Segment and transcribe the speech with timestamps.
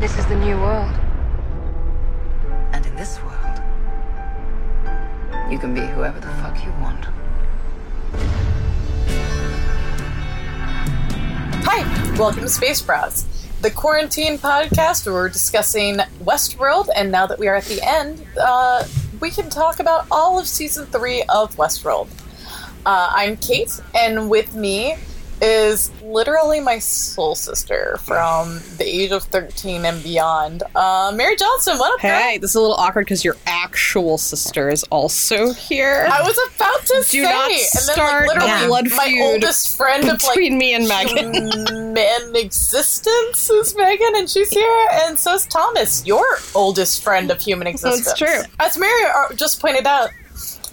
[0.00, 0.94] This is the new world.
[2.72, 3.60] And in this world,
[5.50, 7.04] you can be whoever the fuck you want.
[11.66, 13.26] Hi, welcome to Space Bros,
[13.60, 16.88] the quarantine podcast where we're discussing Westworld.
[16.96, 18.86] And now that we are at the end, uh,
[19.20, 22.08] we can talk about all of season three of Westworld.
[22.86, 24.96] Uh, I'm Kate, and with me
[25.40, 30.62] is literally my soul sister from the age of 13 and beyond.
[30.74, 32.10] Uh, Mary Johnson, what up, girl?
[32.10, 36.06] Hey, this is a little awkward because your actual sister is also here.
[36.10, 39.22] I was about to Do say, not and then start like, a blood my feud
[39.22, 41.34] oldest friend of like between me and Megan.
[41.34, 47.40] human existence is Megan, and she's here, and so is Thomas, your oldest friend of
[47.40, 48.06] human existence.
[48.06, 48.52] That's true.
[48.58, 50.10] As Mary uh, just pointed out.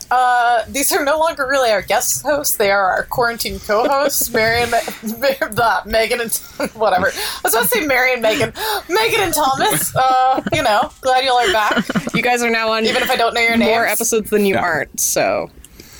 [0.09, 4.61] Uh, these are no longer really our guest hosts; they are our quarantine co-hosts, Mary
[4.63, 6.33] and the Megan and
[6.75, 7.07] whatever.
[7.07, 8.53] I was about to say Mary and Megan,
[8.89, 9.93] Megan and Thomas.
[9.95, 13.15] Uh, you know, glad y'all are back, You guys are now on even if I
[13.17, 14.61] don't know your name, more episodes than you Yeah.
[14.61, 15.49] aren't, so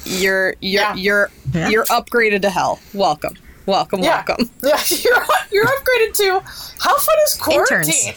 [0.05, 0.95] you're you're Yeah.
[0.95, 1.67] you're Yeah.
[1.69, 2.79] you're upgraded to hell.
[2.93, 3.33] Welcome,
[3.65, 4.23] welcome, Yeah.
[4.27, 4.49] welcome.
[4.63, 6.39] Yeah, you're you're upgraded to
[6.79, 8.15] how fun is quarantine?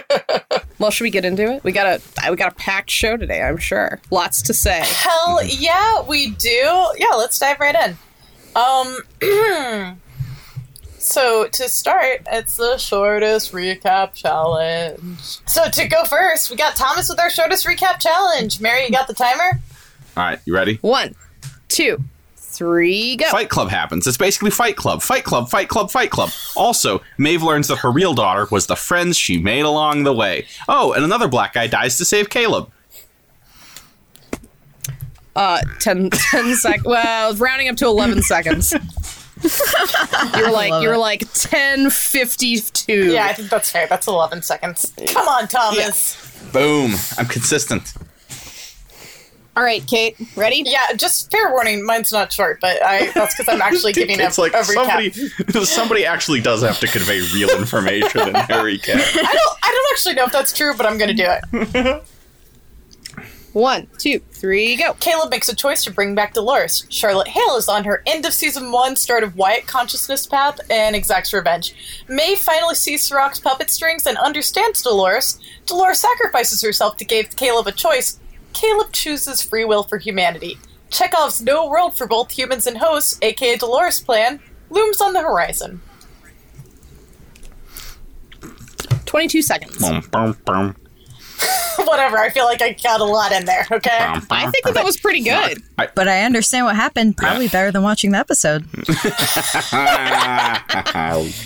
[0.78, 1.64] Well, should we get into it?
[1.64, 3.42] We got a we got a packed show today.
[3.42, 3.98] I'm sure.
[4.10, 4.82] Lots to say.
[4.84, 6.90] Hell yeah, we do.
[6.98, 7.96] Yeah, let's dive right in.
[8.54, 9.98] Um,
[10.98, 15.18] so to start, it's the shortest recap challenge.
[15.46, 18.60] So to go first, we got Thomas with our shortest recap challenge.
[18.60, 19.60] Mary, you got the timer?
[20.16, 20.78] All right, you ready?
[20.82, 21.14] One,
[21.68, 22.02] two,
[22.56, 23.28] three, go.
[23.30, 24.06] Fight Club happens.
[24.06, 26.30] It's basically Fight Club, Fight Club, Fight Club, Fight Club.
[26.56, 30.46] Also, Maeve learns that her real daughter was the friends she made along the way.
[30.68, 32.70] Oh, and another black guy dies to save Caleb.
[35.34, 36.84] Uh, 10, 10 sec.
[36.84, 38.72] Well, rounding up to eleven seconds.
[40.34, 40.98] You're like you're it.
[40.98, 43.12] like ten fifty two.
[43.12, 43.86] Yeah, I think that's fair.
[43.86, 44.94] That's 11 seconds.
[45.08, 46.16] Come on, Thomas.
[46.52, 46.92] Boom.
[47.18, 47.92] I'm consistent.
[49.56, 50.62] All right, Kate, ready?
[50.66, 54.24] Yeah, just fair warning, mine's not short, but I that's because I'm actually giving a,
[54.24, 54.74] it's like a recap.
[54.74, 55.10] somebody
[55.64, 58.96] somebody actually does have to convey real information in Harry recap.
[58.96, 62.02] I don't I don't actually know if that's true, but I'm gonna do it.
[63.54, 64.92] One, two, three, go.
[65.00, 66.84] Caleb makes a choice to bring back Dolores.
[66.90, 70.94] Charlotte Hale is on her end of season one, start of Wyatt consciousness path, and
[70.94, 72.04] exacts revenge.
[72.06, 75.40] May finally sees Serac's puppet strings and understands Dolores.
[75.64, 78.20] Dolores sacrifices herself to give Caleb a choice.
[78.56, 80.56] Caleb chooses free will for humanity.
[80.90, 84.40] Chekhov's no world for both humans and hosts, aka Dolores' plan,
[84.70, 85.82] looms on the horizon.
[89.04, 89.76] Twenty two seconds.
[89.78, 90.76] Boom, boom, boom.
[91.86, 93.98] Whatever, I feel like I got a lot in there, okay?
[94.30, 95.62] I think that, that was pretty good.
[95.76, 97.16] But I understand what happened.
[97.16, 98.66] Probably better than watching the episode.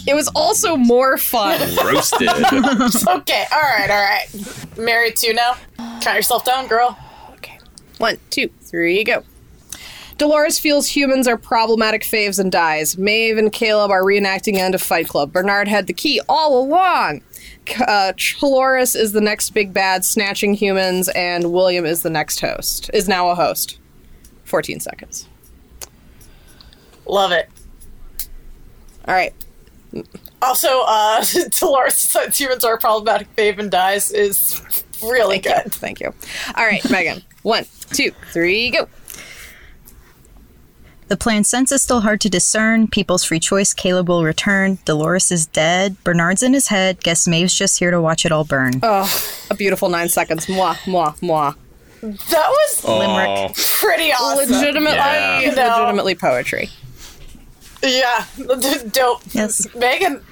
[0.07, 1.61] It was also more fun.
[1.85, 2.29] Roasted.
[3.21, 4.79] Okay, alright, alright.
[4.79, 5.55] Married to now?
[6.01, 6.99] Count yourself down, girl.
[7.35, 7.59] Okay.
[7.99, 9.23] One, two, three, go.
[10.19, 12.99] Dolores feels humans are problematic faves and dies.
[12.99, 15.33] Maeve and Caleb are reenacting end of Fight Club.
[15.33, 17.23] Bernard had the key all along.
[17.87, 22.91] Uh, Dolores is the next big bad, snatching humans, and William is the next host.
[22.93, 23.79] Is now a host.
[24.45, 25.29] Fourteen seconds.
[27.07, 27.49] Love it.
[29.07, 29.33] All right.
[30.43, 31.25] Also, uh,
[31.59, 34.61] Dolores says humans are problematic, fave and dies is
[35.03, 35.63] really Thank you.
[35.63, 35.73] good.
[35.73, 36.15] Thank you.
[36.57, 37.23] All right, Megan.
[37.43, 38.89] One, two, three, go.
[41.11, 42.87] The plan sense is still hard to discern.
[42.87, 43.75] People's free choice.
[43.75, 44.79] Caleb will return.
[44.85, 45.97] Dolores is dead.
[46.05, 47.03] Bernard's in his head.
[47.03, 48.79] Guess Maeve's just here to watch it all burn.
[48.85, 49.13] Oh,
[49.51, 50.47] a beautiful nine seconds.
[50.47, 51.57] Mwah, mwah, mwah.
[52.01, 53.51] That was Oh,
[53.81, 54.53] pretty awesome.
[54.55, 55.41] Legitimately, Yeah.
[55.41, 55.79] You know.
[55.81, 56.69] legitimately poetry.
[57.83, 58.25] Yeah,
[58.93, 59.23] dope.
[59.33, 59.67] Yes.
[59.75, 60.23] Megan,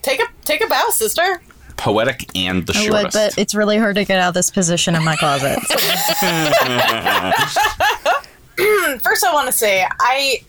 [0.00, 1.42] take a take a bow, sister.
[1.76, 3.14] poetic and the I would, shortest.
[3.14, 5.58] but it's really hard to get out of this position in my closet.
[9.02, 10.42] First, I want to say I.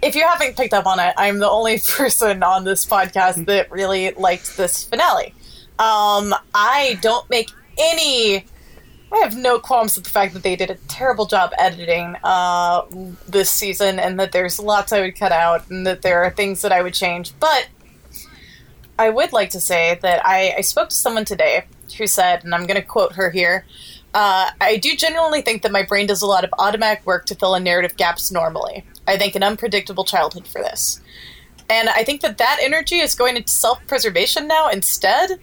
[0.00, 3.70] If you haven't picked up on it, I'm the only person on this podcast that
[3.70, 5.34] really liked this finale.
[5.78, 8.46] Um, I don't make any.
[9.12, 12.82] I have no qualms with the fact that they did a terrible job editing uh,
[13.28, 16.62] this season, and that there's lots I would cut out, and that there are things
[16.62, 17.32] that I would change.
[17.38, 17.68] But
[18.98, 21.64] I would like to say that I, I spoke to someone today
[21.98, 23.66] who said, and I'm going to quote her here.
[24.14, 27.34] Uh, I do genuinely think that my brain does a lot of automatic work to
[27.34, 28.84] fill in narrative gaps normally.
[29.06, 31.00] I think an unpredictable childhood for this.
[31.70, 35.40] And I think that that energy is going into self preservation now instead.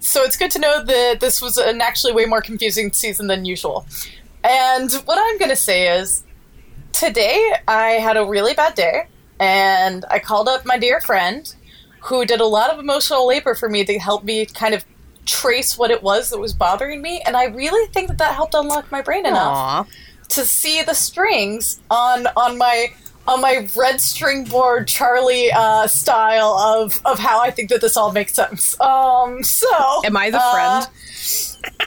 [0.00, 3.44] So it's good to know that this was an actually way more confusing season than
[3.44, 3.86] usual.
[4.44, 6.24] And what I'm going to say is
[6.92, 9.06] today I had a really bad day
[9.40, 11.54] and I called up my dear friend
[12.00, 14.84] who did a lot of emotional labor for me to help me kind of
[15.26, 17.20] trace what it was that was bothering me.
[17.26, 19.88] And I really think that that helped unlock my brain enough
[20.30, 22.88] to see the strings on on my
[23.28, 27.96] on my red string board Charlie uh, style of of how I think that this
[27.96, 28.78] all makes sense.
[28.80, 29.68] Um, so
[30.04, 30.52] Am I the uh,
[30.82, 30.88] friend?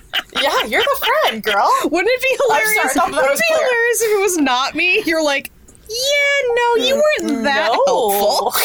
[0.42, 1.70] Yeah, you're the friend, girl.
[1.86, 2.76] Wouldn't it be hilarious?
[2.76, 3.68] sorry, I thought that Wouldn't it be clear.
[3.68, 5.02] hilarious if it was not me?
[5.06, 5.52] You're like,
[5.90, 8.54] yeah, no, you weren't that helpful.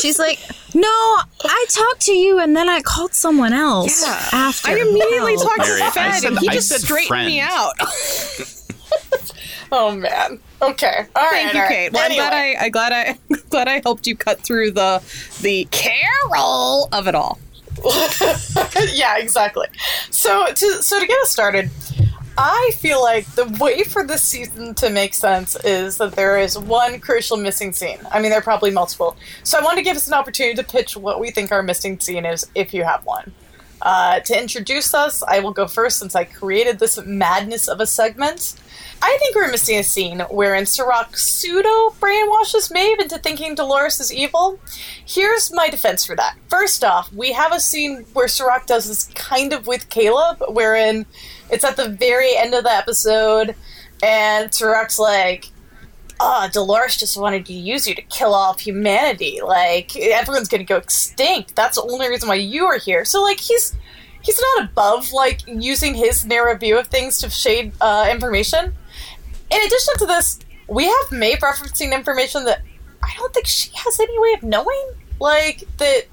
[0.00, 0.38] She's like,
[0.74, 4.28] no, I talked to you and then I called someone else Yeah.
[4.32, 4.70] after.
[4.70, 5.42] I immediately Wow.
[5.44, 7.72] talked Mary, to I Fed, said- and he I just said straightened me out.
[9.72, 10.40] Oh man.
[10.60, 11.06] Okay.
[11.14, 11.30] All right.
[11.30, 11.72] Thank you, all right.
[11.72, 11.92] Kate.
[11.92, 13.18] Well, I'm glad I, I'm glad I,
[13.50, 15.00] glad I helped you cut through the
[15.42, 17.38] the Carol of it all.
[18.92, 19.68] yeah, exactly.
[20.10, 21.70] So to so to get us started,
[22.38, 26.58] I feel like the way for this season to make sense is that there is
[26.58, 27.98] one crucial missing scene.
[28.10, 29.16] I mean, there are probably multiple.
[29.42, 32.00] So I want to give us an opportunity to pitch what we think our missing
[32.00, 33.32] scene is, if you have one.
[33.82, 37.86] Uh, to introduce us, I will go first since I created this madness of a
[37.86, 38.54] segment.
[39.02, 44.12] I think we're missing a scene wherein Serac pseudo brainwashes Maeve into thinking Dolores is
[44.12, 44.60] evil.
[45.06, 46.36] Here's my defense for that.
[46.48, 51.06] First off, we have a scene where Serac does this kind of with Caleb, wherein
[51.50, 53.54] it's at the very end of the episode,
[54.02, 55.46] and Serac's like,
[56.20, 59.40] ah, Dolores just wanted to use you to kill off humanity.
[59.42, 61.56] Like, everyone's gonna go extinct.
[61.56, 63.06] That's the only reason why you are here.
[63.06, 63.74] So, like, he's
[64.22, 68.74] he's not above like using his narrow view of things to shade uh, information.
[69.50, 70.38] In addition to this,
[70.68, 72.60] we have Maeve referencing information that
[73.02, 74.90] I don't think she has any way of knowing.
[75.18, 76.04] Like that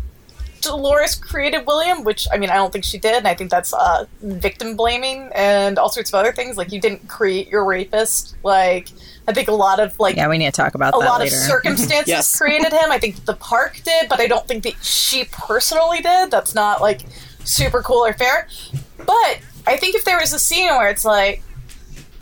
[0.62, 3.74] Dolores created William, which I mean I don't think she did, and I think that's
[3.74, 6.58] uh, victim blaming and all sorts of other things.
[6.58, 8.36] Like you didn't create your rapist.
[8.44, 8.90] Like
[9.28, 11.20] I think a lot of like Yeah, we need to talk about a that lot
[11.22, 11.36] later.
[11.36, 12.38] of circumstances Yes.
[12.38, 12.92] created him.
[12.92, 16.32] I think the park did, but I don't think that she personally did.
[16.32, 17.02] That's not like
[17.46, 18.48] super cool or fair.
[18.98, 21.44] But I think if there was a scene where it's like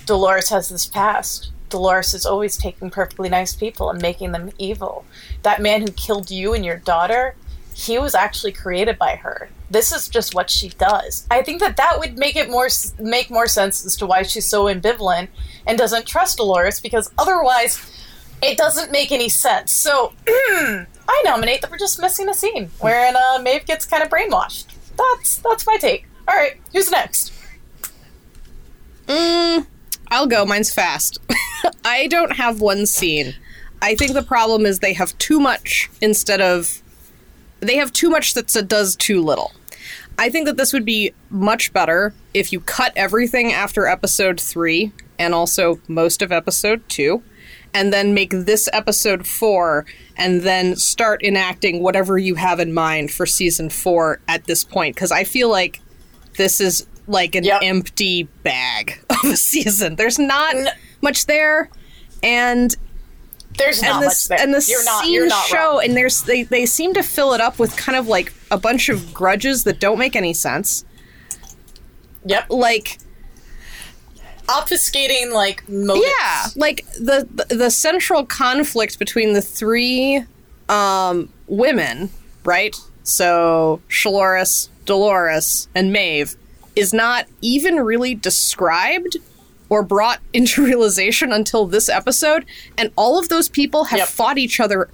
[0.05, 1.51] Dolores has this past.
[1.69, 5.05] Dolores is always taking perfectly nice people and making them evil.
[5.41, 7.35] That man who killed you and your daughter,
[7.73, 9.49] he was actually created by her.
[9.69, 11.27] This is just what she does.
[11.31, 12.69] I think that that would make it more
[12.99, 15.29] make more sense as to why she's so ambivalent
[15.65, 17.81] and doesn't trust Dolores because otherwise
[18.41, 19.71] it doesn't make any sense.
[19.71, 24.09] So I nominate that we're just missing a scene wherein uh, Maeve gets kind of
[24.09, 24.67] brainwashed.
[24.95, 26.05] That's that's my take.
[26.27, 27.33] All right, who's next?
[29.07, 29.65] Mm,
[30.15, 30.45] I'll go.
[30.45, 31.19] Mine's fast.
[31.85, 33.35] I don't have one scene.
[33.81, 36.81] I think the problem is they have too much instead of.
[37.59, 39.51] They have too much that does too little.
[40.17, 44.93] I think that this would be much better if you cut everything after episode three
[45.19, 47.21] and also most of episode two,
[47.73, 49.85] and then make this episode four,
[50.15, 54.95] and then start enacting whatever you have in mind for season four at this point.
[54.95, 55.81] Because I feel like
[56.37, 57.59] this is like an Yep.
[57.63, 59.95] empty bag of a season.
[59.95, 60.55] There's not
[61.01, 61.69] much there,
[62.23, 62.75] and
[63.57, 64.39] There's not and much this there.
[64.39, 65.81] and the you're not, scenes you're not show, wrong.
[65.85, 68.89] and there's they they seem to fill it up with kind of like a bunch
[68.89, 70.83] of grudges that don't make any sense.
[72.25, 72.45] Yep.
[72.49, 72.97] Like
[74.47, 76.05] Obfuscating like motives.
[76.19, 80.23] yeah, like the the, the central conflict between the three
[80.69, 82.11] um, women,
[82.43, 82.75] right?
[83.01, 86.35] So Shaloris, Dolores, and Maeve
[86.75, 89.17] is not even really described
[89.69, 92.45] or brought into realization until this episode,
[92.77, 94.07] and all of those people have Yep.
[94.07, 94.89] fought each other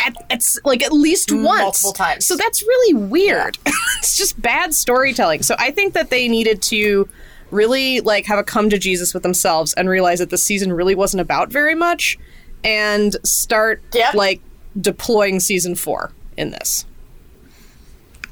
[0.00, 2.26] at, at like at least once Multiple times.
[2.26, 3.56] So that's really weird.
[3.98, 5.42] it's just bad storytelling.
[5.42, 7.08] So I think that they needed to
[7.50, 10.94] really like have a come to Jesus with themselves and realize that the season really
[10.94, 12.18] wasn't about very much
[12.64, 14.10] and start Yeah.
[14.14, 14.40] like
[14.78, 16.84] deploying season 4 in this.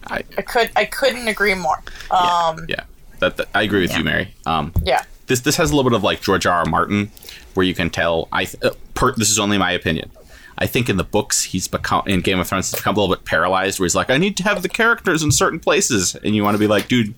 [0.07, 1.83] I, I could I couldn't agree more.
[2.11, 2.85] Um yeah,
[3.21, 4.35] that, that- I agree with you, Mary.
[4.47, 5.05] Um, yeah.
[5.27, 6.59] this this has a little bit of like George R.
[6.59, 6.65] R.
[6.65, 7.11] Martin,
[7.55, 8.29] where you can tell.
[8.33, 10.11] I th- uh, per, this is only my opinion.
[10.59, 13.15] I think in the books he's become in Game of Thrones he's become a little
[13.15, 16.37] bit paralyzed, where he's like, I need to have the characters in certain places, and
[16.37, 17.15] you want to be like, dude,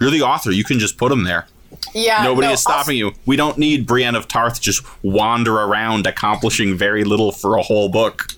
[0.00, 1.46] you're the author, you can just put them there.
[1.94, 2.22] Yeah.
[2.22, 3.12] Nobody no, is stopping you.
[3.26, 7.88] We don't need Brienne of Tarth just wander around accomplishing very little for a whole
[7.88, 8.28] book.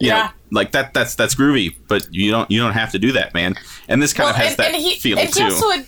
[0.00, 0.22] You Yeah.
[0.22, 0.94] know, like that.
[0.94, 3.56] That's that's groovy, but you don't you don't have to do that, man.
[3.88, 5.44] And this kind Well, of has and, that and he, feel and he too.
[5.44, 5.86] also ad-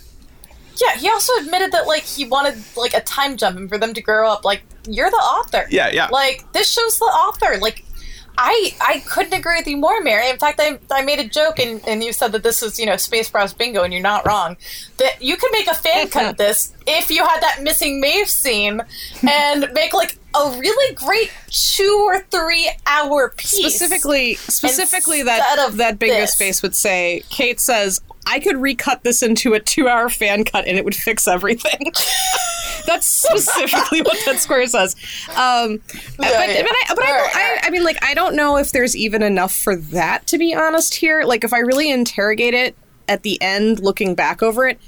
[0.81, 3.93] yeah, he also admitted that like he wanted like a time jump and for them
[3.95, 4.45] to grow up.
[4.45, 5.67] Like you're the author.
[5.71, 6.09] Yeah, yeah.
[6.11, 7.59] Like this shows the author.
[7.59, 7.85] Like
[8.38, 10.31] I I couldn't agree with you more, Mary.
[10.31, 12.87] In fact, I, I made a joke, and, and you said that this is you
[12.87, 14.57] know Space Bros Bingo, and you're not wrong.
[14.97, 18.31] That you could make a fan cut of this if you had that missing Maeve
[18.31, 18.81] scene,
[19.29, 23.51] and make like a really great two or three hour piece.
[23.51, 26.35] Specifically, specifically that of that bingo this.
[26.35, 27.23] space would say.
[27.31, 31.27] Kate says, "I could recut this into a two-hour fan cut, and it would fix
[31.27, 31.93] everything."
[32.87, 34.97] That's specifically what that square says.
[35.31, 35.81] Um,
[36.17, 36.63] but, Yeah, but, yeah.
[36.63, 37.59] but, I, but I, Alright, I.
[37.65, 40.27] I mean, like, I don't know if there's even enough for that.
[40.29, 42.77] To be honest, here, like, if I really interrogate it
[43.09, 44.81] at the end, looking back over it,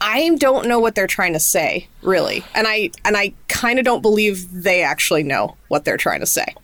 [0.00, 3.84] I don't know what they're trying to say, really, and I and I kind of
[3.84, 6.54] don't believe they actually know what they're trying to say.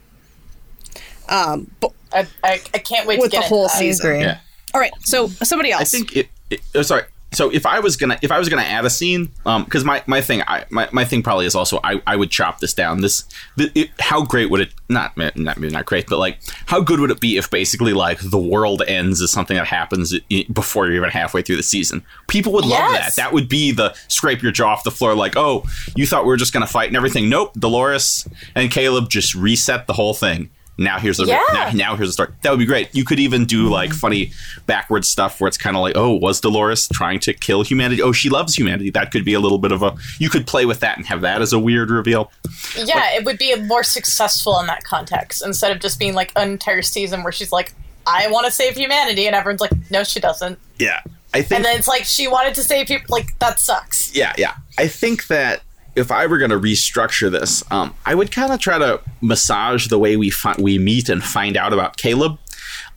[1.29, 4.21] Um, but I, I, I can't wait with to the whole into season.
[4.21, 4.39] Yeah.
[4.73, 5.83] All right, so somebody else.
[5.83, 6.29] I think it.
[6.51, 7.05] it oh, sorry.
[7.35, 10.03] So if I was gonna if I was gonna add a scene, um, because my,
[10.07, 13.01] my thing I my, my thing probably is also I, I would chop this down.
[13.01, 13.25] This
[13.57, 17.01] the, it, how great would it not not maybe not great, but like how good
[17.01, 20.19] would it be if basically like the world ends is something that happens
[20.53, 22.03] before you're even halfway through the season?
[22.29, 23.17] People would love Yes.
[23.17, 23.23] that.
[23.23, 25.15] That would be the scrape your jaw off the floor.
[25.15, 25.65] Like oh,
[25.97, 27.29] you thought we were just gonna fight and everything.
[27.29, 30.51] Nope, Dolores and Caleb just reset the whole thing.
[30.77, 31.43] Now here's the Yeah.
[31.53, 32.31] now, now here's the story.
[32.43, 32.95] That would be great.
[32.95, 33.73] You could even do mm-hmm.
[33.73, 34.33] like funny
[34.67, 38.03] backwards stuff where it's kind of like, oh, was Dolores trying to kill humanity?
[38.03, 38.91] Oh, she loves humanity.
[38.91, 39.95] That could be a little bit of a.
[40.19, 42.33] You could play with that and have that as a weird reveal.
[42.77, 46.51] Yeah, it would be more successful in that context instead of just being like an
[46.51, 47.73] entire season where she's like,
[48.07, 50.59] I want to save humanity, and everyone's like, no, she doesn't.
[50.79, 51.01] Yeah,
[51.33, 51.53] I think.
[51.59, 53.07] And then it's like she wanted to save people.
[53.09, 54.15] Like that sucks.
[54.15, 54.55] yeah, yeah.
[54.77, 55.63] I think that
[55.97, 59.89] if I were going to restructure this, um, I would kind of try to massage
[59.89, 62.39] the way we fi- we meet and find out about Caleb.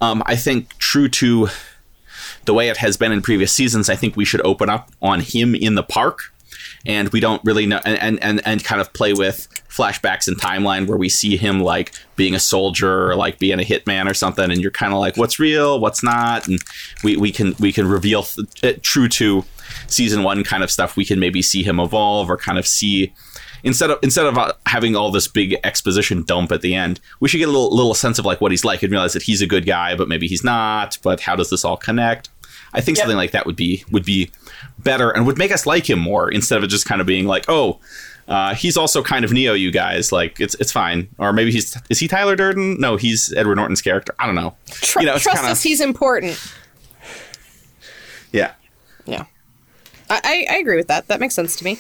[0.02, 1.50] Um, I think true to
[2.46, 5.20] the way it has been in previous seasons, I think we should open up on
[5.20, 6.34] him in the park,
[6.86, 10.88] and we don't really know, and and and, kind of play with flashbacks and timeline
[10.88, 14.52] where we see him like being a soldier or like being a hitman or something,
[14.52, 16.60] and you're kind of like, what's real, what's not, and
[17.04, 19.44] we we can we can reveal th- true to
[19.88, 20.96] season one kind of stuff.
[20.96, 23.14] We can maybe see him evolve or kind of see
[23.64, 27.30] instead of instead of uh, having all this big exposition dump at the end, we
[27.30, 29.42] should get a little little sense of like what he's like and realize that he's
[29.42, 30.98] a good guy, but maybe he's not.
[31.04, 32.30] But how does this all connect?
[32.74, 33.04] I think Yep.
[33.04, 34.30] something like that would be would be
[34.80, 37.46] better and would make us like him more instead of just kind of being like,
[37.48, 37.80] oh,
[38.28, 40.12] uh, he's also kind of Neo, you guys.
[40.12, 41.08] Like it's it's fine.
[41.18, 42.80] Or maybe he's is he Tyler Durden?
[42.80, 44.14] No, he's Edward Norton's character.
[44.20, 44.56] I don't know.
[44.70, 46.38] Tr- you know, trust kinda- us, he's important.
[48.34, 48.52] Yeah.
[49.06, 49.24] Yeah,
[50.10, 51.08] I, I, I agree with that.
[51.08, 51.80] That makes sense to me.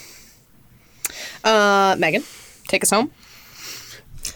[1.43, 2.23] Uh, Megan,
[2.69, 3.11] take us home.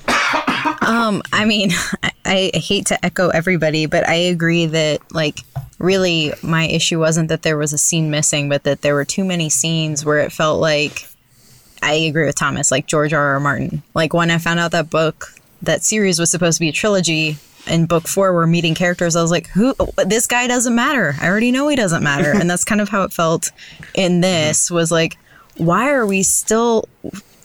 [0.92, 1.72] Um, I mean,
[2.04, 5.40] I, I hate to echo everybody, but I agree that like
[5.80, 9.24] really my issue wasn't that there was a scene missing, but that there were too
[9.24, 11.08] many scenes where it felt like
[11.82, 13.34] I agree with Thomas, like George R.
[13.34, 13.40] R.
[13.40, 13.84] Martin.
[13.94, 15.30] Like when I found out that book,
[15.62, 17.38] that series was supposed to be a trilogy.
[17.68, 19.16] In book four, we're meeting characters.
[19.16, 19.76] I was like, "Who?
[20.04, 21.16] This guy doesn't matter.
[21.22, 23.52] I already know he doesn't matter." and that's kind of how it felt
[23.94, 24.72] in this.
[24.72, 25.18] Was like,
[25.58, 26.90] why are we still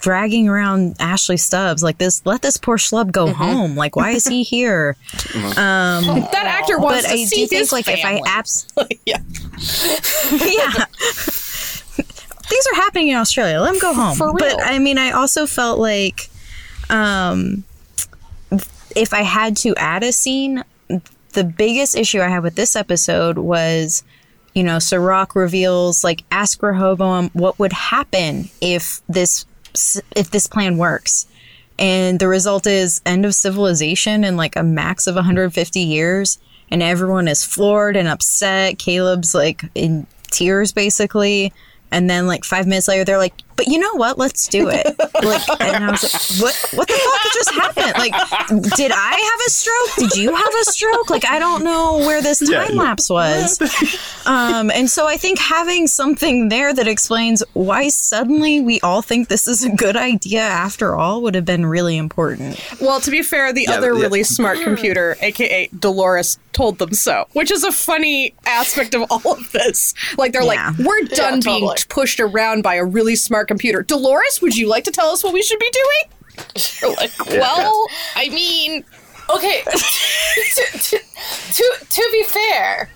[0.07, 2.25] dragging around Ashley Stubbs like this?
[2.25, 3.75] Let this poor schlub go home.
[3.75, 4.97] Like, why is he here?
[5.35, 8.23] um, That actor wants but to I see do think his like if I family.
[8.25, 8.69] abs
[9.05, 9.17] yeah,
[10.31, 10.85] yeah.
[12.49, 13.59] Things are happening in Australia.
[13.61, 14.17] Let him go home.
[14.17, 14.37] For real.
[14.39, 16.31] But I mean, I also felt like
[16.89, 17.65] um,
[18.95, 20.63] if I had to add a scene,
[21.33, 24.05] the biggest issue I had with this episode was,
[24.55, 29.45] you know, Serac reveals like ask Rehoboam what would happen if this
[30.15, 31.27] if this plan works.
[31.79, 36.39] And the result is end of civilization in like a max of 150 years.
[36.71, 38.79] And everyone is floored and upset.
[38.79, 41.53] Caleb's like in tears basically.
[41.91, 44.19] And then like five minutes later, they're like, "But you know what?
[44.19, 44.87] Let's do it."
[45.25, 46.69] like, and I was like, "What?
[46.79, 47.93] What the fuck just happened?
[47.99, 48.13] Like,
[48.77, 50.11] did I have a stroke?
[50.11, 51.11] Did you have a stroke?
[51.11, 52.65] Like, I don't know where this Yeah.
[52.65, 53.59] time lapse was."
[54.27, 59.29] Um, and so I think having something there that explains why suddenly we all think
[59.29, 62.61] this is a good idea after all would have been really important.
[62.81, 64.01] Well, to be fair, the Yeah, other yeah.
[64.03, 69.33] really smart computer, aka Dolores, told them so, which is a funny aspect of all
[69.33, 69.95] of this.
[70.19, 70.73] Like they're Yeah.
[70.77, 71.77] like, "We're done being totally.
[71.89, 75.33] pushed around by a really smart computer." Dolores, would you like to tell us what
[75.33, 76.47] we should be doing?
[76.83, 78.85] You're like, well, I mean,
[79.29, 80.99] Okay, to, to,
[81.53, 82.91] to, to be fair,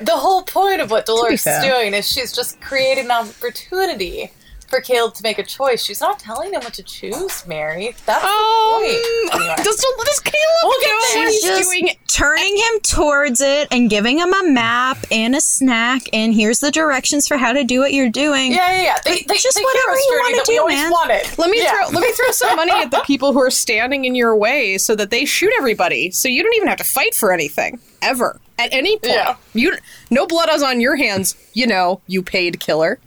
[0.00, 4.32] the whole point of what Dolores is doing is she's just creating an opportunity
[4.68, 5.82] for Caleb to make a choice.
[5.82, 7.94] She's not telling him what to choose, Mary.
[8.06, 9.34] That's Um, the point.
[9.42, 9.56] Anyway.
[9.64, 11.90] does, does Caleb We'll get know what he's doing?
[12.08, 16.70] turning him towards it and giving him a map and a snack and here's the
[16.70, 18.52] directions for how to do what you're doing.
[18.52, 18.98] Yeah, yeah, yeah.
[19.04, 21.22] They, they, Just the whatever you wanna do, always man.
[21.38, 21.72] Let me Yeah.
[21.72, 24.78] throw let me throw some money at the people who are standing in your way
[24.78, 26.10] so that they shoot everybody.
[26.12, 29.12] So you don't even have to fight for anything ever at any point.
[29.14, 29.36] Yeah.
[29.52, 29.76] You
[30.10, 31.34] no blood is on your hands.
[31.52, 32.98] You know, you paid killer.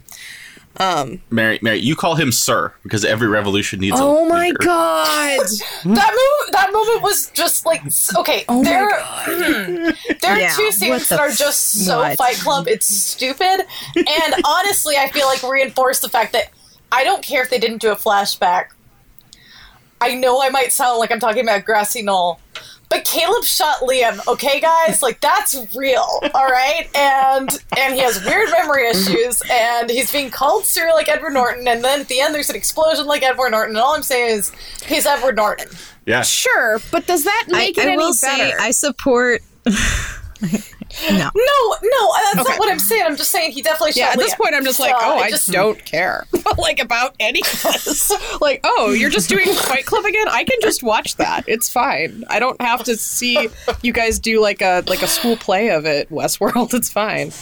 [0.80, 3.98] Um, Mary, Mary, you call him sir because every revolution needs.
[3.98, 4.58] A Oh a my leader.
[4.60, 5.40] god!
[5.84, 7.82] that move, that moment was just like
[8.16, 9.24] okay Oh there God.
[9.26, 9.90] Hmm,
[10.22, 12.16] there are Yeah, two scenes that are just so what?
[12.16, 13.66] fight club it's stupid
[13.96, 16.50] and honestly i feel like reinforce the fact that
[16.92, 18.66] i don't care if they didn't do a flashback
[20.00, 22.40] i know i might sound like i'm talking about grassy knoll
[22.88, 25.02] but Caleb shot Liam, okay, guys?
[25.02, 26.88] Like that's real, all right?
[26.94, 31.68] And and he has weird memory issues, and he's being called Sir like Edward Norton,
[31.68, 34.38] and then at the end there's an explosion like Edward Norton, and all I'm saying
[34.38, 34.52] is
[34.86, 35.68] he's Edward Norton.
[36.06, 38.50] Yeah, Sure, but does that I, make it I any will better?
[38.50, 39.42] say I support
[41.10, 41.30] No.
[41.34, 42.50] No, no, that's Okay.
[42.52, 43.02] not what I'm saying.
[43.04, 45.18] I'm just saying he definitely shot yeah, at this point, I'm just like, So, oh,
[45.18, 46.26] I just don't care,
[46.58, 48.10] like about any of this.
[48.40, 50.26] like, oh, you're just doing Fight Club again?
[50.28, 51.44] I can just watch that.
[51.46, 52.24] It's fine.
[52.30, 53.48] I don't have to see
[53.82, 56.10] you guys do like a like a school play of it.
[56.10, 57.32] Westworld, it's fine.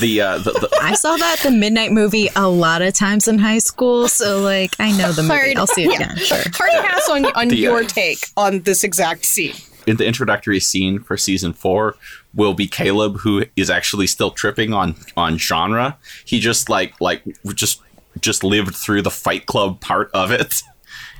[0.00, 3.38] the, uh, the, the I saw that the Midnight movie a lot of times in
[3.38, 5.34] high school, so like I know the movie.
[5.34, 6.12] Hard- I'll see it yeah.
[6.12, 6.16] again.
[6.18, 6.38] Sure.
[6.54, 9.54] Hard pass on on The, uh, your take on this exact scene.
[9.86, 11.96] In the introductory scene for season four
[12.34, 15.98] will be Caleb, who is actually still tripping on on genre.
[16.24, 17.22] He just like like
[17.54, 17.80] just
[18.20, 20.62] just lived through the Fight Club part of it,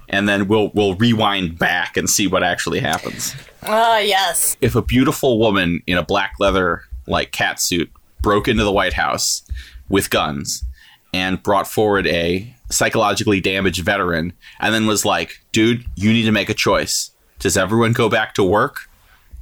[0.08, 3.34] and then we'll we'll rewind back and see what actually happens.
[3.62, 4.56] Ah, yes.
[4.60, 7.90] If a beautiful woman in a black leather like cat suit
[8.22, 9.42] broke into the White House
[9.88, 10.64] with guns
[11.12, 16.32] and brought forward a psychologically damaged veteran and then was like, dude, you need to
[16.32, 17.10] make a choice.
[17.44, 18.88] Does everyone go back to work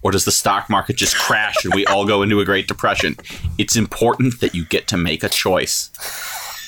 [0.02, 3.14] or does the stock market just crash and we all go into a Great Depression?
[3.58, 5.88] It's important that you get to make a choice.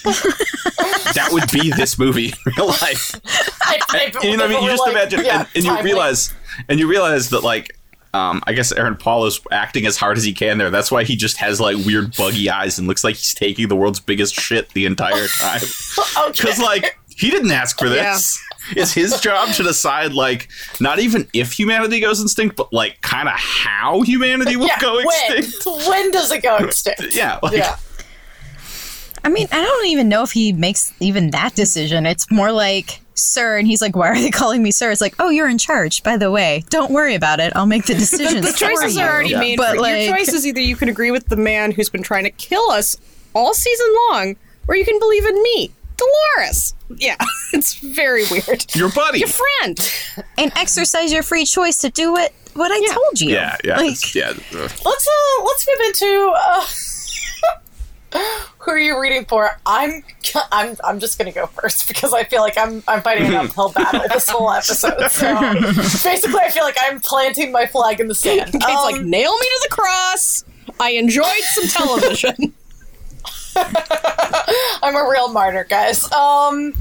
[0.05, 3.21] that would be this movie in real life.
[3.63, 5.83] I, I, you know, what I mean, you just like, imagine, yeah, and, and you
[5.83, 6.33] realize,
[6.69, 7.77] and you realize that like,
[8.13, 10.71] um, I guess Aaron Paul is acting as hard as he can there.
[10.71, 13.75] That's why he just has like weird buggy eyes and looks like he's taking the
[13.75, 15.63] world's biggest shit the entire time.
[16.17, 16.31] Okay.
[16.31, 18.39] Because like he didn't ask for this.
[18.77, 20.49] It's his job to decide like
[20.81, 24.97] not even if humanity goes extinct, but like kind of how humanity will yeah, go
[24.97, 25.07] when?
[25.07, 25.67] extinct.
[25.89, 27.15] When does it go extinct?
[27.15, 27.77] Yeah, like, yeah.
[29.23, 32.05] I mean, I don't even know if he makes even that decision.
[32.05, 34.91] It's more like, sir, and he's like, why are they calling me sir?
[34.91, 36.63] It's like, oh, you're in charge, by the way.
[36.69, 37.53] Don't worry about it.
[37.57, 38.47] I'll make the decisions.
[38.47, 39.07] The choices for you.
[39.07, 39.39] are already Yeah.
[39.41, 39.57] made.
[39.57, 42.03] But for, like, your choice is either you can agree with the man who's been
[42.03, 42.97] trying to kill us
[43.35, 44.37] all season long,
[44.69, 46.75] or you can believe in me, Dolores.
[46.97, 47.17] Yeah,
[47.53, 48.75] it's very weird.
[48.75, 49.21] your buddy.
[49.21, 49.93] Your friend.
[50.39, 53.31] and exercise your free choice to do what what I told you.
[53.31, 54.33] Yeah, yeah, Like, yeah.
[54.53, 56.67] Let's uh let's move into uh
[58.59, 59.51] who are you reading for?
[59.67, 60.03] I'm
[60.53, 63.71] I'm I'm just gonna go first because I feel like I'm I'm fighting an uphill
[63.75, 65.09] battle this whole episode.
[65.11, 65.35] So
[66.09, 68.53] basically, I feel like I'm planting my flag in the sand.
[68.53, 70.45] Kate's Um, like, nail me to the cross.
[70.79, 72.53] I enjoyed some television.
[74.83, 76.11] I'm a real martyr, guys.
[76.13, 76.75] Um,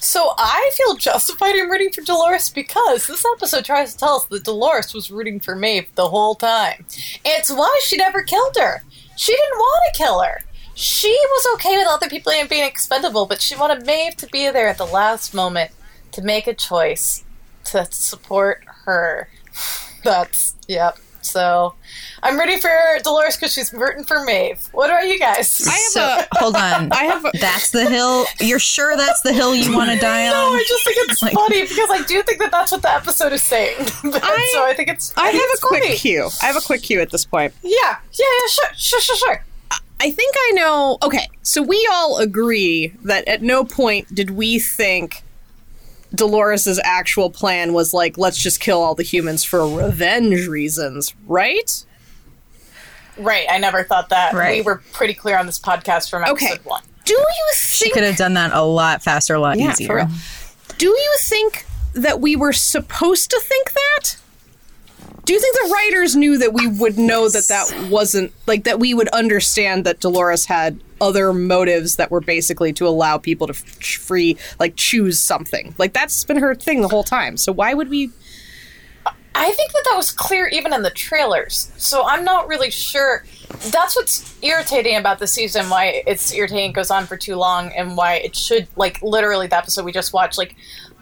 [0.00, 4.24] so I feel justified in rooting for Dolores because this episode tries to tell us
[4.26, 6.84] that Dolores was rooting for Maeve the whole time.
[7.24, 8.82] It's why she never killed her.
[9.16, 10.42] She didn't want to kill her.
[10.74, 14.68] She was okay with other people being expendable, but she wanted Maeve to be there
[14.68, 15.72] at the last moment
[16.12, 17.24] to make a choice
[17.64, 19.28] to support her.
[20.04, 20.98] That's yep.
[21.30, 21.74] So
[22.22, 22.70] I'm ready for
[23.02, 24.68] Dolores because she's rooting for Maeve.
[24.72, 25.60] What about you guys?
[25.66, 26.26] I have so a.
[26.38, 26.92] hold on.
[26.92, 27.30] I have a.
[27.40, 28.26] that's the hill.
[28.40, 30.32] You're sure that's the hill you want to die on?
[30.32, 30.56] No, on?
[30.56, 33.32] I just think it's Like- funny because I do think that that's what the episode
[33.32, 33.76] is saying.
[34.02, 35.12] But- I- so I think it's.
[35.16, 35.96] I think have a it's quick funny.
[35.96, 36.28] cue.
[36.42, 37.52] I have a quick cue at this point.
[37.62, 38.46] Yeah, yeah, yeah.
[38.48, 39.44] Sure, sure, sure, sure.
[40.00, 40.96] I think I know.
[41.02, 45.24] Okay, so we all agree that at no point did we think
[46.14, 51.84] Dolores's actual plan was like, let's just kill all the humans for revenge reasons, right?
[53.16, 53.46] Right.
[53.50, 54.32] I never thought that.
[54.34, 56.60] We were pretty clear on this podcast from episode Okay.
[56.64, 56.82] one.
[57.04, 57.94] Do you She think?
[57.94, 59.94] could have done that a lot faster, a lot Yeah, for easier.
[59.96, 60.08] real.
[60.78, 64.16] Do you think that we were supposed to think that?
[65.24, 68.78] Do you think the writers knew that we would know that that wasn't like that
[68.78, 73.54] we would understand that Dolores had other motives that were basically to allow people to
[73.54, 75.74] free like choose something.
[75.78, 77.36] Like that's been her thing the whole time.
[77.36, 78.10] So why would we
[79.38, 81.70] I think that that was clear even in the trailers.
[81.76, 83.24] So I'm not really sure.
[83.70, 85.70] that's what's irritating about the season.
[85.70, 89.46] Why it's irritating, it goes on for too long, and why it should like literally
[89.46, 90.38] the episode we just watched.
[90.38, 90.56] Like,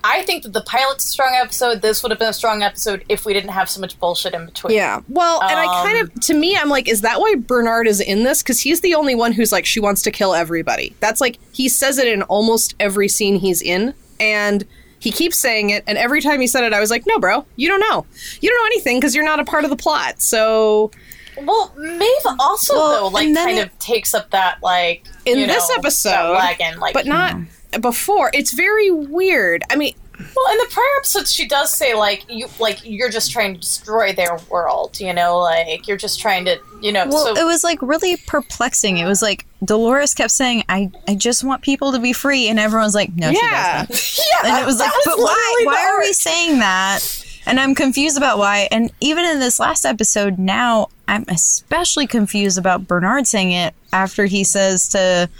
[0.05, 1.83] I think that the pilot's a strong episode.
[1.83, 4.47] This would have been a strong episode if we didn't have so much bullshit in
[4.47, 4.77] between.
[4.77, 5.01] Yeah.
[5.09, 8.01] Well, and I kind of, um, to me, I'm like, is that why Bernard is
[8.01, 8.43] in this?
[8.43, 10.95] Because he's the only one who's like, she wants to kill everybody.
[11.01, 13.95] That's like, he says it in almost every scene he's in.
[14.21, 14.65] And
[15.01, 15.83] he keeps saying it.
[15.87, 18.07] And every time he said it, I was like, no, bro, you don't know.
[18.41, 20.23] You don't know anything because you're not a part of the plot.
[20.23, 20.91] So
[21.37, 25.47] Well, Maeve also Well, though like kind it- of takes up that like in you
[25.47, 27.47] this know, episode, wagon like but not mm.
[27.81, 28.31] Before.
[28.35, 29.63] It's very weird.
[29.71, 33.31] I mean, Well, in the prior episodes, she does say like you like you're just
[33.31, 34.99] trying to destroy their world.
[35.01, 37.07] You know, like you're just trying to you know.
[37.07, 38.99] Well, so it was like really perplexing.
[38.99, 42.59] It was like Dolores kept saying, "I, I just want people to be free," and
[42.59, 43.85] everyone's like, "No, yeah.
[43.87, 45.63] she doesn't." yeah, And it was like, that "But why?
[45.65, 48.69] Why the are we saying that?" And I'm confused about why.
[48.73, 54.27] And even in this last episode, now I'm especially confused about Bernard saying it after
[54.27, 55.31] he says to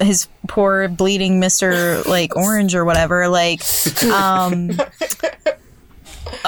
[0.00, 3.62] his poor bleeding Mister like Orange or whatever, like,
[4.04, 4.70] um.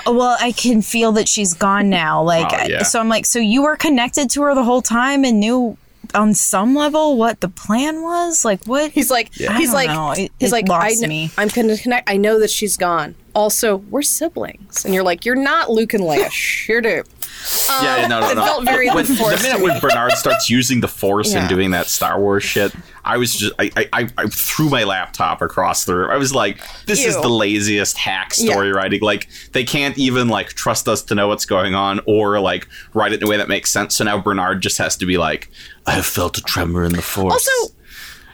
[0.06, 2.22] Well, I can feel that she's gone now.
[2.22, 2.82] Like, Oh, yeah.
[2.82, 5.76] so I'm like, so you were connected to her the whole time and knew
[6.14, 8.44] on some level what the plan was.
[8.44, 8.90] Like, what?
[8.90, 10.12] He's like, I he's like, know.
[10.12, 11.30] It- he's it like, I lost kn- me.
[11.36, 12.08] I'm gonna connect.
[12.10, 13.14] I know that she's gone.
[13.34, 16.66] Also, we're siblings, and you're like, you're not Luke and Leia.
[16.68, 16.80] You're
[17.28, 17.70] dude.
[17.70, 18.44] Uh, yeah, no, no, it no.
[18.44, 21.40] felt very when, the minute when Bernard starts using the Force Yeah.
[21.40, 22.72] and doing that Star Wars shit,
[23.04, 26.10] I was just I I, I, threw my laptop across the room.
[26.10, 28.52] I was like, this is the laziest hack Yeah.
[28.52, 29.00] story writing.
[29.00, 33.12] Like they can't even like trust us to know what's going on or like write
[33.12, 33.96] it in a way that makes sense.
[33.96, 35.50] So now Bernard just has to be like,
[35.86, 37.32] I have felt a tremor in the Force.
[37.34, 37.74] Also-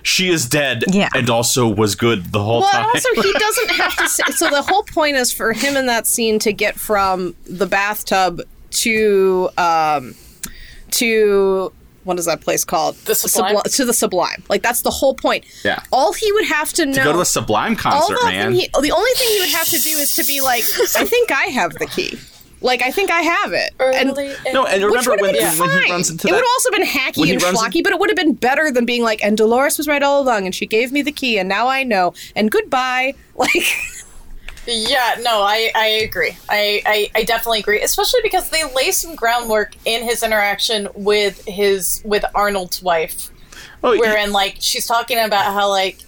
[0.07, 1.09] she is dead Yeah.
[1.15, 2.85] and also was good the whole Well, time.
[2.85, 4.07] also he doesn't have to.
[4.09, 7.65] Say, so the whole point is for him in that scene to get from the
[7.67, 8.43] bathtub
[8.75, 10.15] to um
[10.93, 11.73] to
[12.05, 12.97] what is that place called?
[13.07, 13.57] The Sublime?
[13.57, 14.43] Subli- to the Sublime.
[14.51, 15.47] Like that's the whole point.
[15.65, 15.81] Yeah.
[15.91, 16.93] All he would have to know.
[16.93, 18.53] to go to a Sublime concert, the man.
[18.53, 20.65] he, the only thing he would have to do is to be like,
[20.97, 22.19] I think I have the key.
[22.61, 23.73] Like I think I have it.
[23.81, 26.29] And Early in- no, and remember would when, have been when he runs into that.
[26.29, 28.71] it that would also been hacky and runs schlocky, but it would have been better
[28.71, 31.39] than being like, and Dolores was right all along, and she gave me the key,
[31.39, 33.15] and now I know, and goodbye.
[33.37, 33.51] Like,
[34.67, 36.37] Yeah, no, I, I agree.
[36.49, 41.45] I, I, I definitely agree, especially because they lay some groundwork in his interaction with
[41.47, 43.31] his with Arnold's wife,
[43.83, 44.01] oh, yeah.
[44.01, 45.99] wherein like she's talking about how like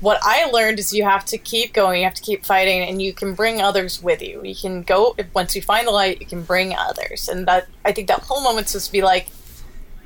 [0.00, 3.00] what I learned is you have to keep going, you have to keep fighting, and
[3.00, 4.42] you can bring others with you.
[4.42, 7.92] You can go once you find the light, you can bring others, and that I
[7.92, 9.28] think that whole moment's supposed to be like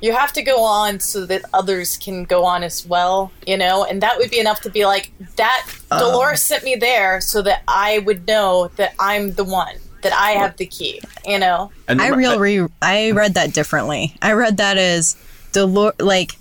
[0.01, 3.85] you have to go on so that others can go on as well, you know,
[3.85, 5.67] and that would be enough to be like that.
[5.89, 5.99] Uh.
[5.99, 10.31] Dolores sent me there so that I would know that I'm the one, that I
[10.31, 11.71] have the key, you know.
[11.87, 14.15] And I real re- I read that differently.
[14.21, 15.15] I read that as
[15.51, 16.35] Dolores, like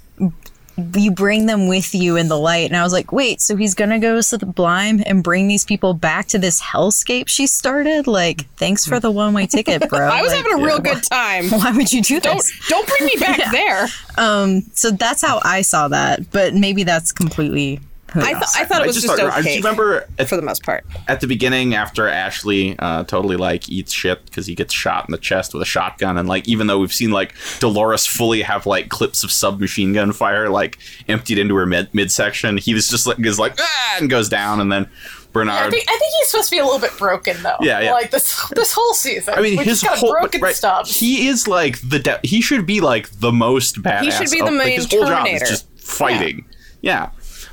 [0.97, 3.75] you bring them with you in the light, and I was like, wait, so he's
[3.75, 8.07] gonna go to the Blime and bring these people back to this hellscape she started?
[8.07, 10.01] Like, thanks for the one way ticket, bro.
[10.09, 11.45] I was Like, having a real good time.
[11.51, 12.53] Why would you do Don't this?
[12.69, 13.87] don't bring me back there.
[14.19, 17.81] Um, so that's how I saw that, but maybe that's completely.
[18.13, 19.63] Who I, th- I thought it I was just just, thought, I- do okay you
[19.63, 20.85] remember at, for the most part.
[21.09, 25.13] at the beginning after Ashley uh, totally like eats shit because he gets shot in
[25.13, 28.67] the chest with a shotgun, and like even though we've seen like Dolores fully have
[28.67, 33.07] like clips of submachine gun fire like emptied into her mid midsection, he was just
[33.07, 33.97] like is like ah!
[33.99, 35.71] and goes down, and then I Bernard.
[35.71, 37.57] think I think he's supposed to be a little bit broken though.
[37.61, 37.93] Yeah, yeah.
[37.93, 39.35] Like this this whole season.
[39.35, 40.89] I mean, we his got whole broken right, stuff.
[40.91, 44.03] He is like the de- he should be like the most badass.
[44.03, 45.45] He should be the of- like, main his whole job Terminator.
[45.45, 46.45] is just fighting.
[46.83, 47.11] Yeah.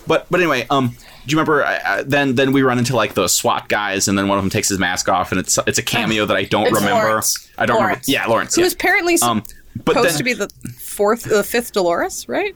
[0.08, 0.96] But but anyway, um, do
[1.28, 1.64] you remember?
[1.64, 4.44] Uh, uh, then then we run into like the SWAT guys, and then one of
[4.44, 7.08] them takes his mask off, and it's it's a cameo that I don't It's remember.
[7.08, 7.50] Lawrence.
[7.58, 8.08] I don't Lawrence.
[8.08, 8.26] remember.
[8.26, 8.56] Yeah, Lawrence.
[8.56, 8.68] Who yeah.
[8.68, 9.44] is apparently um,
[9.84, 12.56] but supposed then, to be the fourth, the fifth Dolores, right?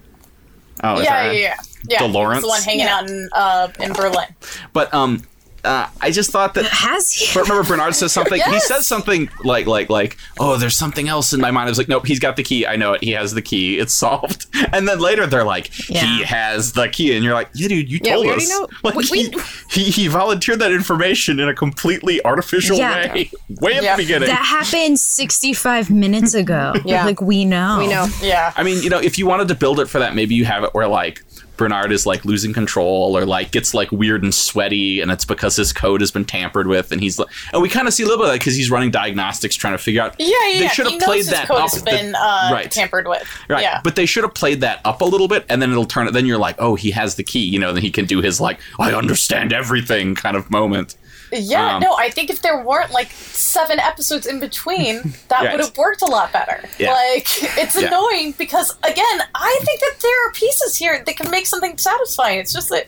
[0.83, 1.55] oh, is yeah, that yeah, yeah,
[1.89, 1.99] yeah.
[1.99, 2.37] Dolores?
[2.37, 4.27] He's the one hanging out in uh in Berlin.
[4.73, 5.23] But um,
[5.63, 7.27] uh, I just thought that Has he?
[7.33, 8.41] But remember, Bernard says something.
[8.41, 11.67] He says something like, like, like, oh, there's something else in my mind.
[11.67, 12.65] I was like, nope, he's got the key.
[12.65, 13.03] I know it.
[13.03, 13.77] He has the key.
[13.79, 14.45] It's solved.
[14.73, 17.99] And then later they're like, he has the key, and you're like, yeah, dude, you
[18.01, 18.49] Yeah, told we already us.
[18.49, 18.67] know.
[18.83, 19.33] Like, We- he,
[19.69, 23.11] he he volunteered that information in a completely artificial Yeah.
[23.13, 24.29] way, way at the beginning.
[24.29, 26.73] That happened 65 minutes ago.
[26.85, 27.05] Yeah.
[27.05, 27.77] Like, we know.
[27.79, 28.07] We know.
[28.21, 28.53] Yeah.
[28.55, 30.63] I mean, you know, if you wanted to build it for that, maybe you have
[30.63, 31.23] it where like
[31.61, 35.55] Bernard is like losing control or like gets like weird and sweaty, and it's because
[35.55, 38.07] his code has been tampered with, and he's like, and we kind of see a
[38.07, 40.15] little bit of that because he's running diagnostics trying to figure out.
[40.17, 40.59] Yeah, yeah.
[40.59, 41.71] They should have played that code up.
[41.71, 42.71] has been uh, right.
[42.71, 43.27] tampered with.
[43.47, 43.61] Right.
[43.61, 43.81] Yeah.
[43.83, 46.13] But they should have played that up a little bit and then it'll turn it
[46.13, 48.41] then you're like, oh, he has the key, you know, then he can do his
[48.41, 50.95] like, I understand everything kind of moment.
[51.31, 55.59] Yeah, Um, no, I think if there weren't like seven episodes in between, that would
[55.59, 56.63] have worked a lot better.
[56.77, 56.91] Yeah.
[56.91, 57.87] Like, it's Yeah.
[57.87, 62.39] annoying because, again, I think that there are pieces here that can make something satisfying.
[62.39, 62.87] It's just that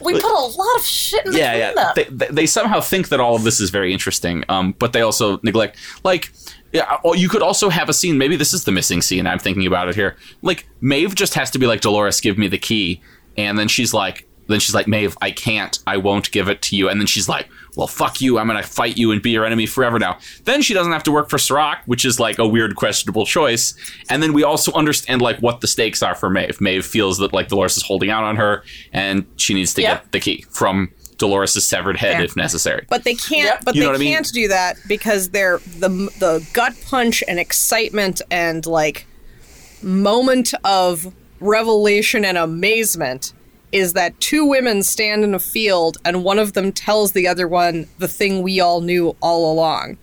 [0.00, 1.92] we put a lot of shit in yeah, between yeah.
[1.92, 1.92] them.
[1.94, 5.02] They, they, they somehow think that all of this is very interesting, um, but they
[5.02, 6.32] also neglect like.
[6.72, 8.16] Yeah, or you could also have a scene.
[8.16, 9.26] Maybe this is the missing scene.
[9.26, 10.16] I'm thinking about it here.
[10.40, 13.02] Like Maeve just has to be like Dolores, give me the key,
[13.36, 16.76] and then she's like, then she's like, Maeve, I can't, I won't give it to
[16.76, 16.88] you.
[16.88, 19.66] And then she's like, well, fuck you, I'm gonna fight you and be your enemy
[19.66, 20.18] forever now.
[20.44, 23.74] Then she doesn't have to work for Serac, which is like a weird, questionable choice.
[24.08, 26.60] And then we also understand like what the stakes are for Maeve.
[26.60, 29.94] Maeve feels that like Dolores is holding out on her, and she needs to Yeah.
[29.94, 32.22] get the key from Dolores' severed head Yeah.
[32.24, 32.86] if necessary.
[32.88, 33.44] But they can't.
[33.46, 33.64] Yep.
[33.64, 34.14] But You they know what I mean?
[34.14, 39.06] can't do that because they're the the gut punch and excitement and like
[39.82, 43.32] moment of revelation and amazement
[43.72, 47.46] is that two women stand in a field and one of them tells the other
[47.46, 49.96] one the thing we all knew all along.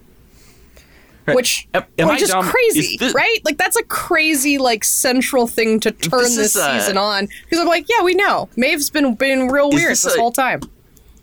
[1.34, 2.46] Which, Am- am which I is dumb?
[2.46, 3.40] crazy, Is this- right?
[3.44, 7.28] Like that's a crazy, like central thing to turn This this, is, season on.
[7.44, 10.32] Because I'm like, yeah, we know Maeve's been been real weird this this a- whole
[10.32, 10.62] time.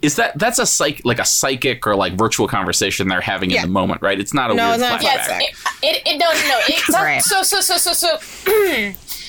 [0.03, 3.63] Is that that's a psych like a psychic or like virtual conversation they're having Yeah.
[3.63, 4.21] in the moment, right?
[4.21, 5.41] It's not a No, weird it's not a flashback.
[5.41, 5.53] Yes,
[5.83, 6.61] it, it, it no no no.
[6.69, 7.23] It's Right.
[7.23, 8.19] So so so so so.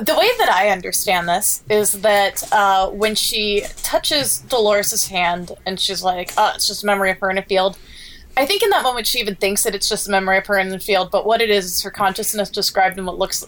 [0.00, 5.78] the way that I understand this is that uh, when she touches Dolores' hand and
[5.78, 7.78] she's like, "Oh, it's just a memory of her in a field."
[8.38, 10.58] I think in that moment she even thinks that it's just a memory of her
[10.58, 13.44] in the field, but what it is is her consciousness described in what looks,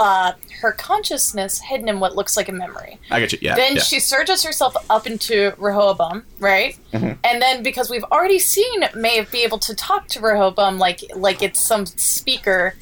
[0.00, 2.98] uh, her consciousness hidden in what looks like a memory.
[3.12, 3.38] I get you.
[3.40, 3.54] Yeah.
[3.54, 3.82] Then yeah.
[3.82, 6.76] she surges herself up into Rehoboam, right?
[6.92, 7.12] Mm-hmm.
[7.22, 11.40] And then because we've already seen Maeve be able to talk to Rehoboam like like
[11.40, 12.74] it's some speaker,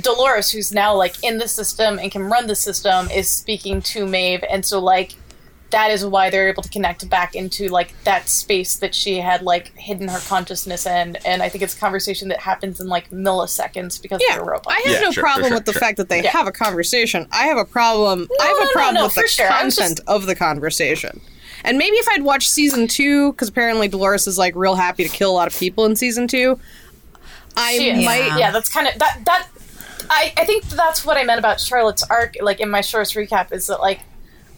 [0.00, 4.06] Dolores, who's now like in the system and can run the system, is speaking to
[4.06, 5.14] Maeve, and so like
[5.70, 9.42] that is why they're able to connect back into like that space that she had
[9.42, 11.16] like hidden her consciousness in.
[11.26, 14.50] And I think it's a conversation that happens in like milliseconds because Yeah, of the
[14.50, 14.72] robot.
[14.72, 15.80] I have Yeah, no sure, problem sure, with the sure.
[15.80, 16.30] fact that they Yeah.
[16.30, 17.26] have a conversation.
[17.32, 18.28] I have a problem.
[18.40, 19.48] I have a no, problem no, with the sure.
[19.48, 21.20] Content just- of the conversation.
[21.64, 25.10] And maybe if I'd watched season two, because apparently Dolores is like real happy to
[25.10, 26.60] kill a lot of people in season two,
[27.56, 28.04] I She is.
[28.04, 28.38] might.
[28.38, 28.52] yeah.
[28.52, 29.48] that's kind of that that
[30.10, 33.52] I, I think that's what I meant about Charlotte's arc like in my shorts recap
[33.52, 34.00] is that like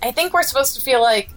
[0.02, 1.30] I think we're supposed to feel like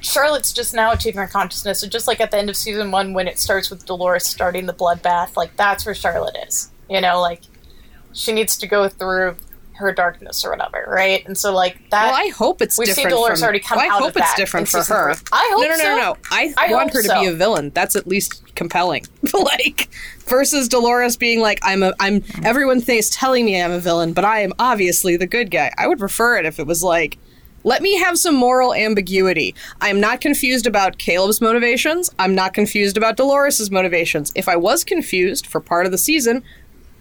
[0.00, 1.80] Charlotte's just now achieving her consciousness.
[1.80, 4.66] So just like at the end of season one when it starts with Dolores starting
[4.66, 6.70] the bloodbath like that's where Charlotte is.
[6.88, 7.42] You know like
[8.12, 9.36] she needs to go through
[9.80, 12.96] her darkness or whatever right and so like that Well, I hope it's We've seen
[12.96, 13.16] different.
[13.16, 15.14] Dolores from, already come well, I out hope of it's that different for her.
[15.14, 15.26] three.
[15.32, 15.96] I hope no, no, no, so.
[15.96, 16.16] no.
[16.30, 17.20] I, I want her to so.
[17.20, 17.70] be a villain.
[17.70, 19.06] That's at least compelling.
[19.34, 19.88] like
[20.26, 22.22] versus Dolores being like, I'm a, I'm.
[22.44, 25.72] Everyone thinks telling me I'm a villain, but I am obviously the good guy.
[25.78, 27.18] I would prefer it if it was like.
[27.62, 29.54] Let me have some moral ambiguity.
[29.82, 32.08] I'm not confused about Caleb's motivations.
[32.18, 34.32] I'm not confused about Dolores' motivations.
[34.34, 36.42] If I was confused for part of the season,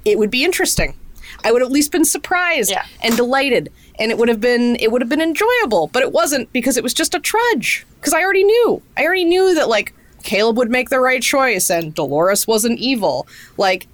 [0.04, 0.98] it would be interesting.
[1.44, 2.86] I would have at least been surprised Yeah.
[3.02, 5.88] and delighted, and it would have been it would have been enjoyable.
[5.94, 7.86] But it wasn't because it was just a trudge.
[8.00, 11.70] Because I already knew, I already knew that like Caleb would make the right choice
[11.70, 13.28] and Dolores wasn't evil.
[13.58, 13.88] Like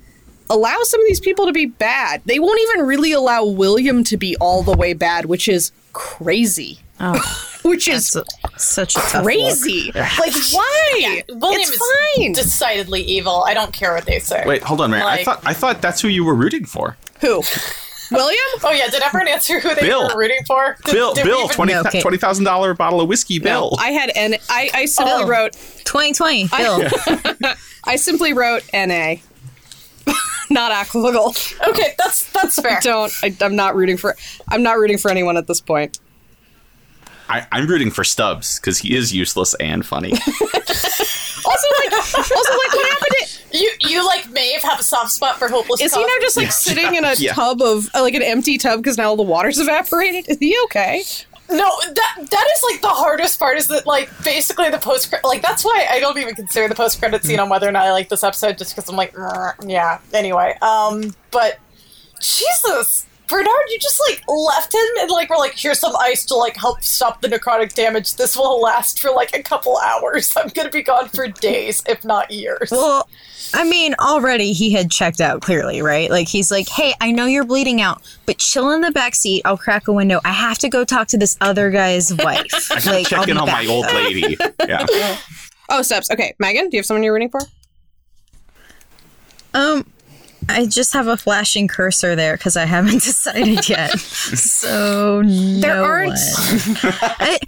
[0.49, 2.21] allow some of these people to be bad.
[2.25, 6.79] They won't even really allow William to be all the way bad, which is crazy.
[6.99, 7.19] Oh,
[7.63, 8.23] Which is a,
[8.58, 9.91] such a tough crazy.
[9.95, 11.23] Like why?
[11.27, 11.81] William it's is
[12.15, 12.31] fine.
[12.31, 15.01] decidedly evil I don't care what they say Wait, hold on, Mary.
[15.03, 16.95] I thought I thought that's who you were rooting for.
[17.25, 17.41] Who?
[18.11, 18.39] William?
[18.63, 20.07] oh yeah did everyone answer who they Bill.
[20.07, 22.01] were rooting for Did- Bill, did Bill, even- twenty No, okay.
[22.01, 23.71] twenty thousand dollar bottle of whiskey, Bill.
[23.79, 25.27] I had and I, I simply Oh.
[25.27, 25.53] wrote
[25.85, 26.88] 2020, Bill.
[27.83, 29.15] I simply wrote NA.
[30.51, 31.67] not Aquavigal.
[31.69, 33.11] okay that's that's fair Don't.
[33.23, 34.15] I, I'm not rooting for.
[34.47, 35.99] I'm not rooting for anyone at this point.
[37.27, 40.11] I, I'm rooting for Stubbs because he is useless and funny.
[40.11, 43.41] Also, like, also, like, what happened?
[43.51, 45.82] To, You you like Maeve have a soft spot for hopeless.
[45.82, 47.34] is he now just like sitting in a Yeah.
[47.34, 50.28] tub of uh, like an empty tub because now all the water's evaporated?
[50.30, 51.04] Is he okay?
[51.50, 51.70] no?
[51.94, 53.58] That that is like the hardest part.
[53.58, 57.00] Is that like basically the post like that's why I don't even consider the post
[57.00, 59.13] credit scene on whether or not I like this episode just because I'm like
[59.65, 60.00] yeah.
[60.13, 61.60] Anyway, um, but
[62.20, 66.35] Jesus, Bernard, you just like left him and like we're like, here's some ice to
[66.35, 68.15] like help stop the necrotic damage.
[68.15, 70.31] This will last for like a couple hours.
[70.38, 72.69] I'm gonna be gone for days, if not years.
[72.71, 73.07] Well,
[73.53, 76.09] I mean, already he had checked out clearly, right?
[76.09, 79.41] Like he's like, "Hey, I know you're bleeding out, but chill in the back seat.
[79.45, 80.19] I'll crack a window.
[80.25, 82.45] I have to go talk to this other guy's wife.
[82.69, 84.38] like, I'll Check in on back." my old lady.
[84.67, 85.17] Yeah.
[85.69, 86.11] Oh, steps.
[86.11, 87.39] Okay, Megan, do you have someone you're rooting for?
[89.53, 89.85] Um,
[90.49, 93.97] I just have a flashing cursor there because I haven't decided yet.
[93.99, 96.13] so There aren't-.
[96.84, 97.39] I,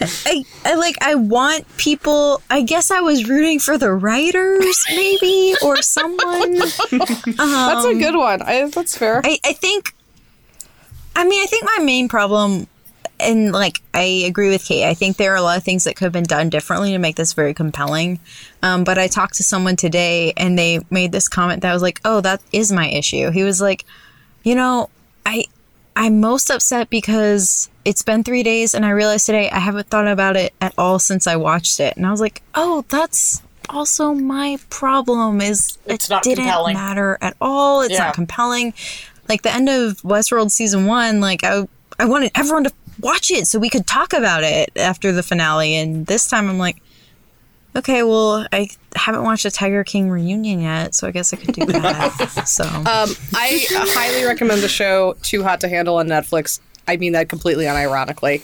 [0.00, 0.96] I, I like.
[1.00, 2.40] I want people.
[2.50, 6.58] I guess I was rooting for the writers, maybe, or someone.
[6.58, 8.42] That's a um, good one.
[8.42, 9.20] I, that's fair.
[9.24, 9.94] I, I think
[11.16, 12.68] I mean I think my main problem
[13.20, 14.84] and like I agree with Kate.
[14.88, 16.98] I think there are a lot of things that could have been done differently to
[16.98, 18.20] make this very compelling.
[18.62, 21.82] Um, but I talked to someone today and they made this comment that I was
[21.82, 23.84] like, "Oh, that is my issue." He was like,
[24.44, 24.90] "You know,
[25.26, 25.44] I
[25.96, 30.06] I'm most upset because it's been 3 days and I realized today I haven't thought
[30.06, 34.14] about it at all since I watched it." And I was like, "Oh, that's also
[34.14, 36.74] my problem is It's it not didn't compelling.
[36.74, 37.82] matter at all.
[37.82, 38.04] It's Yeah.
[38.04, 38.72] not compelling.
[39.28, 41.68] Like the end of Westworld season one, like I
[42.00, 45.74] I wanted everyone to watch it so we could talk about it after the finale.
[45.74, 46.80] And this time I'm like,
[47.76, 51.54] okay, well I haven't watched a Tiger King reunion yet, so I guess I could
[51.54, 52.44] do that.
[52.46, 56.60] so Um, I highly recommend the show Too Hot to Handle on Netflix.
[56.86, 58.42] I mean that completely unironically.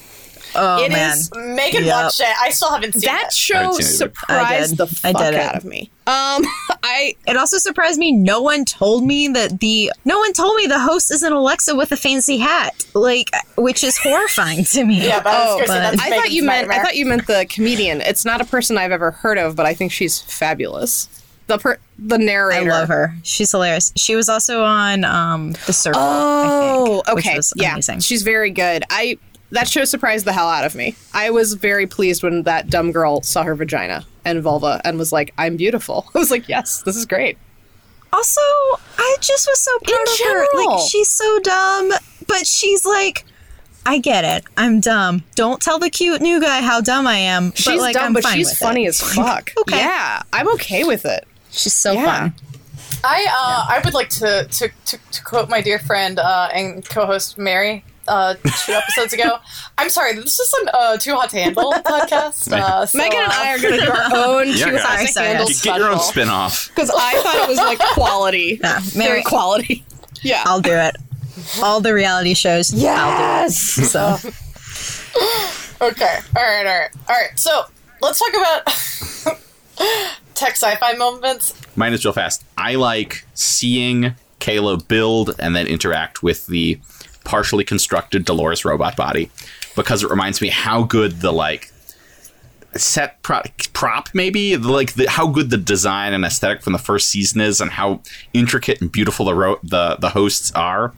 [0.56, 1.92] Oh it man, is- Megan Yep.
[2.04, 2.26] watched it.
[2.40, 3.32] I still haven't seen That it.
[3.32, 4.34] show haven't seen it either.
[4.34, 4.78] I surprised did.
[4.78, 5.90] the I fuck did out of me.
[6.06, 6.44] Um,
[6.82, 8.12] I it also surprised me.
[8.12, 11.74] No one told me that the no one told me the host is an Alexa
[11.74, 15.06] with a fancy hat, like which is horrifying to me.
[15.06, 15.72] Yeah, that was Oh, crazy.
[15.72, 18.00] but- I thought you Megan's meant I thought you meant the comedian.
[18.00, 21.08] It's not a person I've ever heard of, but I think she's fabulous.
[21.46, 22.70] The per- the narrator.
[22.70, 23.14] I love her.
[23.22, 23.92] She's hilarious.
[23.96, 26.00] She was also on um, The Circle.
[26.02, 27.36] Oh, I think, which okay.
[27.36, 28.00] was yeah, amazing.
[28.00, 28.82] she's very good.
[28.88, 29.18] I
[29.54, 30.94] that show surprised the hell out of me.
[31.12, 35.12] I was very pleased when that dumb girl saw her vagina and vulva and was
[35.12, 37.38] like, "I'm beautiful." I was like, "Yes, this is great."
[38.12, 38.40] Also,
[38.98, 40.46] I just was so proud of her.
[40.66, 41.92] Like she's so dumb,
[42.28, 43.24] but she's like,
[43.86, 44.44] I get it.
[44.56, 45.24] I'm dumb.
[45.34, 47.52] Don't tell the cute new guy how dumb I am.
[47.54, 48.88] She's but, like, dumb, I'm but fine she's with funny it.
[48.88, 49.52] as fuck.
[49.58, 49.78] Okay.
[49.78, 51.26] Yeah, I'm okay with it.
[51.50, 52.04] She's so Yeah.
[52.04, 52.34] fun.
[53.02, 56.88] I uh, I would like to, to, to, to quote my dear friend uh, and
[56.88, 58.34] co-host Mary uh,
[58.66, 59.38] two episodes ago.
[59.78, 62.52] I'm sorry, this is an uh, Too Hot to Handle podcast.
[62.52, 64.82] Uh, so, Megan and I are going to do our own Yeah, Too guys.
[64.82, 65.20] Hot to.
[65.20, 66.12] Handle Get, get your own special.
[66.12, 66.68] spin off.
[66.68, 68.58] because I thought it was like quality.
[68.62, 69.84] Yeah, Very quality.
[70.22, 70.42] Yeah.
[70.46, 70.96] I'll do it.
[71.62, 72.72] All the reality shows.
[72.72, 73.58] yes.
[73.60, 74.16] So
[75.80, 77.38] Okay, all right, all right, all right.
[77.38, 77.64] So
[78.00, 78.66] let's talk about
[80.34, 81.54] tech sci-fi moments.
[81.76, 82.44] Mine is real fast.
[82.56, 86.78] I like seeing Caleb build and then interact with the
[87.24, 89.30] partially constructed Dolores robot body
[89.74, 91.70] because it reminds me how good the like
[92.76, 97.08] set pro- prop maybe like the, how good the design and aesthetic from the first
[97.08, 98.00] season is and how
[98.32, 100.92] intricate and beautiful the ro- the the hosts are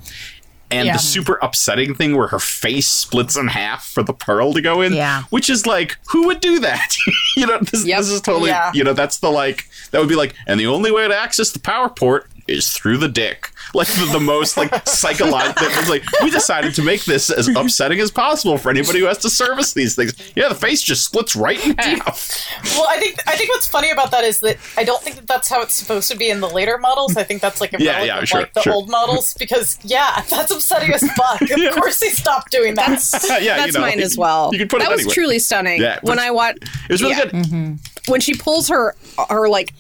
[0.71, 0.95] and Yeah.
[0.95, 4.81] the super upsetting thing where her face splits in half for the pearl to go
[4.81, 5.25] in Yeah.
[5.29, 6.97] which is like who would do that
[7.37, 7.99] you know this, Yep.
[7.99, 8.71] this is totally Yeah.
[8.73, 11.51] you know that's the like that would be like and the only way to access
[11.53, 16.05] the power port is through the dick like the, the most like psychological it's like
[16.23, 19.73] we decided to make this as upsetting as possible for anybody who has to service
[19.73, 23.51] these things yeah the face just splits right in half Well, I think I think
[23.51, 26.17] what's funny about that is that I don't think that that's how it's supposed to
[26.17, 27.17] be in the later models.
[27.17, 28.73] I think that's like a Yeah, yeah, sure, like the sure.
[28.73, 31.43] old models because yeah, that's upsetting as fuck.
[31.67, 32.89] Of course they stopped doing that.
[33.43, 34.51] yeah That's you know, mine as well.
[34.53, 35.15] you can put that it was anywhere.
[35.15, 35.81] truly stunning.
[35.81, 37.27] Yeah, when I watched, it was really yeah.
[37.27, 37.79] good
[38.09, 38.95] when she pulls her
[39.29, 39.73] her like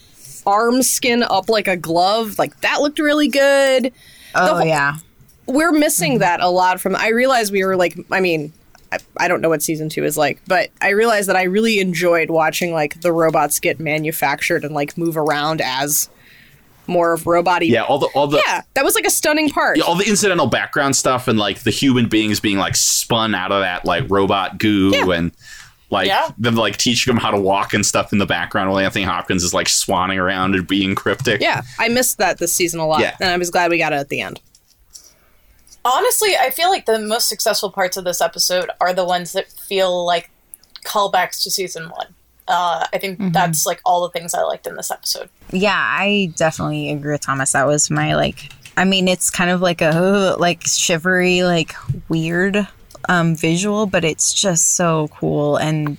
[0.46, 3.92] arm skin up like a glove, like that looked really good.
[4.34, 4.96] Oh whole- yeah.
[5.46, 6.96] We're missing that a lot from.
[6.96, 8.52] I realized we were like, I mean.
[8.92, 11.80] I, I don't know what season two is like, but I realized that I really
[11.80, 16.08] enjoyed watching like the robots get manufactured and like move around as
[16.86, 19.76] more of robot yeah all the all the yeah, that was like a stunning part.
[19.76, 23.50] Yeah, all the incidental background stuff and like the human beings being like spun out
[23.50, 25.10] of that like robot goo Yeah.
[25.16, 25.32] and
[25.90, 26.30] like Yeah.
[26.38, 29.44] them like teaching them how to walk and stuff in the background while Anthony Hopkins
[29.44, 31.40] is like swanning around and being cryptic.
[31.40, 33.16] Yeah, I missed that this season a lot, Yeah.
[33.20, 34.40] and I was glad we got it at the end.
[35.84, 39.50] Honestly, I feel like the most successful parts of this episode are the ones that
[39.52, 40.30] feel like
[40.84, 42.08] callbacks to season one.
[42.48, 45.28] Uh, I think that's like all the things I liked in this episode.
[45.52, 47.52] Yeah, I definitely agree with Thomas.
[47.52, 48.52] That was my like.
[48.76, 51.74] I mean, it's kind of like a like shivery, like
[52.08, 52.66] weird
[53.08, 55.56] um, visual, but it's just so cool.
[55.56, 55.96] And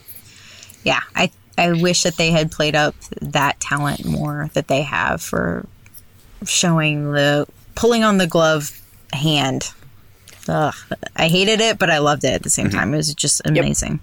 [0.84, 5.22] yeah, I I wish that they had played up that talent more that they have
[5.22, 5.66] for
[6.46, 8.80] showing the pulling on the glove
[9.12, 9.72] hand.
[10.48, 10.74] Ugh.
[11.16, 12.94] I hated it, but I loved it at the same time.
[12.94, 14.00] It was just amazing.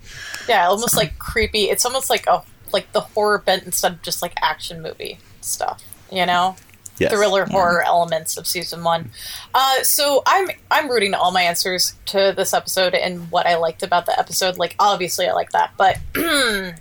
[0.49, 1.71] Yeah, almost like creepy.
[1.71, 5.83] It's almost like a like the horror bent instead of just like action movie stuff.
[6.11, 6.57] You know,
[6.99, 7.13] Yes.
[7.13, 9.11] thriller horror elements of season one.
[9.53, 13.83] Uh, so I'm I'm rooting all my answers to this episode and what I liked
[13.83, 14.59] about the episode.
[14.59, 15.99] Like obviously I like that, but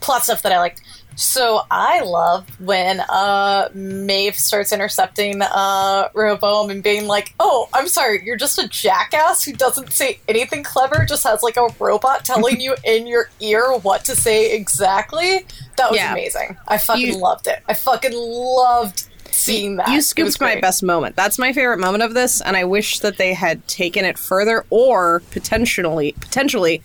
[0.00, 0.82] plot stuff that I liked.
[1.20, 7.88] So I love when uh, Maeve starts intercepting uh, Rehoboam and being like, "Oh, I'm
[7.88, 12.24] sorry, you're just a jackass who doesn't say anything clever, just has like a robot
[12.24, 15.44] telling you in your ear what to say exactly."
[15.76, 16.12] That was Yeah.
[16.12, 16.56] amazing.
[16.68, 17.64] I fucking You- loved it.
[17.68, 19.88] I fucking loved seeing that.
[19.88, 21.16] You scooped my best moment.
[21.16, 24.64] That's my favorite moment of this, and I wish that they had taken it further,
[24.70, 26.80] or potentially, potentially,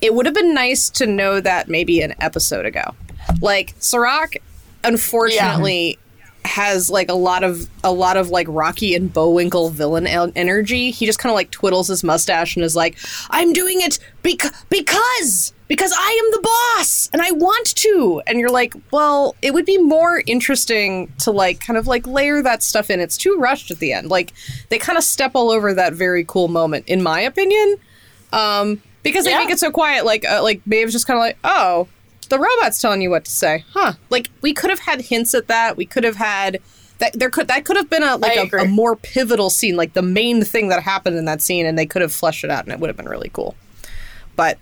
[0.00, 2.96] it would have been nice to know that maybe an episode ago.
[3.40, 4.36] Like Serac,
[4.84, 5.98] unfortunately,
[6.44, 10.90] has like a lot of a lot of like Rocky and Bullwinkle villain el- energy.
[10.90, 12.96] He just kind of like twiddles his mustache and is like,
[13.30, 16.48] "I'm doing it bec- because." Because I am the
[16.78, 18.22] boss and I want to.
[18.26, 22.40] And you're like, well, it would be more interesting to like kind of like layer
[22.40, 23.00] that stuff in.
[23.00, 24.08] It's too rushed at the end.
[24.08, 24.32] Like
[24.70, 27.76] they kind of step all over that very cool moment, in my opinion.
[28.32, 29.40] Um, because they Yeah.
[29.40, 30.06] make it so quiet.
[30.06, 31.86] Like uh, like Maeve's just kind of like, oh,
[32.28, 33.94] the robot's telling you what to say, huh?
[34.10, 35.76] Like we could have had hints at that.
[35.76, 36.60] We could have had
[36.98, 37.12] that.
[37.18, 38.62] There could that could have been a like I a, agree.
[38.64, 41.86] a more pivotal scene, like the main thing that happened in that scene, and they
[41.86, 43.54] could have fleshed it out, and it would have been really cool.
[44.36, 44.58] But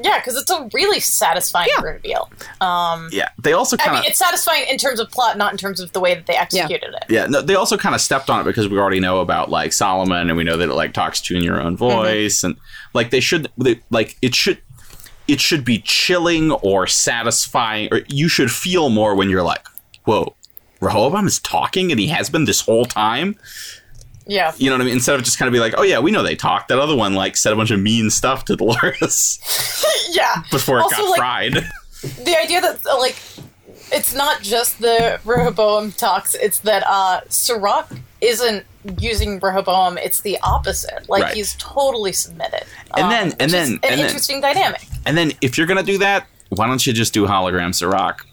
[0.00, 1.82] Yeah, because it's a really satisfying Yeah.
[1.82, 2.30] reveal.
[2.60, 3.28] Um, Yeah.
[3.38, 6.00] They also I mean, it's satisfying in terms of plot, not in terms of the
[6.00, 7.04] way that they executed it.
[7.08, 9.72] Yeah, no, they also kind of stepped on it because we already know about like
[9.72, 12.56] Solomon, and we know that it like talks to you in your own voice, and
[12.94, 14.58] like they should, they, like it should,
[15.28, 19.66] it should be chilling or satisfying, or you should feel more when you're like,
[20.04, 20.34] whoa,
[20.80, 23.36] Rehoboam is talking, and he has been this whole time.
[24.26, 24.52] Yeah.
[24.58, 24.94] You know what I mean?
[24.94, 26.68] Instead of just kind of be like, oh yeah, we know they talked.
[26.68, 29.38] That other one like said a bunch of mean stuff to Dolores
[30.12, 30.42] Yeah.
[30.50, 31.52] before it Also, got like, fried.
[32.24, 33.16] the idea that uh, like
[33.90, 37.88] it's not just the Rehoboam talks; it's that uh, Serac
[38.20, 38.64] isn't
[38.98, 41.08] using Rehoboam; it's the opposite.
[41.08, 41.34] Like Right.
[41.34, 42.64] he's totally submitted.
[42.96, 44.82] And Um, then- and then- an and then- interesting dynamic.
[45.06, 48.24] And then if you're gonna do that, why don't you just do hologram Serac?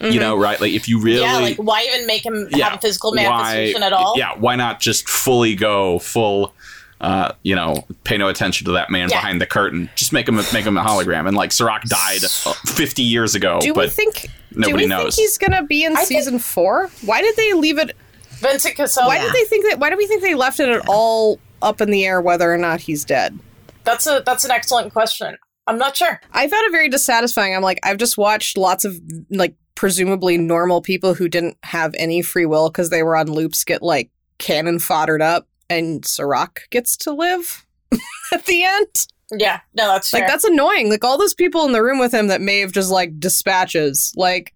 [0.00, 0.60] You know, right?
[0.60, 1.34] Like if you really Mm-hmm.
[1.34, 4.14] Yeah, like why even make him have a physical manifestation why, at all?
[4.16, 6.54] Yeah, why not just fully go full?
[7.00, 9.18] Uh, you know, pay no attention to that man Yeah.
[9.20, 9.90] behind the curtain.
[9.96, 11.26] Just make him make him a hologram.
[11.28, 14.22] And like Serac died 50 years ago, do but we think?
[14.22, 15.16] do nobody we knows.
[15.16, 16.90] think he's gonna be in I think- season four?
[17.04, 17.96] Why did they leave it?
[18.42, 19.06] Vincent Cassel.
[19.06, 19.78] Why did they think that?
[19.78, 22.58] Why do we think they left it at all up in the air whether or
[22.58, 23.38] not he's dead?
[23.84, 25.36] That's a that's an excellent question.
[25.66, 26.20] I'm not sure.
[26.32, 27.54] I found it very dissatisfying.
[27.54, 28.98] I'm like, I've just watched lots of
[29.30, 33.64] like presumably normal people who didn't have any free will because they were on loops
[33.64, 37.64] get like cannon foddered up, and Serac gets to live
[38.32, 39.06] at the end.
[39.30, 40.20] Yeah, no, that's fair.
[40.22, 40.90] Like that's annoying.
[40.90, 44.52] Like all those people in the room with him that Maeve just like dispatches, like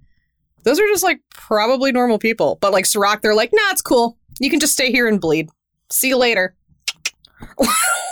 [0.66, 2.58] those are just like probably normal people.
[2.60, 4.18] But like Serac, they're like, nah, it's cool.
[4.40, 5.48] You can just stay here and bleed.
[5.90, 6.54] See you later.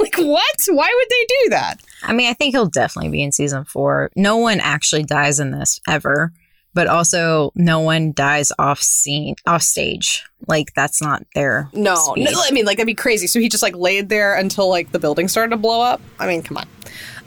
[0.01, 0.57] like what?
[0.69, 1.77] Why would they do that?
[2.03, 4.11] I mean, I think he'll definitely be in season four.
[4.17, 6.33] No one actually dies in this ever,
[6.75, 10.25] but also no one dies off scene, off stage.
[10.47, 12.25] Like that's not their No, speed.
[12.31, 13.27] no, I mean like that'd be crazy.
[13.27, 16.01] So he just like laid there until like the building started to blow up.
[16.19, 16.67] I mean, come on.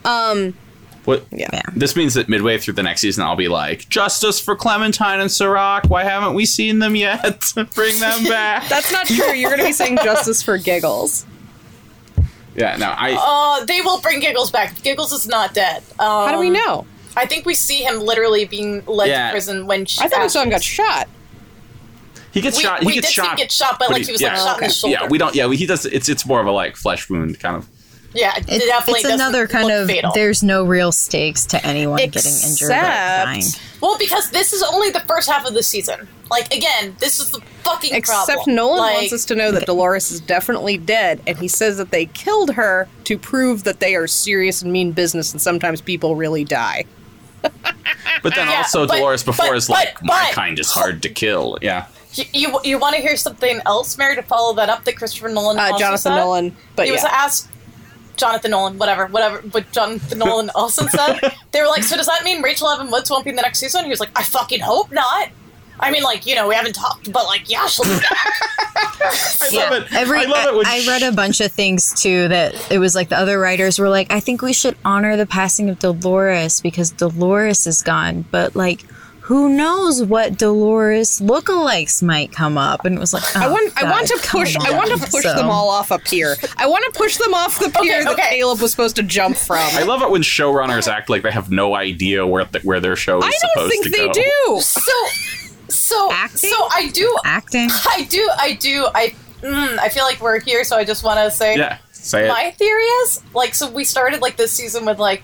[0.06, 0.54] Um,
[1.08, 1.26] What?
[1.32, 1.48] yeah.
[1.54, 1.62] Yeah.
[1.74, 5.32] This means that midway through the next season, I'll be like, justice for Clementine and
[5.32, 5.86] Serac.
[5.90, 7.54] Why haven't we seen them yet?
[7.76, 8.68] Bring them back.
[8.68, 9.32] That's not true.
[9.34, 11.26] You're gonna be saying justice for giggles.
[12.56, 13.14] yeah, no, I.
[13.62, 14.82] Uh, they will bring Giggles back.
[14.84, 15.78] Giggles is not dead.
[15.98, 16.86] Um, How do we know?
[17.16, 19.28] I think we see him literally being led Yeah.
[19.28, 20.02] to prison when she.
[20.04, 21.08] I thought we saw got shot.
[22.32, 22.82] he gets we, shot.
[22.82, 23.30] He we gets did see shot.
[23.32, 24.30] him get shot, but, but like he- he was yeah.
[24.34, 24.98] like shot in the shoulder.
[25.02, 25.34] Yeah, we don't.
[25.34, 25.86] Yeah, he does.
[25.86, 27.70] It's it's more of a like flesh wound kind of.
[28.18, 29.88] Yeah, it It's, definitely it's doesn't another kind of.
[29.88, 30.12] fatal.
[30.14, 33.44] There's no real stakes to anyone getting injured or dying.
[33.80, 36.08] Well, because this is only the first half of the season.
[36.32, 38.56] Like again, this is the fucking Except problem.
[38.56, 41.92] Nolan like, wants us to know that Dolores is definitely dead, and he says that
[41.92, 46.16] they killed her to prove that they are serious and mean business, and sometimes people
[46.16, 46.86] really die.
[48.24, 50.72] But then Yeah, also but- Dolores before but- is like, but- my but- kind is
[50.72, 51.58] hard to kill.
[51.62, 51.86] Yeah.
[52.14, 55.30] You, you, you want to hear something else, Mary, to follow that up that Christopher
[55.30, 56.16] Nolan Uh, also Jonathan said?
[56.16, 57.48] Nolan, but he was asked
[58.18, 59.42] Jonathan Nolan, whatever, whatever.
[59.42, 61.20] But Jonathan Nolan also said
[61.52, 63.60] they were like, so does that mean Rachel Evan Woods won't be in the next
[63.60, 63.84] season?
[63.86, 65.30] He was like, I fucking hope not.
[65.80, 68.12] I mean, like you know, we haven't talked, but like, yeah, she'll be back.
[69.00, 69.94] I Yeah, love it.
[69.94, 72.80] every I love it when I, I read a bunch of things too that it
[72.80, 75.78] was like the other writers were like, I think we should honor the passing of
[75.80, 78.82] Dolores because Dolores is gone, but like,
[79.28, 83.74] who knows what Dolores lookalikes might come up, and it was like, I oh, want
[83.76, 86.36] I want to push come I want to push So- them all off a pier.
[86.58, 88.30] I want to push them off the pier that okay.
[88.38, 89.58] Caleb was supposed to jump from.
[89.60, 92.96] I love it when showrunners act like they have no idea where th- where their
[92.96, 94.14] show is I supposed don't think to they go.
[94.14, 94.62] do.
[94.62, 94.92] So,
[95.70, 96.50] so, Acting?
[96.50, 97.70] so I do, acting.
[97.72, 101.20] I do, I do, I, mm, I feel like we're here, so I just want
[101.20, 102.30] to say, Yeah, say it.
[102.30, 105.24] my theory is like, so we started like this season with like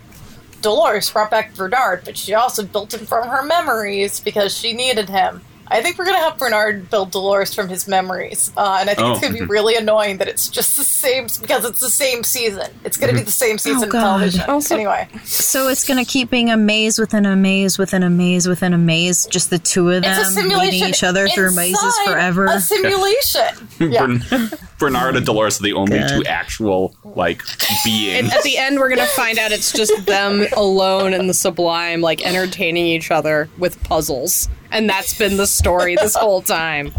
[0.63, 5.09] Dolores brought back Bernard, but she also built him from her memories because she needed
[5.09, 5.41] him.
[5.65, 9.07] I think we're gonna have Bernard build Dolores from his memories, uh, and I think
[9.09, 9.21] it's Oh.
[9.21, 12.69] gonna be really annoying that it's just the same because it's the same season.
[12.83, 14.01] It's gonna be the same season of God.
[14.01, 14.41] television.
[14.49, 18.45] Also- anyway, So it's gonna keep being a maze within a maze within a maze
[18.47, 19.25] within a maze.
[19.25, 20.71] Just the two of them it's a simulation.
[20.73, 22.45] meeting each other through mazes forever.
[22.45, 23.67] A simulation.
[23.79, 24.05] yeah.
[24.05, 26.09] Bern- Bernard and oh Dolores are the only Good.
[26.09, 27.41] two actual like
[27.83, 28.19] beings.
[28.19, 32.01] And at the end, we're gonna find out it's just them alone in the sublime,
[32.01, 36.93] like entertaining each other with puzzles, and that's been the story this whole time.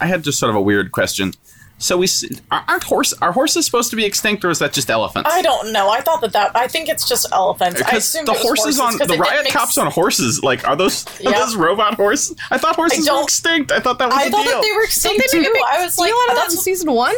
[0.00, 1.34] I had just sort of a weird question.
[1.80, 2.08] So we
[2.50, 5.30] aren't horse are horses supposed to be extinct or is that just elephants?
[5.32, 5.88] I don't know.
[5.90, 6.50] I thought that that.
[6.56, 7.80] I think it's just elephants.
[7.80, 10.66] I Because the it was horses, on 'cause the riot makes- cops on horses, like
[10.66, 12.34] are those are those robot horses?
[12.50, 13.70] I thought horses were extinct.
[13.70, 14.54] I thought that was I thought deal.
[14.54, 15.54] that they were extinct they too.
[15.68, 17.14] I was like, deal out that in that's, season one?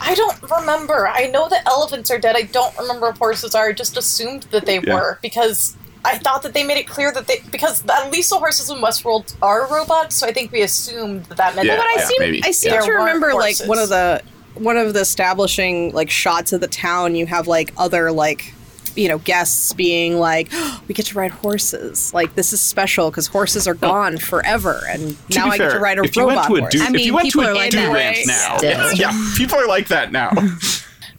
[0.00, 1.08] I don't remember.
[1.08, 2.36] I know that elephants are dead.
[2.36, 3.68] I don't remember if horses are.
[3.68, 4.94] I just assumed that they Yeah.
[4.94, 8.36] were because I thought that they made it clear that they because at least the
[8.36, 10.16] horses in Westworld are robots.
[10.16, 11.66] So I think we assumed that that meant.
[11.68, 12.42] Yeah, that But I yeah, seem maybe.
[12.44, 12.80] I seem Yeah.
[12.80, 14.22] to There weren't remember like one of the
[14.54, 17.14] one of the establishing like shots of the town.
[17.16, 18.52] You have like other like
[18.96, 22.12] you know guests being like, oh, "We get to ride horses.
[22.14, 25.70] Like this is special because horses are gone forever, and To now be I get
[25.72, 27.14] to ride a if you robot went to a horse." do, I if you mean,
[27.14, 28.92] went to people a are like do that ranch now, still.
[28.94, 30.30] yeah, people are like that now.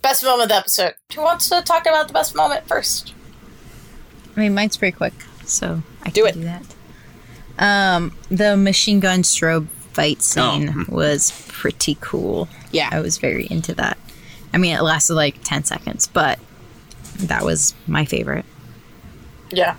[0.01, 0.93] Best moment of the episode.
[1.15, 3.13] Who wants to talk about the best moment first?
[4.40, 5.14] I mean, mine's pretty quick,
[5.46, 6.34] so I Do can it.
[6.36, 6.64] do that.
[7.60, 10.86] Um, the machine gun strobe fight scene Oh.
[10.88, 12.48] was pretty cool.
[12.72, 12.88] Yeah.
[12.90, 13.98] I was very into that.
[14.54, 16.40] I mean, it lasted like ten seconds, but
[17.18, 18.46] that was my favorite.
[19.52, 19.76] Yeah.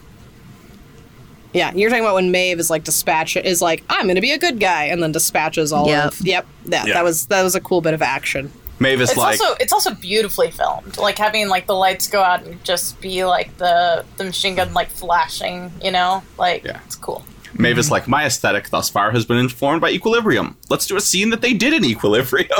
[1.54, 4.32] Yeah, you're talking about when Maeve is like dispatch is like I'm going to be
[4.32, 6.04] a good guy, and then dispatches all Yep.
[6.04, 6.46] of yep.
[6.66, 6.94] That Yeah.
[6.94, 8.52] that was that was a cool bit of action.
[8.80, 10.96] Mavis It's like also it's also beautifully filmed.
[10.96, 14.72] Like having like the lights go out and just be like the the machine gun
[14.72, 15.70] like flashing.
[15.84, 16.80] You know, like Yeah.
[16.86, 17.24] it's cool.
[17.54, 20.56] Mavis like my aesthetic thus far has been informed by Equilibrium.
[20.70, 22.48] Let's do a scene that they did in Equilibrium.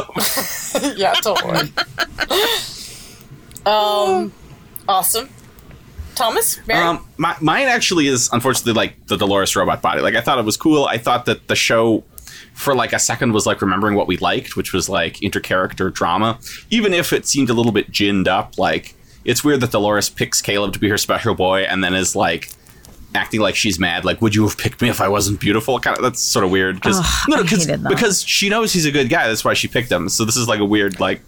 [0.96, 1.72] yeah, totally.
[3.66, 4.32] um,
[4.88, 5.28] awesome.
[6.16, 6.84] Thomas, Mary.
[6.84, 10.02] Um, my, mine actually is unfortunately like the Dolores robot body.
[10.02, 10.84] Like I thought it was cool.
[10.84, 12.04] I thought that the show
[12.60, 16.38] for like a second was like remembering what we liked, which was like intercharacter drama.
[16.68, 18.94] Even if it seemed a little bit ginned up, like
[19.24, 22.50] it's weird that Dolores picks Caleb to be her special boy and then is like
[23.14, 24.04] acting like she's mad.
[24.04, 25.80] Like, would you have picked me if I wasn't beautiful?
[25.80, 28.92] Kind of that's sort of weird because Ugh, no, because because she knows he's a
[28.92, 29.26] good guy.
[29.26, 30.08] That's why she picked him.
[30.08, 31.22] So this is like a weird like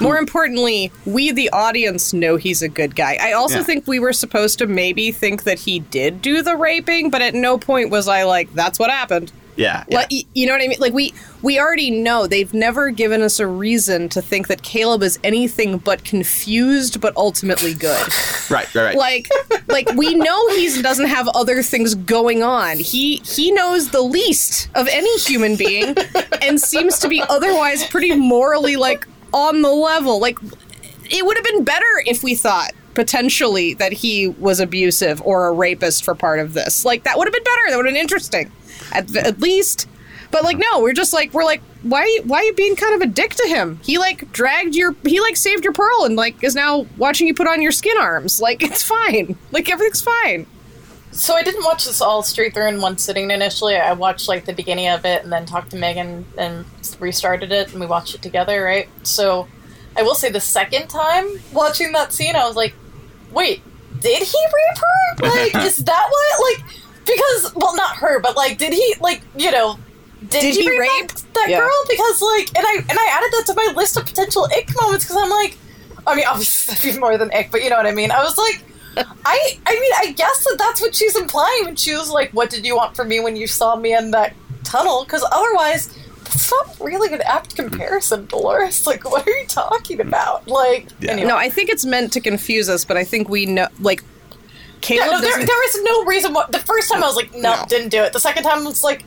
[0.00, 3.16] More importantly, we the audience know he's a good guy.
[3.20, 3.62] I also Yeah.
[3.64, 7.32] think we were supposed to maybe think that he did do the raping, but at
[7.34, 9.30] no point was I like that's what happened.
[9.56, 9.84] Yeah.
[9.88, 9.96] yeah.
[9.98, 10.78] Like, you know what I mean?
[10.80, 15.02] Like we we already know they've never given us a reason to think that Caleb
[15.02, 18.06] is anything but confused, but ultimately good.
[18.50, 18.96] right, right, right.
[18.96, 19.28] like
[19.68, 22.78] like we know he doesn't have other things going on.
[22.78, 25.94] He he knows the least of any human being,
[26.42, 30.20] and seems to be otherwise pretty morally like on the level.
[30.20, 30.38] Like
[31.10, 35.52] it would have been better if we thought potentially that he was abusive or a
[35.52, 36.84] rapist for part of this.
[36.84, 37.70] Like that would have been better.
[37.70, 38.50] That would have been interesting,
[38.92, 39.88] at, at least.
[40.30, 43.08] But like no, we're just like we're like why why are you being kind of
[43.08, 43.78] a dick to him?
[43.84, 47.34] He like dragged your he like saved your pearl and like is now watching you
[47.34, 48.40] put on your skin arms.
[48.40, 49.36] Like it's fine.
[49.52, 50.46] Like everything's fine.
[51.12, 53.76] So I didn't watch this all straight through in one sitting initially.
[53.76, 56.64] I watched like the beginning of it and then talked to Megan and
[56.98, 58.88] restarted it and we watched it together, right?
[59.04, 59.46] So
[59.96, 62.74] I will say the second time watching that scene, I was like,
[63.30, 63.62] wait,
[64.00, 65.28] did he rape her?
[65.28, 66.58] Like, is that what?
[66.58, 69.78] Like, because, well, not her, but like, did he, like, you know,
[70.28, 71.08] did, Did he, he rape, rape?
[71.08, 71.58] that, that Yeah.
[71.60, 71.84] girl?
[71.88, 75.04] Because, like, and I and I added that to my list of potential ick moments
[75.04, 75.56] because I'm like,
[76.06, 78.10] I mean, obviously that'd be more than ick, but you know what I mean.
[78.10, 78.62] I was like,
[79.26, 82.48] I I mean, I guess that that's what she's implying when she was like, "What
[82.48, 84.32] did you want from me when you saw me in that
[84.62, 85.88] tunnel?" Because otherwise,
[86.24, 88.86] that's not really an apt comparison, Dolores.
[88.86, 90.46] Like, what are you talking about?
[90.48, 91.12] Like, Yeah.
[91.12, 91.28] anyway.
[91.28, 94.02] No, I think it's meant to confuse us, but I think we know like
[94.84, 96.32] Caleb Yeah, no, there, doesn't- there was no reason.
[96.34, 97.64] Why, the first time I was like, no, No.
[97.68, 98.12] didn't do it.
[98.12, 99.04] The second time I was like,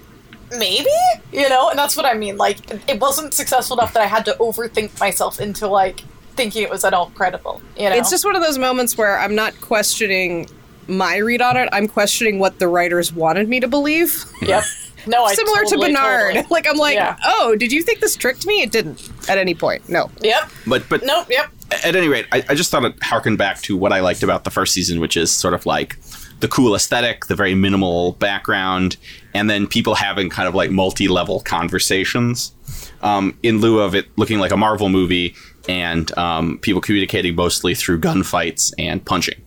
[0.58, 0.90] maybe,
[1.32, 2.38] you know, and that's what I mean.
[2.38, 2.58] Like,
[2.90, 6.02] it wasn't successful enough that I had to overthink myself into like
[6.36, 7.62] thinking it was at all credible.
[7.78, 10.50] You know, It's just one of those moments where I'm not questioning
[10.88, 11.68] my read on it.
[11.72, 14.24] I'm questioning what the writers wanted me to believe.
[14.42, 14.64] Yep.
[15.06, 16.34] No, I Similar totally, to Bernard.
[16.36, 17.18] totally- Like I'm like, Yeah.
[17.26, 18.62] oh, did you think this tricked me?
[18.62, 19.90] It didn't at any point.
[19.90, 20.10] No.
[20.22, 20.50] Yep.
[20.66, 21.28] But but Nope.
[21.30, 21.50] Yep.
[21.72, 24.44] At any rate, I, I just thought it harkened back to what I liked about
[24.44, 25.98] the first season, which is sort of like
[26.40, 28.98] the cool aesthetic, the very minimal background,
[29.34, 32.54] and then people having kind of like multi-level conversations.
[33.02, 35.36] Um, in lieu of it looking like a Marvel movie
[35.70, 39.40] and um, people communicating mostly through gunfights and punching.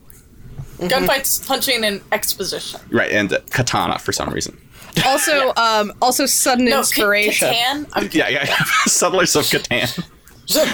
[0.79, 2.79] Gunfights, punching, and exposition.
[2.89, 4.59] Right, and uh, katana for some reason.
[5.05, 7.47] Also, um, also sudden No, inspiration.
[7.49, 7.89] Catan.
[7.93, 8.45] I'm Yeah, yeah.
[8.85, 10.03] Settlers of Catan.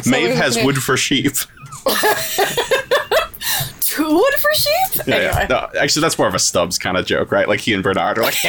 [0.06, 0.66] Maeve of has Catan.
[0.66, 1.34] wood for sheep.
[3.80, 5.08] two wood for sheep.
[5.08, 5.32] Yeah, anyway.
[5.42, 5.48] yeah.
[5.50, 7.48] No, actually, that's more of a Stubbs kind of joke, right?
[7.48, 8.36] Like he and Bernard are like,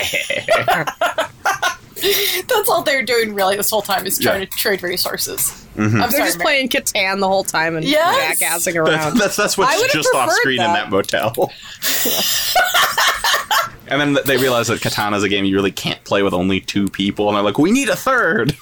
[2.48, 4.46] That's all they're doing really this whole time is trying Yeah.
[4.46, 5.66] to trade resources.
[5.76, 5.82] Mm-hmm.
[5.82, 6.44] I'm They're sorry, just Mary.
[6.44, 8.40] playing Catan the whole time and Yes!
[8.40, 9.16] jackassing around.
[9.18, 10.90] that's that's what's just off preferred screen in that.
[10.90, 11.50] that motel.
[13.88, 16.86] and then they realize that Katana's a game you really can't play with only two
[16.88, 18.56] people, and they're like, "We need a third.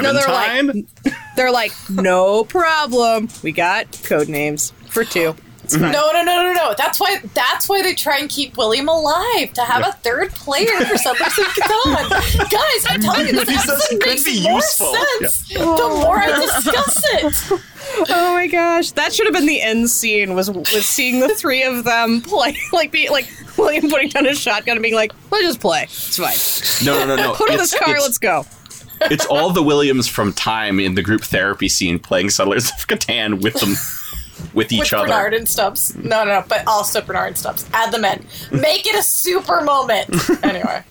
[0.00, 0.86] No, they're like-
[1.36, 3.28] They're like, no problem.
[3.42, 5.34] We got code names for two.
[5.68, 5.92] Mm-hmm.
[5.92, 6.74] No, no, no, no, no.
[6.76, 7.18] That's why.
[7.34, 11.38] That's why they try and keep William alive to have a third player for Settlers
[11.38, 12.50] of Catan.
[12.50, 14.94] Guys, I'm telling you, this He says episode could makes be more useful.
[15.20, 16.42] sense the more I oh.
[16.62, 17.60] discuss it.
[18.08, 20.34] Oh my gosh, that should have been the end scene.
[20.34, 23.28] Was was seeing the three of them play, like be like
[23.58, 25.82] William putting down his shotgun and being like, "Let's just play.
[25.84, 26.86] It's fine.
[26.86, 27.34] no, no, no, no.
[27.34, 27.98] Put in It's- this car.
[28.00, 28.46] Let's go."
[29.10, 33.42] It's all the Williams from Time in the group therapy scene playing Settlers of Catan
[33.42, 33.74] with them,
[34.54, 35.06] with each With other.
[35.08, 35.94] Bernard and Stubbs.
[35.96, 37.68] No, no, no, but also Bernard and Stubbs.
[37.72, 38.24] Add them in.
[38.50, 40.08] Make it a super moment.
[40.42, 40.82] Anyway.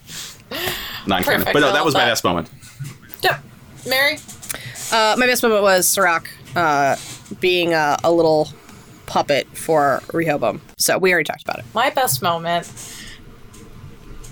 [1.07, 1.39] Non-canon.
[1.39, 2.11] Perfect, But no, that love was my that.
[2.11, 2.49] best moment.
[3.23, 3.41] Yep.
[3.87, 4.17] Mary?
[4.91, 6.95] Uh, my best moment was Serac uh,
[7.39, 8.49] being a, a little
[9.05, 10.61] puppet for Rehoboam.
[10.77, 11.65] So we already talked about it.
[11.73, 12.67] My best moment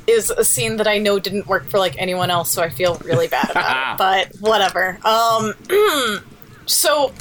[0.09, 2.95] is a scene that I know didn't work for like anyone else, so I feel
[3.05, 3.97] really bad about it.
[3.97, 4.97] But whatever.
[5.03, 5.53] Um
[6.65, 7.13] so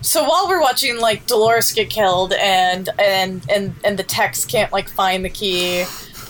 [0.00, 4.72] so while we're watching like Dolores get killed and and and and the text can't
[4.72, 5.84] like find the key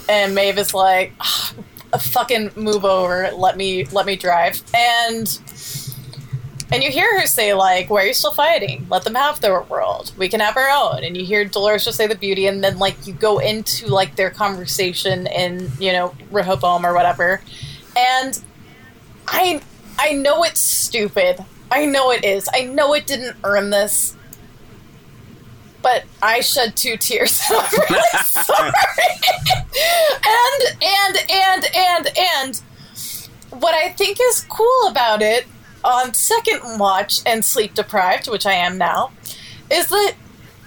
[0.08, 1.54] and Maeve is like "Ah,
[1.98, 4.62] fucking move over, let me let me drive.
[4.74, 5.26] And
[6.72, 8.86] and you hear her say, like, why are you still fighting?
[8.90, 10.12] Let them have their world.
[10.16, 11.04] We can have our own.
[11.04, 14.16] And you hear Dolores just say the beauty, and then, like, you go into, like,
[14.16, 17.40] their conversation in, you know, Rehoboam or whatever.
[17.96, 18.42] And
[19.28, 19.60] I
[19.98, 21.44] I know it's stupid.
[21.70, 22.48] I know it is.
[22.52, 24.16] I know it didn't earn this.
[25.82, 27.40] But I shed two tears.
[27.50, 28.72] I'm really sorry.
[30.24, 32.62] and and and and and
[33.60, 35.46] what I think is cool about it
[35.84, 39.12] on second watch and sleep deprived, which I am now,
[39.70, 40.14] is that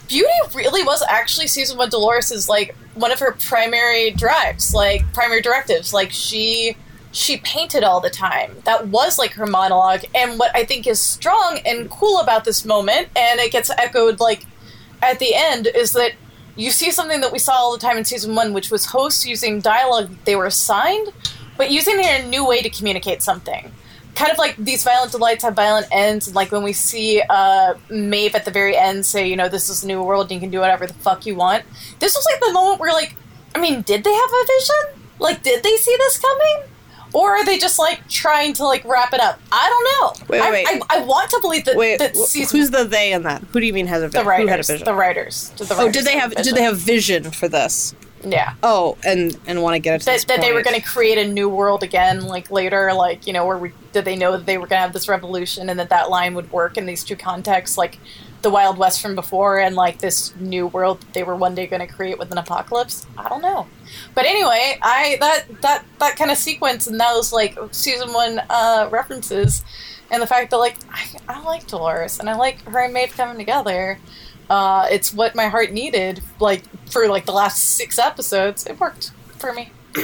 [0.08, 5.02] Beauty really was actually season one Dolores' is like one of her primary drives, like
[5.14, 5.94] primary directives.
[5.94, 6.78] Like she
[7.12, 8.56] she painted all the time.
[8.64, 10.02] That was like her monologue.
[10.14, 14.20] And what I think is strong and cool about this moment, and it gets echoed
[14.20, 14.46] like
[15.02, 16.14] at the end, is that
[16.56, 19.26] you see something that we saw all the time in season one, which was hosts
[19.26, 21.10] using dialogue they were assigned,
[21.58, 23.72] but using it in a new way to communicate something.
[24.18, 28.34] Kind of like these violent delights have violent ends, like when we see uh, Maeve
[28.34, 30.50] at the very end say, you know, this is the new world and you can
[30.50, 31.64] do whatever the fuck you want.
[32.00, 33.16] This was like the moment where, like,
[33.54, 35.02] I mean, did they have a vision?
[35.20, 36.64] Like, did they see this coming?
[37.14, 39.40] Or are they just like trying to like wrap it up?
[39.52, 40.26] I don't know.
[40.28, 40.84] Wait, wait, I, wait.
[40.90, 43.42] I, I want to believe that, Wait, that season who's the they in that?
[43.44, 44.24] Who do you mean has a the vision?
[44.24, 44.86] Who had a writers, vision?
[44.86, 47.96] the writers, the oh, did they have did they have vision for this?
[48.24, 50.86] Yeah, Oh, and and want to get it to that, that they were going to
[50.86, 54.32] create a new world again, like later, like you know, where we did they know
[54.32, 56.86] that they were going to have this revolution and that that line would work in
[56.86, 58.00] these two contexts, like
[58.42, 61.68] the Wild West from before and like this new world that they were one day
[61.68, 63.06] going to create with an apocalypse.
[63.18, 63.68] I don't know,
[64.16, 68.90] but anyway, I that that that kind of sequence and those like season one uh,
[68.92, 69.64] references,
[70.10, 73.16] and the fact that like I, I like Dolores and I like her and Maeve
[73.16, 74.00] coming together.
[74.50, 78.66] Uh, it's what my heart needed, like for like the last six episodes.
[78.66, 79.72] It worked for me.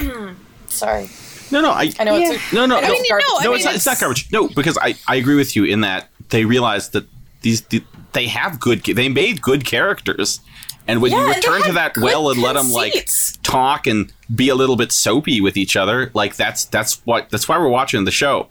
[0.67, 1.07] Sorry,
[1.51, 2.31] No, no, I, I know Yeah.
[2.33, 3.25] it's a, no, no, I know no, it's garbage.
[3.29, 4.31] no, I no, mean, it's, not, it's it's- not garbage.
[4.31, 7.05] No, because I, I agree with you in that they realized that
[7.41, 7.83] these the,
[8.13, 10.39] they have good they made good characters,
[10.87, 13.07] and when Yeah, you return to that good well and let them like
[13.43, 17.47] talk and be a little bit soapy with each other, like that's that's what that's
[17.47, 18.47] why we're watching the show.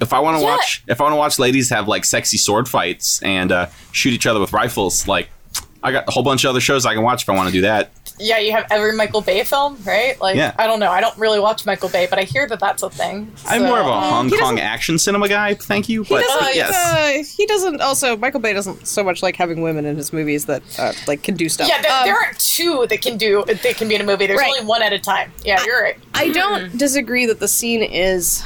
[0.00, 0.56] If I want to Yeah.
[0.56, 4.12] watch if I want to watch ladies have like sexy sword fights and uh, shoot
[4.12, 5.28] each other with rifles, like
[5.82, 7.52] I got a whole bunch of other shows I can watch if I want to
[7.52, 7.92] do that.
[8.18, 10.18] Yeah, you have every Michael Bay film, right?
[10.22, 10.54] Like, Yeah.
[10.58, 10.90] I don't know.
[10.90, 13.30] I don't really watch Michael Bay, but I hear that that's a thing.
[13.46, 15.52] I'm more of a Hong he Kong action cinema guy.
[15.52, 17.82] Thank you, but doesn't- yes, Uh, he doesn't.
[17.82, 21.22] Also, Michael Bay doesn't so much like having women in his movies that uh, like
[21.24, 21.68] can do stuff.
[21.68, 24.26] Yeah, there, Um, there aren't two that can do that can be in a movie.
[24.26, 24.48] There's Right.
[24.48, 25.30] only one at a time.
[25.44, 25.98] Yeah, you're right.
[26.14, 28.42] I don't disagree that the scene is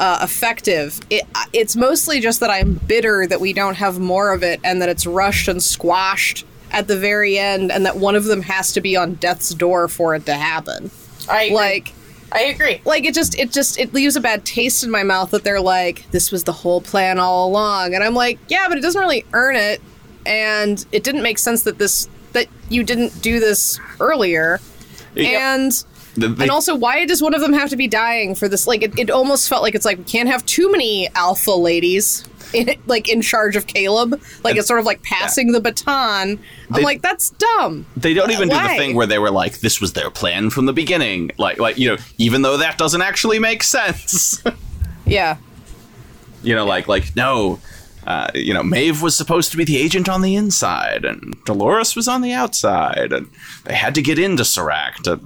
[0.00, 1.00] uh, effective.
[1.10, 1.22] It,
[1.52, 4.88] it's mostly just that I'm bitter that we don't have more of it and that
[4.88, 8.80] it's rushed and squashed at the very end and that one of them has to
[8.80, 10.90] be on death's door for it to happen.
[11.28, 11.56] I agree.
[11.56, 11.92] Like
[12.30, 12.82] I agree.
[12.84, 15.62] like it just it just it leaves a bad taste in my mouth that they're
[15.62, 19.00] like this was the whole plan all along and I'm like yeah but it doesn't
[19.00, 19.80] really earn it
[20.26, 24.60] and it didn't make sense that this that you didn't do this earlier
[25.14, 25.54] Yeah.
[25.54, 25.72] and
[26.20, 28.66] The- they- and also, why does one of them have to be dying for this?
[28.66, 32.24] Like, it, it almost felt like it's like we can't have too many alpha ladies,
[32.54, 34.20] in, like in charge of Caleb.
[34.42, 36.30] Like it's sort of like passing the baton.
[36.30, 36.38] I'm
[36.70, 37.84] They- like, that's dumb.
[37.96, 40.64] They don't even do the thing where they were like, "This was their plan from
[40.66, 44.42] the beginning." Like, like you know, even though that doesn't actually make sense.
[45.06, 45.38] Yeah,
[46.42, 47.60] you know, like, like no,
[48.06, 51.94] uh, you know, Maeve was supposed to be the agent on the inside, and Dolores
[51.94, 53.28] was on the outside, and
[53.64, 54.96] they had to get into Serac.
[55.04, 55.16] To,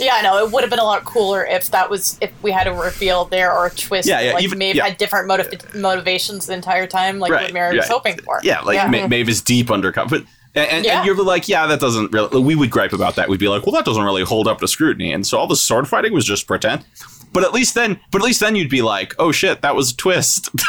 [0.00, 0.44] Yeah, I know.
[0.44, 3.24] It would have been a lot cooler if that was if we had a reveal
[3.24, 4.08] there or a twist.
[4.08, 4.88] Yeah, yeah, Like even- Maeve yeah.
[4.88, 7.92] had different motiv- motivations the entire time, like what Mary was yeah.
[7.92, 8.40] hoping for.
[8.42, 10.18] Yeah, like Ma- Maeve is deep undercover.
[10.18, 10.98] But, and, and, Yeah.
[10.98, 12.40] and you're like, yeah, that doesn't really.
[12.42, 13.28] We would gripe about that.
[13.28, 15.12] We'd be like, well, that doesn't really hold up to scrutiny.
[15.12, 16.84] And so all the sword fighting was just pretend.
[17.32, 19.92] But at least then, but at least then you'd be like, oh shit, that was
[19.92, 20.50] a twist.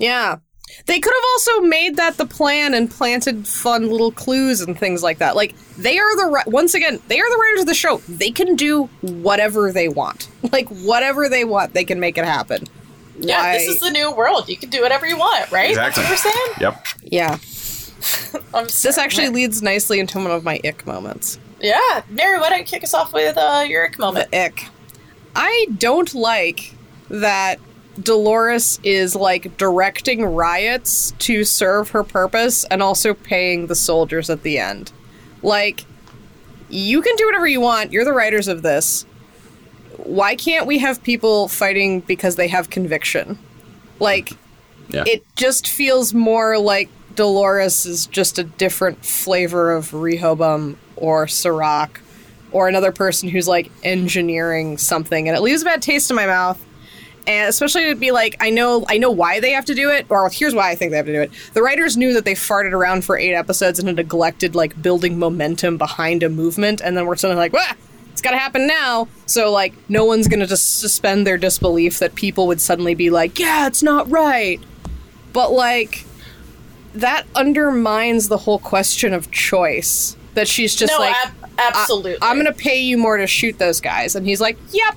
[0.00, 0.36] yeah.
[0.86, 5.02] They could have also made that the plan and planted fun little clues and things
[5.02, 5.34] like that.
[5.36, 7.98] Like they are the once again they are the writers of the show.
[8.08, 10.28] They can do whatever they want.
[10.52, 12.64] Like whatever they want, they can make it happen.
[13.18, 14.48] Yeah, Why- this is the new world.
[14.48, 15.70] You can do whatever you want, right?
[15.70, 16.02] Exactly.
[16.02, 16.54] That's what we're saying.
[16.60, 16.86] yep.
[17.02, 17.38] yeah.
[18.54, 21.38] I'm This actually leads nicely into one of my ick moments.
[21.60, 24.30] Yeah, Mary, why don't you kick us off with uh, your ick moment?
[24.30, 24.64] The ick.
[25.36, 26.74] I don't like
[27.10, 27.60] that
[28.00, 34.42] Dolores is like directing riots to serve her purpose and also paying the soldiers at
[34.42, 34.92] the end.
[35.42, 35.84] Like,
[36.68, 37.92] you can do whatever you want.
[37.92, 39.04] You're the writers of this.
[39.96, 43.38] Why can't we have people fighting because they have conviction?
[43.98, 44.32] Like,
[44.88, 45.04] Yeah.
[45.06, 52.00] it just feels more like Dolores is just a different flavor of Rehoboam or Sirach
[52.52, 56.26] or another person who's like engineering something and it leaves a bad taste in my
[56.26, 56.58] mouth.
[57.26, 60.06] And especially to be like, I know I know why they have to do it,
[60.08, 61.30] or here's why I think they have to do it.
[61.52, 65.18] The writers knew that they farted around for eight episodes and had neglected like building
[65.18, 67.74] momentum behind a movement, and then we're suddenly like, Wah!
[68.10, 69.08] it's gotta happen now.
[69.26, 73.38] So like no one's gonna just suspend their disbelief that people would suddenly be like,
[73.38, 74.60] Yeah, it's not right.
[75.32, 76.04] But like
[76.94, 80.16] that undermines the whole question of choice.
[80.34, 82.22] That she's just no, like ab- absolutely.
[82.22, 84.96] I, am gonna pay you more to shoot those guys, and he's like, "Yep."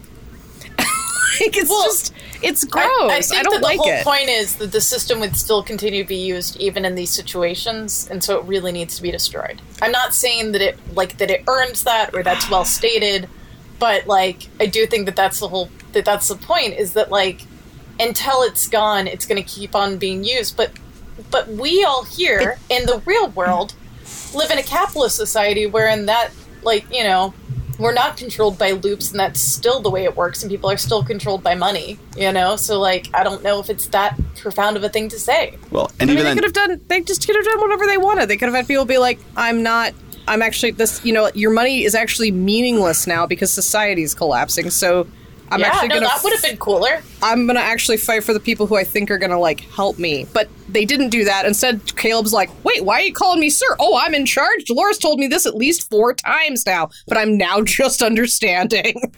[1.42, 2.86] like it's Well, just it's gross.
[2.86, 4.04] I, I, I think don't that the like whole it.
[4.04, 8.08] point is that the system would still continue to be used even in these situations,
[8.12, 9.62] and so it really needs to be destroyed.
[9.82, 13.30] I'm not saying that it like that it earns that or that's well stated,
[13.80, 17.10] but like I do think that that's the whole that that's the point is that
[17.12, 17.42] like
[18.00, 20.58] until it's gone, it's going to keep on being used.
[20.58, 20.72] But
[21.32, 23.76] but we all here in the real world
[24.34, 26.32] live in a capitalist society wherein that
[26.64, 27.34] like you know
[27.80, 30.78] we're not controlled by loops and that's still the way it works and people are
[30.78, 34.78] still controlled by money you know so like i don't know if it's that profound
[34.78, 36.82] of a thing to say Well, and I mean, even they then, could have done.
[36.88, 38.28] They just could have done whatever they wanted.
[38.28, 39.93] They could have had people be like, "I'm not.
[40.28, 41.03] I'm actually this.
[41.05, 44.69] You know, your money is actually meaningless now because society's collapsing.
[44.69, 45.07] So."
[45.52, 48.34] I'm yeah actually no gonna that would have been cooler I'm gonna actually fight for
[48.34, 50.28] the people who I think are gonna like help me.
[50.34, 51.46] But they didn't do that.
[51.46, 53.76] Instead, Caleb's like, "Wait, why are you calling me sir?
[53.80, 54.66] Oh, I'm in charge.
[54.66, 59.14] Dolores told me this at least four times now, but I'm now just understanding."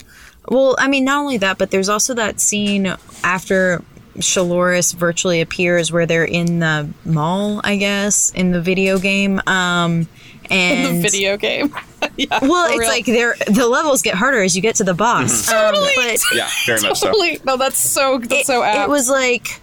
[0.50, 3.82] Well, I mean, not only that, but there's also that scene after
[4.18, 9.42] Shaloris virtually appears where they're in the mall, I guess, in the video game.
[9.48, 10.08] Um,
[10.50, 11.74] and the video game.
[12.32, 12.88] yeah, well, it's real.
[12.90, 15.48] like they're the levels get harder as you get to the boss.
[15.50, 15.92] Um, Totally.
[15.96, 17.08] but yeah, very much so.
[17.08, 17.40] totally.
[17.46, 18.88] No, that's so that's it, so apt.
[18.88, 19.62] it was like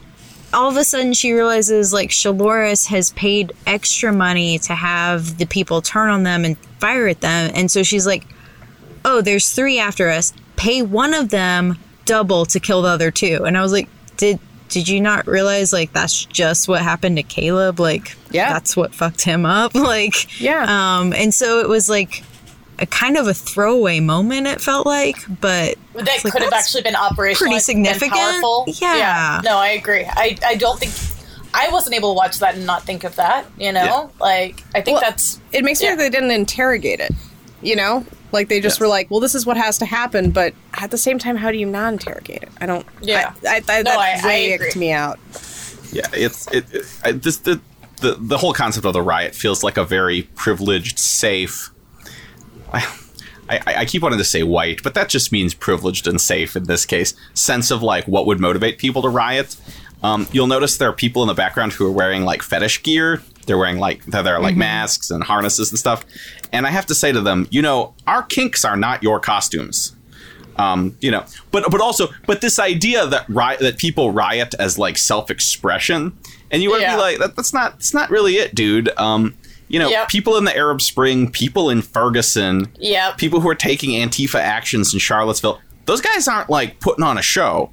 [0.54, 5.46] all of a sudden she realizes like Shaloris has paid extra money to have the
[5.46, 8.26] people turn on them and fire at them, and so she's like,
[9.04, 10.32] "Oh, there's three after us.
[10.56, 13.44] Pay one of them double to kill the other two.
[13.46, 13.88] And I was like,
[14.18, 14.38] "Did
[14.68, 17.78] did you not realize like that's just what happened to Caleb?
[17.80, 18.52] Like, Yeah.
[18.54, 19.74] that's what fucked him up.
[19.74, 20.64] Like, Yeah.
[20.98, 22.22] Um, and so it was like."
[22.78, 26.52] A kind of a throwaway moment, it felt like, but that it's like, could have
[26.52, 28.12] actually been operational pretty significant.
[28.12, 29.40] powerful Yeah.
[29.44, 30.92] no i agree I, I don't think
[31.54, 33.44] I wasn't able to watch that and not think of that.
[33.58, 34.08] You know, Yeah.
[34.18, 35.96] like I think Well, that's It makes me Yeah.
[35.96, 37.12] think they didn't interrogate it.
[37.60, 38.80] You know, like they just Yes.
[38.80, 41.50] were like, "Well, this is what has to happen," but at the same time, how
[41.52, 42.48] do you not interrogate it?
[42.58, 42.86] I don't.
[43.02, 43.32] Yeah.
[43.46, 44.72] I, I, I, No, that I- I way agree.
[44.76, 45.18] me out.
[45.92, 47.60] Yeah, it's it, it I, this the,
[48.00, 51.70] the the whole concept of the riot feels like a very privileged, safe.
[52.72, 52.86] I,
[53.48, 56.64] I, I keep wanting to say white, but that just means privileged and safe in
[56.64, 57.14] this case.
[57.34, 59.56] Sense of like what would motivate people to riot.
[60.02, 63.22] Um, you'll notice there are people in the background who are wearing like fetish gear.
[63.46, 66.04] They're wearing like they're, they're like masks and harnesses and stuff.
[66.52, 69.94] And I have to say to them, you know, our kinks are not your costumes
[70.56, 74.78] um, you know, but but also, but this idea that riot that people riot as
[74.78, 76.16] like self expression,
[76.50, 76.96] and you would Yeah.
[76.96, 78.90] be like, that, that's not that's not really it, dude.
[78.98, 79.34] Um,
[79.72, 80.08] you know, Yep.
[80.08, 83.18] people in the Arab Spring, people in Ferguson, Yep.
[83.18, 87.22] people who are taking Antifa actions in Charlottesville, those guys aren't like putting on a
[87.22, 87.72] show.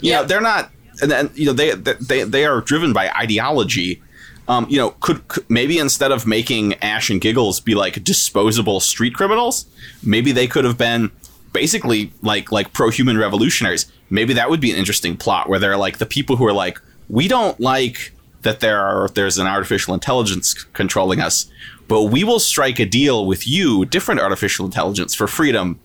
[0.00, 0.70] You know, they're not,
[1.02, 4.00] and then you know they they they are driven by ideology.
[4.46, 8.78] Um, you know, could, could maybe instead of making Ash and Giggles be like disposable
[8.80, 9.64] street criminals,
[10.02, 11.10] maybe they could have been
[11.52, 13.90] basically like like pro-human revolutionaries.
[14.10, 16.78] Maybe that would be an interesting plot where they're like the people who are like,
[17.08, 18.12] we don't like
[18.44, 21.50] that there are there's an artificial intelligence controlling us,
[21.88, 25.80] but we will strike a deal with you, different artificial intelligence, for freedom.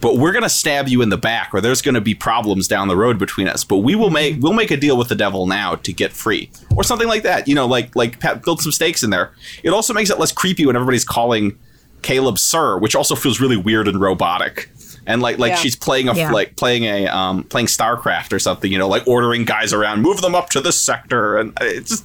[0.00, 2.96] But we're gonna stab you in the back, or there's gonna be problems down the
[2.96, 3.64] road between us.
[3.64, 4.14] But we will mm-hmm.
[4.14, 7.22] make we'll make a deal with the devil now to get free, or something like
[7.22, 7.48] that.
[7.48, 9.32] You know, like like Pat build some stakes in there.
[9.62, 11.58] It also makes it less creepy when everybody's calling
[12.02, 14.70] Caleb Sir, which also feels really weird and robotic.
[15.06, 15.56] And like like Yeah.
[15.56, 16.30] she's playing a Yeah.
[16.32, 20.20] like playing a um playing StarCraft or something, you know, like ordering guys around, move
[20.20, 22.04] them up to this sector, and it just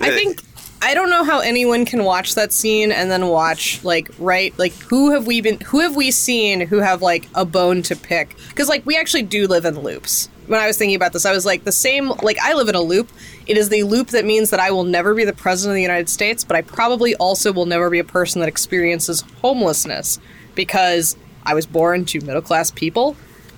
[0.00, 0.40] I think
[0.82, 4.72] I don't know how anyone can watch that scene and then watch like right like
[4.74, 8.36] who have we been who have we seen who have like a bone to pick
[8.50, 10.28] because like we actually do live in loops.
[10.46, 12.74] When I was thinking about this, I was like the same like I live in
[12.74, 13.10] a loop.
[13.46, 15.82] It is the loop that means that I will never be the president of the
[15.82, 20.18] United States, but I probably also will never be a person that experiences homelessness
[20.54, 21.16] because
[21.46, 23.16] I was born to middle class people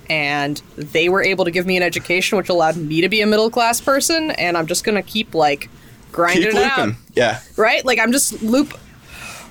[0.09, 3.25] and they were able to give me an education which allowed me to be a
[3.27, 5.69] middle class person and I'm just going to keep like
[6.11, 6.89] grinding keep it out.
[7.13, 7.41] Yeah.
[7.55, 7.83] right?
[7.85, 8.77] Like I'm just loop.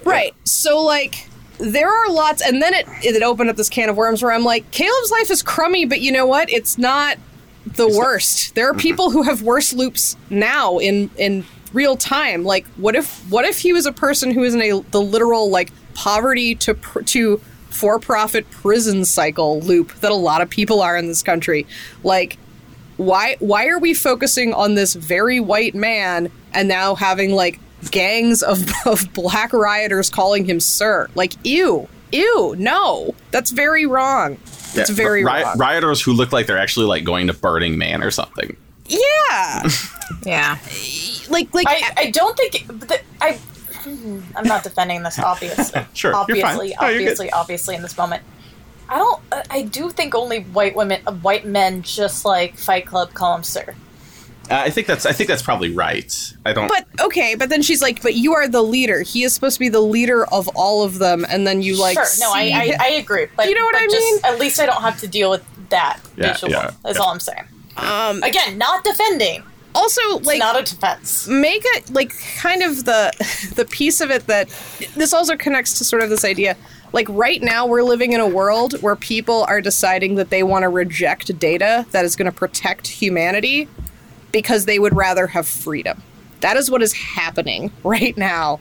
[0.05, 0.35] Right.
[0.45, 1.29] So like
[1.59, 4.45] there are lots, and then it it opened up this can of worms where I'm
[4.45, 6.51] like, Caleb's life is crummy, but you know what?
[6.51, 7.19] It's not
[7.67, 8.55] the worst.
[8.55, 12.45] There are people who have worse loops now in in real time.
[12.45, 15.51] Like, what if what if he was a person who is in a the literal
[15.51, 17.41] like poverty to pr- to
[17.77, 21.67] for profit prison cycle loop that a lot of people are in this country?
[22.03, 22.39] Like,
[22.97, 27.61] why why are we focusing on this very white man and now having like
[27.91, 34.39] gangs of, of black rioters calling him sir like ew ew no that's very wrong
[34.75, 37.77] that's Yeah, very ri- wrong Rioters who look like they're actually like going to Burning
[37.77, 38.57] Man or something.
[38.89, 39.69] yeah
[40.25, 40.57] Yeah.
[41.29, 43.39] like like I, I don't think the, I.
[44.37, 45.81] I'm not defending this, obviously.
[45.95, 46.45] Sure, you're fine.
[46.45, 48.23] obviously, No, you're obviously, obviously, in this moment.
[48.89, 49.21] I don't.
[49.33, 53.35] I- I do think only white women, uh, white men, just like Fight Club, call
[53.37, 53.75] him sir.
[54.49, 56.15] Uh, I think that's I think that's probably right.
[56.45, 56.69] I don't.
[56.69, 59.59] but okay but then she's like but you are the leader he is supposed to
[59.61, 62.53] be the leader of all of them and then you like sure, no, I, see-
[62.75, 63.27] I, I agree.
[63.37, 64.19] But You know what I just, mean?
[64.23, 66.53] At least I don't have to deal with that Yeah, visual.
[66.53, 67.03] yeah, That's yeah.
[67.05, 67.43] all I'm saying.
[67.77, 69.43] um Again, not defending.
[69.77, 71.29] Also It's like not a defense.
[71.29, 73.13] make it like kind of the
[73.55, 74.49] the piece of it that
[74.97, 76.57] this also connects to sort of this idea
[76.93, 80.63] like right now we're living in a world where people are deciding that they want
[80.63, 83.69] to reject data that is going to protect humanity
[84.33, 86.03] because they would rather have freedom
[86.41, 88.59] that is what is happening right now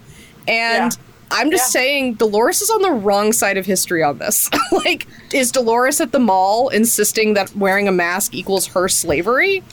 [0.48, 1.00] and Yeah.
[1.32, 1.80] i'm just Yeah.
[1.82, 4.50] saying dolores is on the wrong side of history on this
[4.86, 9.64] like is dolores at the mall insisting that wearing a mask equals her slavery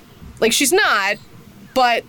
[0.41, 1.17] like she's not
[1.75, 2.05] but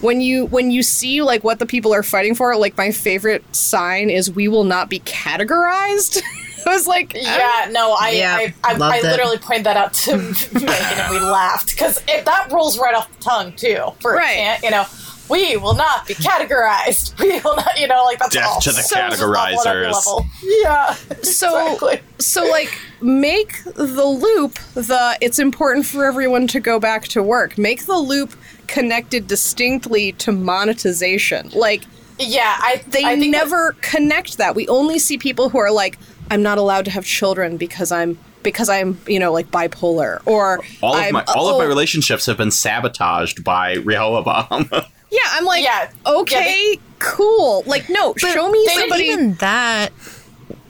[0.00, 3.42] when you when you see like what the people are fighting for like my favorite
[3.54, 6.20] sign is we will not be categorized
[6.66, 9.94] i was like Yeah, no, I Yeah, I, I, loved I literally pointed that out
[9.94, 10.16] to
[10.52, 13.92] Megan and we laughed because if that rolls right off the tongue too.
[14.00, 14.38] For Right.
[14.38, 14.62] right.
[14.62, 14.84] you know,
[15.28, 17.18] we will not be categorized.
[17.24, 18.60] We will not, you know, like that's Death all.
[18.60, 20.26] to the so level on every categorizers.
[20.42, 20.94] Yeah.
[21.22, 22.00] so exactly.
[22.18, 27.58] so like make the loop the it's important for everyone to go back to work
[27.58, 28.34] make the loop
[28.66, 31.82] connected distinctly to monetization like
[32.18, 35.70] Yeah, I they I think that- never connect that we only see people who are
[35.72, 35.98] like
[36.30, 40.60] i'm not allowed to have children because i'm because i'm you know like bipolar or
[40.82, 44.70] all of I'm, my all of my oh, relationships have been sabotaged by Rehoboam.
[45.10, 45.90] yeah i'm like Yeah.
[46.06, 49.92] okay Yeah, cool like no show me they- somebody Even that,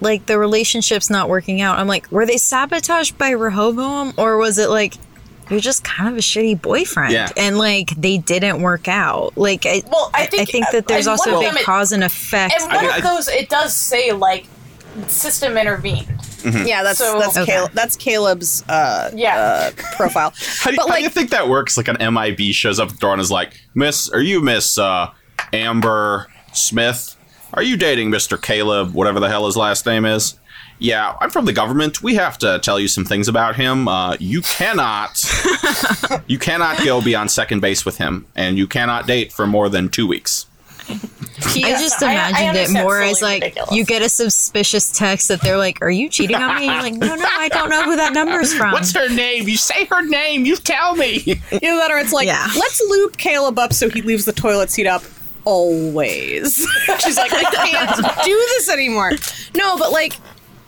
[0.01, 1.79] like the relationship's not working out.
[1.79, 4.95] I'm like, were they sabotaged by Rehoboam, or was it like
[5.51, 7.29] you're just kind of a shitty boyfriend, Yeah.
[7.37, 9.37] and like they didn't work out.
[9.37, 12.55] Like, I, Well, I think- that there's also a big them it- cause and effect.
[12.61, 14.47] And one mean, of I- those, it does say like
[15.09, 16.07] system intervened.
[16.45, 17.53] Yeah, that's So- that's Okay.
[17.53, 19.71] Caleb, that's Caleb's uh, Yeah.
[19.79, 20.33] uh, profile.
[20.61, 21.77] How do, but how do you like, think that works?
[21.77, 24.77] Like an MIB shows up at the door and is like, Miss, are you Miss
[24.79, 25.11] uh,
[25.53, 27.17] Amber Smith?
[27.55, 28.41] Are you dating Mr.
[28.41, 30.35] Caleb, whatever the hell his last name is?
[30.85, 32.03] Yeah, I'm from the government.
[32.03, 33.89] We have to tell you some things about him.
[33.89, 35.23] Uh, you cannot,
[36.27, 39.89] you cannot go beyond second base with him, and you cannot date for more than
[39.89, 40.45] two weeks.
[40.87, 43.73] he, I just I- I imagined it more as like ridiculous.
[43.73, 46.93] you get a suspicious text that they're like, "Are you cheating on me?" You're like,
[46.93, 49.49] "No, no, I don't know who that number's from." What's her name?
[49.49, 50.45] You say her name.
[50.45, 51.15] You tell me.
[51.25, 52.47] Either that or it's like, Yeah.
[52.59, 55.03] let's loop Caleb up so he leaves the toilet seat up
[55.47, 56.57] always.
[57.03, 59.13] She's like, I can't do this anymore.
[59.57, 60.15] No, but like,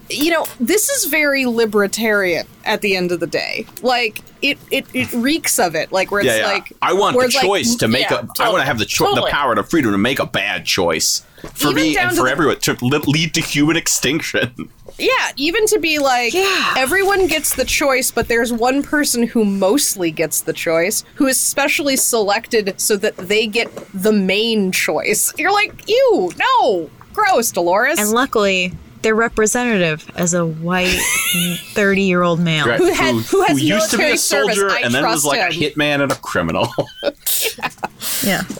[0.08, 3.66] you know, this is very libertarian at the end of the day.
[3.82, 5.92] Like, it it, it reeks of it.
[5.92, 6.46] Like, where it's yeah, yeah.
[6.46, 8.42] like, I want where the it's like, choice to make yeah, a.
[8.42, 9.30] I want to have the cho- totally.
[9.30, 12.30] the power, the freedom to make a bad choice for Even me and for the-
[12.30, 14.70] everyone to li- lead to human extinction.
[14.98, 16.74] Yeah, even to be like, Yeah.
[16.76, 21.38] everyone gets the choice, but there's one person who mostly gets the choice, who is
[21.38, 25.34] specially selected so that they get the main choice.
[25.36, 27.98] You're like, ew, no, gross, Dolores.
[27.98, 28.72] and luckily,
[29.06, 30.98] they're representative as a white
[31.74, 32.66] thirty-year-old male.
[32.66, 32.78] Right.
[32.80, 34.78] Who had- who has who used to be a soldier service.
[34.82, 36.66] And then was trust like a hitman and a criminal.
[37.04, 37.10] Yeah,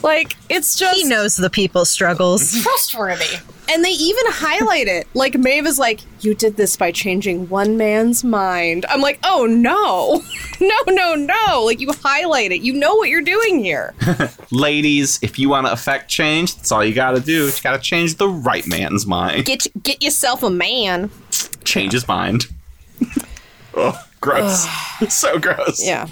[0.03, 0.97] like, it's just.
[0.97, 2.61] he knows the people's struggles.
[2.63, 3.37] Trustworthy.
[3.69, 5.07] And they even highlight it.
[5.13, 8.85] Like, Maeve is like, you did this by changing one man's mind.
[8.87, 10.23] I'm like, oh no.
[10.61, 11.63] no, no, no.
[11.65, 12.61] Like, you highlight it.
[12.61, 13.93] You know what you're doing here.
[14.51, 17.47] Ladies, if you want to affect change, that's all you got to do.
[17.47, 19.45] You got to change the right man's mind.
[19.45, 21.09] Get get yourself a man.
[21.65, 22.47] Change his mind.
[23.75, 24.65] oh, gross.
[25.09, 25.85] so gross.
[25.85, 26.07] Yeah.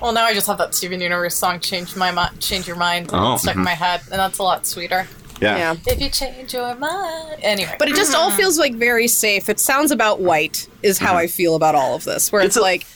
[0.00, 3.10] Well, now I just have that Steven Universe song "Change My Mind," "Change Your Mind"
[3.12, 3.64] Oh, stuck in mhm.
[3.64, 5.06] my head, and that's a lot sweeter.
[5.40, 5.56] Yeah.
[5.56, 5.74] Yeah.
[5.86, 7.76] If you change your mind, anyway.
[7.78, 9.48] But it just all feels like very safe.
[9.48, 12.32] It sounds about white, is how I feel about all of this.
[12.32, 12.86] Where it's, It's a- like,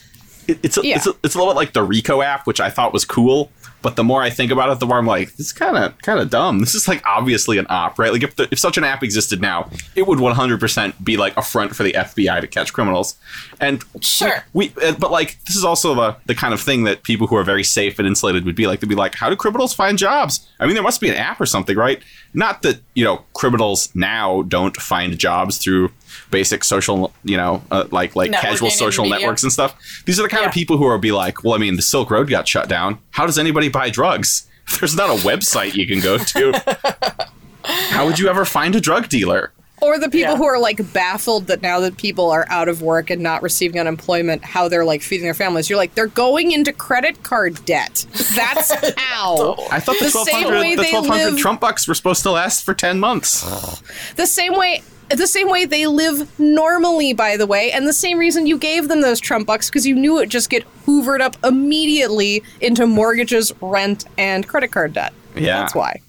[0.49, 0.97] it's, a, Yeah.
[0.97, 3.51] it's, a, it's a little bit like the Rico app, which I thought was cool.
[3.83, 5.99] But the more I think about it, the more I'm like, this is kind of
[5.99, 6.61] kind of dumb.
[6.61, 8.13] This is like obviously an op, right?
[8.13, 11.43] Like if the, if such an app existed now, it would 100% be like a
[11.43, 13.17] front for the FBI to catch criminals.
[13.61, 14.45] And Sure.
[14.53, 17.45] we, but like this is also the the kind of thing that people who are
[17.45, 18.81] very safe and insulated would be like.
[18.81, 20.49] They'd be like, how do criminals find jobs?
[20.59, 22.03] I mean, there must be an app or something, right?
[22.35, 25.91] Not that you know criminals now don't find jobs through
[26.31, 29.19] basic social, you know, uh, like like Networking casual social media.
[29.21, 29.79] networks and stuff.
[30.07, 32.11] These are the kind of people who are be like, well, I mean, the Silk
[32.11, 32.99] Road got shut down.
[33.11, 34.49] How does anybody buy drugs?
[34.81, 37.29] There's not a website you can go to.
[37.65, 39.53] How would you ever find a drug dealer?
[39.83, 40.37] Or the people Yeah.
[40.37, 43.81] who are like baffled that now that people are out of work and not receiving
[43.81, 45.69] unemployment, how they're like feeding their families.
[45.69, 48.07] You're like, they're going into credit card debt.
[48.35, 49.57] That's how.
[49.71, 52.23] I thought the, The same 1200 way the they 1200 live- Trump bucks were supposed
[52.23, 53.45] to last for 10 months.
[54.17, 54.83] The same way.
[55.11, 58.89] The same way they live normally, by the way, and the same reason you gave
[58.89, 62.87] them those Trump bucks because you knew it would just get hoovered up immediately into
[62.87, 65.13] mortgages, rent, and credit card debt.
[65.35, 65.61] Yeah.
[65.61, 66.01] That's why.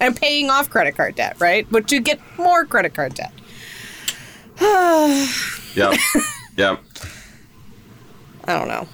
[0.00, 1.66] And paying off credit card debt, right?
[1.70, 3.32] But to get more credit card debt.
[5.74, 5.94] Yep.
[6.56, 6.82] yep.
[8.46, 8.88] I don't know.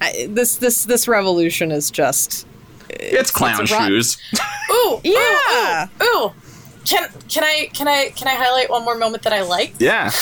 [0.00, 2.46] I, this this this revolution is just
[2.90, 4.18] It's clown it's shoes.
[4.70, 5.88] ooh, Yeah.
[6.00, 6.32] ooh, ooh, ooh.
[6.84, 9.80] Can can I can I can I highlight one more moment that I liked?
[9.80, 10.12] Yeah.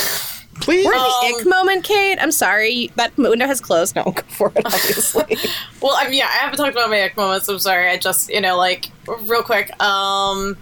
[0.60, 0.84] Please.
[0.86, 2.18] We're at Um, the ick moment, Kate.
[2.20, 3.94] I'm sorry, that window has closed.
[3.96, 4.64] No, go for it.
[4.64, 5.36] Obviously,
[5.80, 7.48] Well, I mean, yeah, I haven't talked about my ick moments.
[7.48, 7.88] I'm sorry.
[7.90, 9.70] I just, you know, like real quick.
[9.82, 10.56] Um,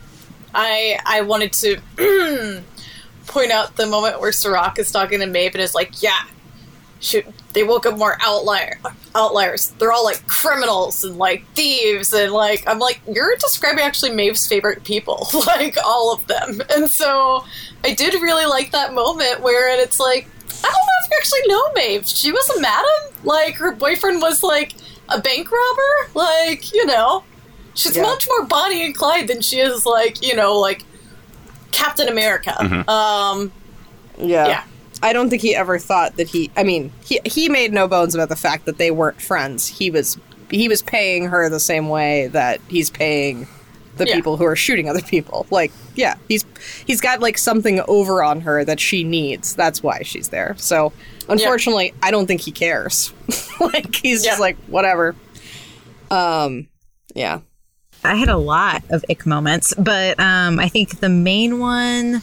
[0.55, 1.79] I I wanted to
[3.27, 6.19] point out the moment where Serac is talking to Maeve and is like, "Yeah,
[7.01, 8.79] shoot, they woke up more outlier
[9.15, 9.71] outliers.
[9.79, 14.47] They're all like criminals and like thieves and like I'm like, you're describing actually Maeve's
[14.47, 16.61] favorite people, like all of them.
[16.71, 17.45] And so
[17.85, 21.41] I did really like that moment where it's like, I don't know if you actually
[21.47, 22.07] know Maeve.
[22.09, 23.15] She was a madam.
[23.25, 24.73] Like her boyfriend was like
[25.09, 26.11] a bank robber.
[26.15, 27.23] Like you know,
[27.75, 28.03] she's Yeah.
[28.03, 30.83] much more Bonnie and Clyde than she is like you know like
[31.73, 32.59] Captain America.
[32.91, 33.53] Um,
[34.19, 34.47] yeah.
[34.47, 34.65] Yeah.
[35.05, 36.51] I don't think he ever thought that he.
[36.57, 39.67] I mean, he he made no bones about the fact that they weren't friends.
[39.69, 40.19] He was
[40.51, 43.47] he was paying her the same way that he's paying
[43.97, 44.15] the Yeah.
[44.17, 45.47] people who are shooting other people.
[45.51, 46.45] Like, yeah, he's
[46.87, 49.55] he's got like something over on her that she needs.
[49.55, 50.55] That's why she's there.
[50.59, 50.93] So,
[51.29, 53.13] unfortunately, I don't think he cares.
[53.61, 55.15] like he's just like whatever.
[56.11, 56.67] Um,
[57.15, 57.41] yeah.
[58.03, 62.21] I had a lot of ick moments, but um, I think the main one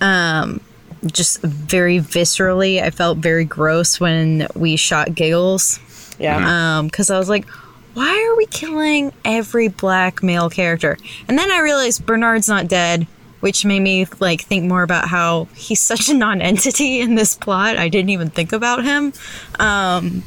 [0.00, 0.60] um,
[1.06, 5.78] just very viscerally, I felt very gross when we shot Giggles.
[6.18, 6.78] Yeah.
[6.78, 7.48] Um, because I was like,
[7.94, 10.96] why are we killing every black male character?
[11.26, 13.06] And then I realized Bernard's not dead,
[13.40, 17.76] which made me like think more about how he's such a non-entity in this plot.
[17.76, 19.12] I didn't even think about him.
[19.58, 20.22] Um,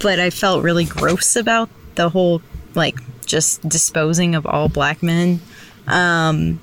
[0.00, 2.42] but I felt really gross about the whole
[2.74, 5.40] like just disposing of all black men.
[5.86, 6.60] Um,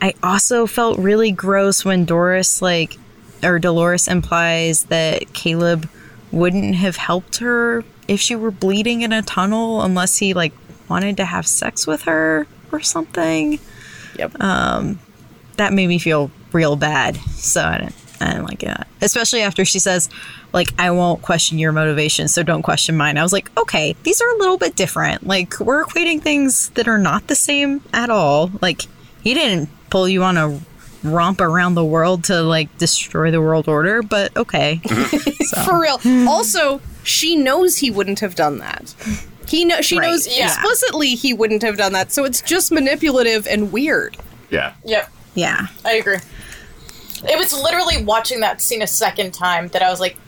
[0.00, 2.98] I also felt really gross when Doris like
[3.42, 5.88] or Dolores implies that Caleb
[6.32, 10.52] wouldn't have helped her if she were bleeding in a tunnel unless he like
[10.88, 13.58] wanted to have sex with her or something.
[14.18, 14.38] yep.
[14.40, 14.98] Um,
[15.56, 17.16] that made me feel real bad.
[17.16, 18.86] So I didn't I didn't like that.
[19.00, 20.08] Especially after she says,
[20.52, 23.18] like, I won't question your motivation, so don't question mine.
[23.18, 25.26] I was like, okay, these are a little bit different.
[25.26, 28.50] Like, we're equating things that are not the same at all.
[28.62, 28.86] Like,
[29.22, 30.60] he didn't pull you on a
[31.02, 34.76] romp around the world to like destroy the world order, but okay.
[35.64, 35.98] For real.
[36.28, 38.94] Also, she knows he wouldn't have done that.
[39.48, 40.44] He know she Right, knows yeah.
[40.48, 42.12] explicitly he wouldn't have done that.
[42.12, 44.18] So it's just manipulative and weird.
[44.50, 44.74] Yeah.
[44.84, 45.10] Yep.
[45.34, 45.68] yeah.
[45.82, 46.18] I agree.
[47.24, 50.18] It was literally watching that scene a second time that I was like,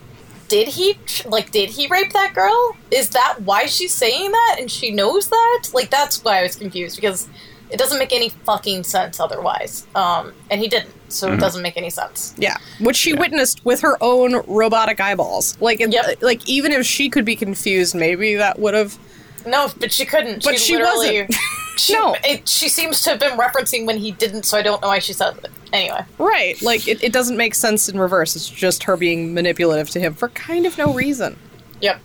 [0.49, 0.97] did he
[1.27, 2.75] like did he rape that girl?
[2.91, 5.69] Is that why she's saying that and she knows that?
[5.75, 7.29] Like that's why I was confused because
[7.71, 9.87] it doesn't make any fucking sense otherwise.
[9.95, 10.95] Um and he didn't.
[11.11, 12.35] So it doesn't make any sense.
[12.37, 15.57] Yeah, which she witnessed with her own robotic eyeballs.
[15.59, 16.23] Like, it- Yep.
[16.23, 18.99] like even if she could be confused, maybe that would have.
[19.47, 20.45] No, but she couldn't.
[20.45, 21.37] But she literally- wasn't.
[21.79, 22.17] She, No.
[22.25, 24.99] it, she seems to have been referencing when he didn't, so I don't know why
[24.99, 25.47] she says it.
[25.73, 28.35] Anyway, Right, like it, it doesn't make sense in reverse.
[28.35, 31.39] It's just her being manipulative to him for kind of no reason.
[31.81, 32.01] yep.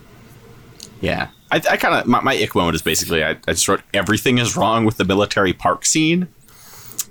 [1.00, 1.26] Yeah.
[1.54, 4.38] I, I kind of, my, my ick moment is basically, I, I just wrote, everything
[4.38, 6.28] is wrong with the military park scene.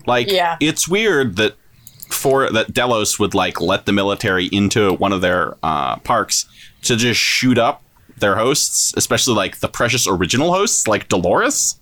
[0.06, 0.58] Like, Yeah.
[0.60, 1.56] it's weird that
[2.10, 6.46] for, that Delos would, like, let the military into one of their uh, parks
[6.84, 7.84] to just shoot up
[8.18, 11.80] their hosts, especially, like, the precious original hosts, like Dolores.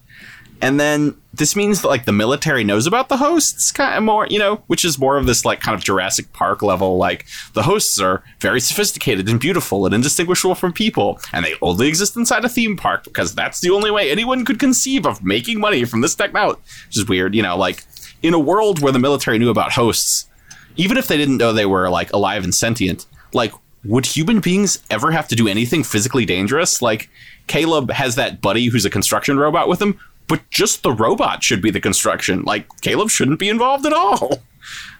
[0.61, 4.27] And then this means that, like, the military knows about the hosts, kind of more,
[4.27, 6.97] you know, which is more of this, like, kind of Jurassic Park level.
[6.97, 11.87] Like, the hosts are very sophisticated and beautiful and indistinguishable from people, and they only
[11.87, 15.59] exist inside a theme park because that's the only way anyone could conceive of making
[15.59, 16.31] money from this tech.
[16.31, 16.61] technology.
[16.87, 17.83] Which is weird, you know, like,
[18.21, 20.29] in a world where the military knew about hosts,
[20.75, 23.53] even if they didn't know they were, like, alive and sentient, like,
[23.83, 26.81] would human beings ever have to do anything physically dangerous?
[26.81, 27.09] Like,
[27.47, 29.99] Caleb has that buddy who's a construction robot with him,
[30.31, 32.43] but just the robot should be the construction.
[32.43, 34.41] Like, Caleb shouldn't be involved at all.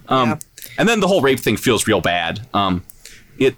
[0.09, 0.37] Um, Yeah.
[0.77, 2.47] And then the whole rape thing feels real bad.
[2.53, 2.83] Um,
[3.37, 3.55] it,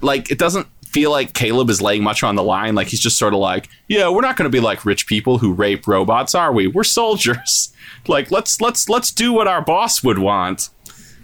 [0.00, 2.74] like, it doesn't feel like Caleb is laying much on the line.
[2.74, 5.38] Like, he's just sort of like, yeah, we're not going to be like rich people
[5.38, 6.66] who rape robots, are we?
[6.68, 7.70] We're soldiers.
[8.06, 10.68] Like, let's let's let's do what our boss would want.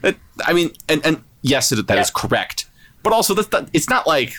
[0.02, 0.16] It,
[0.46, 2.20] I mean, and and yes, it, that is Yeah.
[2.20, 2.66] correct.
[3.02, 4.32] But also, that's not, it's not like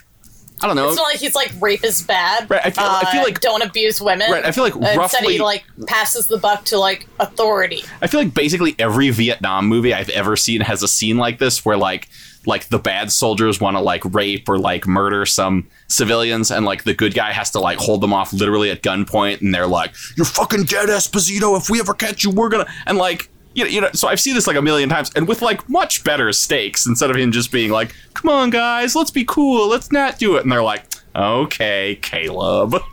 [0.64, 0.88] I don't know.
[0.90, 2.50] It's not like he's like rape is bad.
[2.50, 4.32] Right, I feel- I feel uh, like- don't abuse women.
[4.32, 7.84] Right, I feel like Instead, roughly- he like passes the buck to like authority.
[8.02, 11.66] I feel like basically every Vietnam movie I've ever seen has a scene like this
[11.66, 12.10] where like
[12.46, 16.84] like the bad soldiers want to like rape or like murder some civilians and like
[16.84, 19.94] the good guy has to like hold them off literally at gunpoint and they're like
[20.18, 23.70] you're fucking dead Esposito if we ever catch you we're gonna and like you know,
[23.70, 26.32] you know so I've seen this like a million times and with like much better
[26.34, 30.18] stakes instead of him just being like come on guys let's be cool let's not
[30.20, 30.86] do it and they're like
[31.16, 32.76] okay Caleb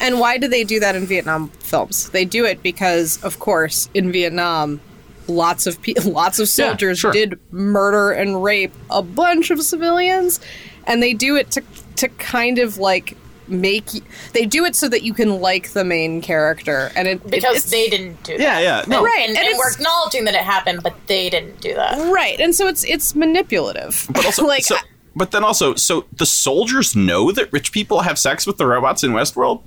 [0.00, 2.10] And why do they do that in Vietnam films?
[2.10, 4.80] They do it because, of course, in Vietnam,
[5.28, 7.12] lots of pe- lots of Yeah, soldiers sure.
[7.12, 10.40] did murder and rape a bunch of civilians,
[10.88, 11.62] and they do it to
[11.96, 13.16] to kind of like
[13.48, 14.00] make y-
[14.32, 17.70] they do it so that you can like the main character, and it Because it's-
[17.70, 18.42] they didn't do that.
[18.42, 21.60] yeah yeah no Right, And, and and we're acknowledging that it happened, but they didn't
[21.60, 22.12] do that.
[22.12, 24.06] right, and so it's it's manipulative.
[24.10, 24.76] But also, like so,
[25.16, 29.04] but then also, so the soldiers know that rich people have sex with the robots
[29.04, 29.62] in Westworld,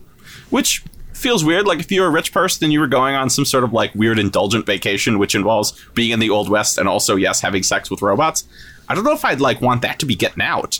[0.49, 1.65] which feels weird.
[1.65, 3.73] Like if you were a rich person and you were going on some sort of
[3.73, 7.63] like weird indulgent vacation, which involves being in the old west and also yes, having
[7.63, 8.43] sex with robots.
[8.89, 10.80] I don't know if I'd like want that to be getting out.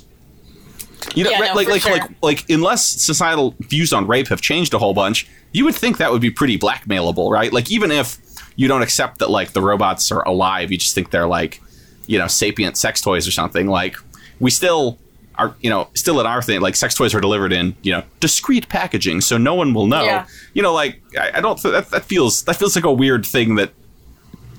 [1.16, 1.92] You know, Yeah, right, no, like like sure.
[1.98, 5.98] like like unless societal views on rape have changed a whole bunch, you would think
[5.98, 7.52] that would be pretty blackmailable, right?
[7.52, 8.18] Like even if
[8.56, 11.62] you don't accept that like the robots are alive, you just think they're like,
[12.08, 13.68] you know, sapient sex toys or something.
[13.68, 13.96] Like
[14.40, 14.98] we still
[15.36, 16.62] are, you know, still in our thing.
[16.62, 20.04] Like sex toys are delivered in, you know, discreet packaging, so no one will know.
[20.04, 20.26] Yeah.
[20.54, 21.58] You know, like I, I don't.
[21.60, 23.72] Th- that, that feels that feels like a weird thing that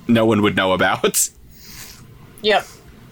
[0.06, 1.28] no one would know about.
[2.42, 2.66] Yep.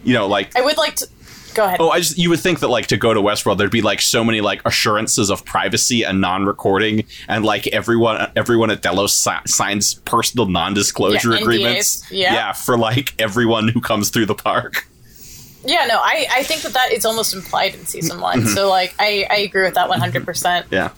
[0.04, 1.08] you know, like I would like to
[1.56, 1.80] Go ahead.
[1.80, 4.00] Oh, I just you would think that like to go to Westworld, there'd be like
[4.00, 9.30] so many like assurances of privacy and non-recording, and like everyone everyone at Delos si-
[9.46, 12.10] signs personal non-disclosure Yeah, agreements.
[12.12, 12.52] yeah.
[12.52, 14.86] for like everyone who comes through the park.
[15.64, 18.38] Yeah, no, I, I think that that is almost implied in season one.
[18.42, 18.48] Mm-hmm.
[18.54, 20.66] So, like, I, I agree with that 100%.
[20.70, 20.90] Yeah,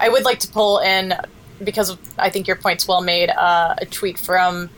[0.00, 1.14] I would like to pull in,
[1.62, 4.68] because I think your point's well made, uh, a tweet from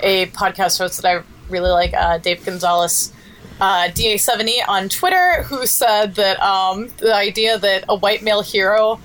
[0.00, 3.12] a podcast host that I really like, uh, Dave Gonzalez,
[3.60, 9.00] uh, DA70 on Twitter, who said that um, the idea that a white male hero,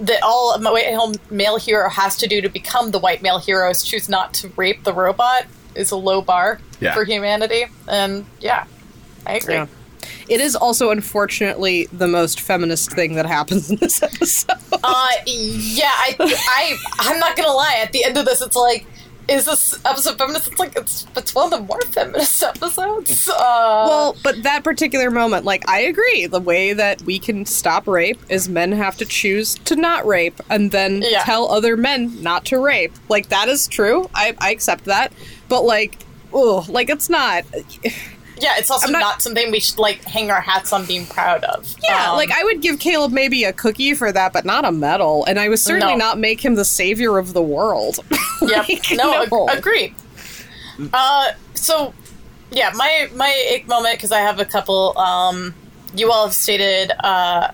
[0.00, 3.70] that all a white male hero has to do to become the white male hero
[3.70, 5.44] is choose not to rape the robot
[5.74, 6.94] is a low bar Yeah.
[6.94, 7.66] for humanity.
[7.88, 8.64] And yeah,
[9.26, 9.54] I agree.
[9.54, 9.66] Yeah.
[10.28, 14.56] It is also unfortunately the most feminist thing that happens in this episode.
[14.72, 17.78] Uh, yeah, I, I, I'm not gonna lie.
[17.82, 18.86] At the end of this, it's like,
[19.28, 20.48] is this episode feminist?
[20.48, 23.28] It's like it's it's one of the more feminist episodes.
[23.28, 23.34] Uh,
[23.88, 28.20] well, but that particular moment, like I agree, the way that we can stop rape
[28.28, 31.22] is men have to choose to not rape and then Yeah.
[31.24, 32.92] tell other men not to rape.
[33.08, 34.08] Like that is true.
[34.14, 35.12] I, I accept that.
[35.48, 35.98] But like,
[36.32, 37.44] oh, like it's not.
[38.38, 41.44] Yeah, it's also not, not- something we should like hang our hats on being proud
[41.44, 41.74] of.
[41.82, 44.72] Yeah, Um, like I would give Caleb maybe a cookie for that, but not a
[44.72, 45.24] medal.
[45.24, 46.06] And I would certainly No.
[46.06, 47.98] not make him the savior of the world.
[48.42, 48.68] Yep.
[48.68, 49.94] Like, no, ag- agreed.
[50.92, 51.94] Uh, so
[52.50, 54.96] yeah, my my ick moment because I have a couple.
[54.98, 55.54] Um,
[55.94, 57.50] you all have stated, uh,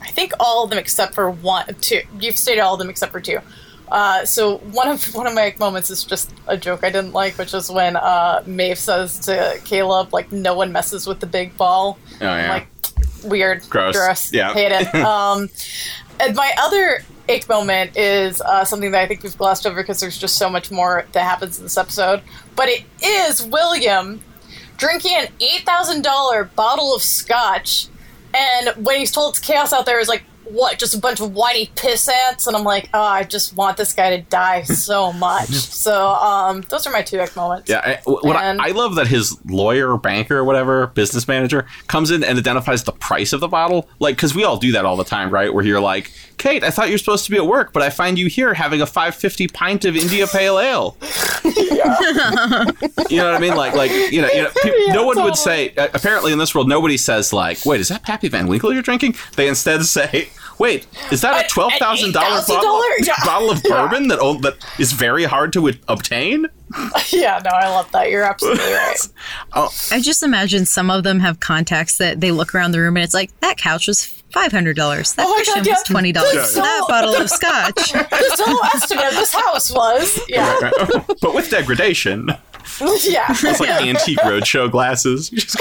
[0.00, 2.00] I think all of them except for one, two.
[2.18, 3.38] You've stated all of them except for two.
[3.88, 7.36] Uh, so one of one of my moments is just a joke I didn't like,
[7.38, 11.56] which is when uh, Maeve says to Caleb, like, "No one messes with the big
[11.56, 12.48] ball." oh yeah.
[12.48, 12.68] Like,
[13.24, 14.32] weird, Gross.
[14.32, 14.52] Yeah.
[14.52, 14.94] hate it.
[15.04, 15.48] Um,
[16.20, 20.00] and my other ick moment is uh, something that I think we've glossed over because
[20.00, 22.22] there's just so much more that happens in this episode.
[22.56, 24.22] But it is William
[24.76, 27.88] drinking an eight thousand dollar bottle of scotch,
[28.32, 30.24] and when he's told it's chaos out there, is like.
[30.44, 30.78] What?
[30.78, 33.92] Just a bunch of whiny piss ants, and I'm like, oh, I just want this
[33.92, 35.48] guy to die so much.
[35.48, 37.68] so, um, those are my two ick moments.
[37.70, 41.66] Yeah, I, what And- I, I love that his lawyer, banker, or whatever, business manager
[41.86, 43.88] comes in and identifies the price of the bottle.
[43.98, 45.52] Like, because we all do that all the time, right?
[45.52, 47.90] Where you're like, Kate, I thought you were supposed to be at work, but I
[47.90, 50.96] find you here having a 550 pint of India Pale Ale.
[51.44, 53.54] you know what I mean?
[53.56, 55.74] Like, like you know, you know pe- no one would say.
[55.76, 58.82] Uh, apparently, in this world, nobody says like, "Wait, is that Pappy Van Winkle you're
[58.82, 60.28] drinking?" They instead say,
[60.58, 63.14] "Wait, is that a twelve thousand dollar bottle, Yeah.
[63.24, 66.46] bottle of bourbon that o- that is very hard to obtain?"
[67.12, 68.10] yeah, no, I love that.
[68.10, 68.96] You're absolutely right.
[69.54, 73.04] I just imagine some of them have contacts that they look around the room and
[73.04, 75.14] it's like that couch was five hundred dollars.
[75.14, 75.72] That Oh cushion God, yeah.
[75.72, 76.34] was twenty dollars.
[76.34, 76.62] Yeah, yeah.
[76.62, 77.92] That bottle of scotch.
[77.92, 80.58] the total estimate of this house was, yeah,
[81.22, 82.28] but with degradation.
[83.02, 85.30] yeah, It's like antique roadshow glasses.
[85.30, 85.60] You just-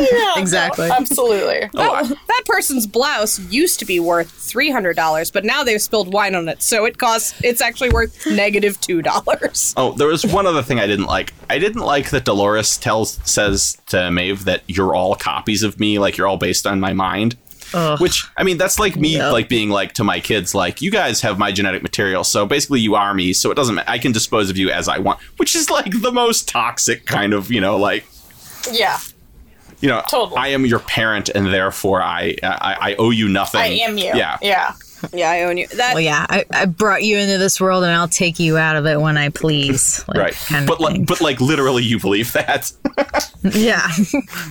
[0.00, 0.88] yeah, no, Exactly.
[0.90, 1.68] absolutely.
[1.74, 5.80] oh, I- that person's blouse used to be worth three hundred dollars, but now they've
[5.80, 7.38] spilled wine on it, so it costs.
[7.44, 9.74] It's actually worth negative two dollars.
[9.76, 11.34] oh, there was one other thing I didn't like.
[11.50, 15.98] I didn't like that Dolores tells says to Maeve that you're all copies of me,
[15.98, 17.36] like you're all based on my mind.
[18.00, 19.32] Which I mean, that's like me, Yep.
[19.32, 22.80] like being like to my kids, like you guys have my genetic material, so basically
[22.80, 23.32] you are me.
[23.32, 23.74] So it doesn't.
[23.74, 27.04] ma- I can dispose of you as I want, which is like the most toxic
[27.06, 28.04] kind of, you know, like
[28.72, 28.98] Yeah,
[29.80, 30.38] you know, Totally.
[30.38, 33.60] I am your parent, and therefore I I, I owe you nothing.
[33.60, 34.12] I am you.
[34.14, 34.72] Yeah, yeah.
[35.12, 35.66] Yeah, I own you.
[35.68, 38.76] That Well, yeah, I, I brought you into this world and I'll take you out
[38.76, 40.04] of it when I please.
[40.08, 40.34] Like, right.
[40.34, 42.72] Kind but like, but like literally, you believe that.
[43.54, 43.88] yeah,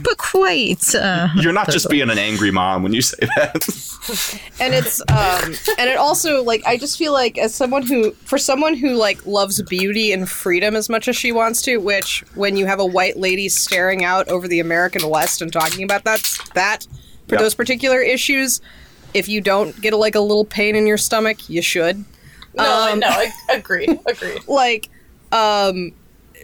[0.04, 0.96] but quite.
[0.96, 3.56] Uh, You're not just being an angry mom when you say that.
[4.60, 8.38] and it's um and it also like I just feel like as someone who for
[8.38, 12.56] someone who like loves beauty and freedom as much as she wants to, which when
[12.56, 16.24] you have a white lady staring out over the American West and talking about that
[16.54, 16.88] that
[17.28, 17.42] for Yeah.
[17.42, 18.62] those particular issues,
[19.18, 22.04] if you don't get like a little pain in your stomach, you should.
[22.56, 24.40] No, Um, no, ag- agreed, agreed.
[24.48, 24.90] like
[25.32, 25.92] um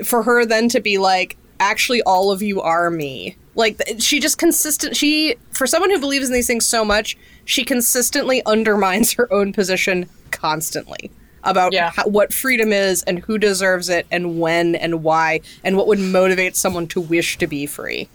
[0.03, 4.37] for her then to be like actually all of you are me like she just
[4.37, 9.31] consistent she for someone who believes in these things so much she consistently undermines her
[9.31, 11.09] own position constantly
[11.43, 11.91] about Yeah.
[11.91, 15.99] how, what freedom is and who deserves it and when and why and what would
[15.99, 18.09] motivate someone to wish to be free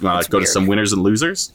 [0.00, 1.52] You want to go to some winners and losers?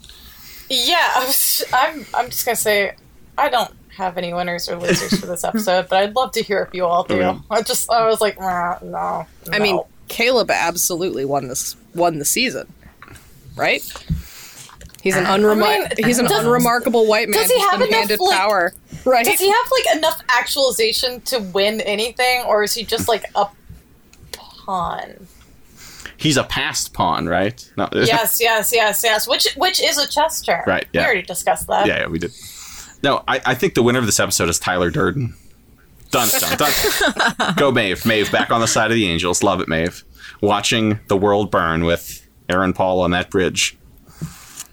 [0.74, 2.06] Yeah, I was, I'm.
[2.14, 2.94] I'm just gonna say,
[3.38, 6.62] I don't have any winners or losers for this episode, but I'd love to hear
[6.64, 7.22] if you all do.
[7.22, 7.40] Okay.
[7.52, 9.28] I just, I was like, "Nah, no.
[9.52, 12.68] i mean caleb absolutely won this won the season
[13.56, 13.82] right
[15.02, 18.38] he's an I mean, he's an does- unremarkable white man does he have enough, like-
[18.38, 18.74] power
[19.06, 23.24] right does he have like enough actualization to win anything, or is he just like
[23.36, 23.46] a
[24.34, 25.28] pawn?
[26.22, 27.70] He's a passed pawn, right?
[27.78, 29.28] No, yes, yes, yes, yes.
[29.28, 30.64] Which which is a chess chair.
[30.66, 31.02] Right, yeah.
[31.02, 31.88] We already discussed that.
[31.88, 32.32] yeah, yeah, we did.
[33.04, 35.34] No, I, I think the winner of this episode is Tyler Durden.
[36.12, 37.54] Dun dun dun.
[37.58, 38.06] Go Maeve.
[38.06, 39.42] Maeve back on the side of the Angels.
[39.44, 40.04] Love it, Maeve.
[40.42, 43.78] Watching the world burn with Aaron Paul on that bridge.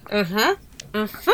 [0.05, 0.97] Mm-hmm.
[0.97, 1.31] Mm-hmm.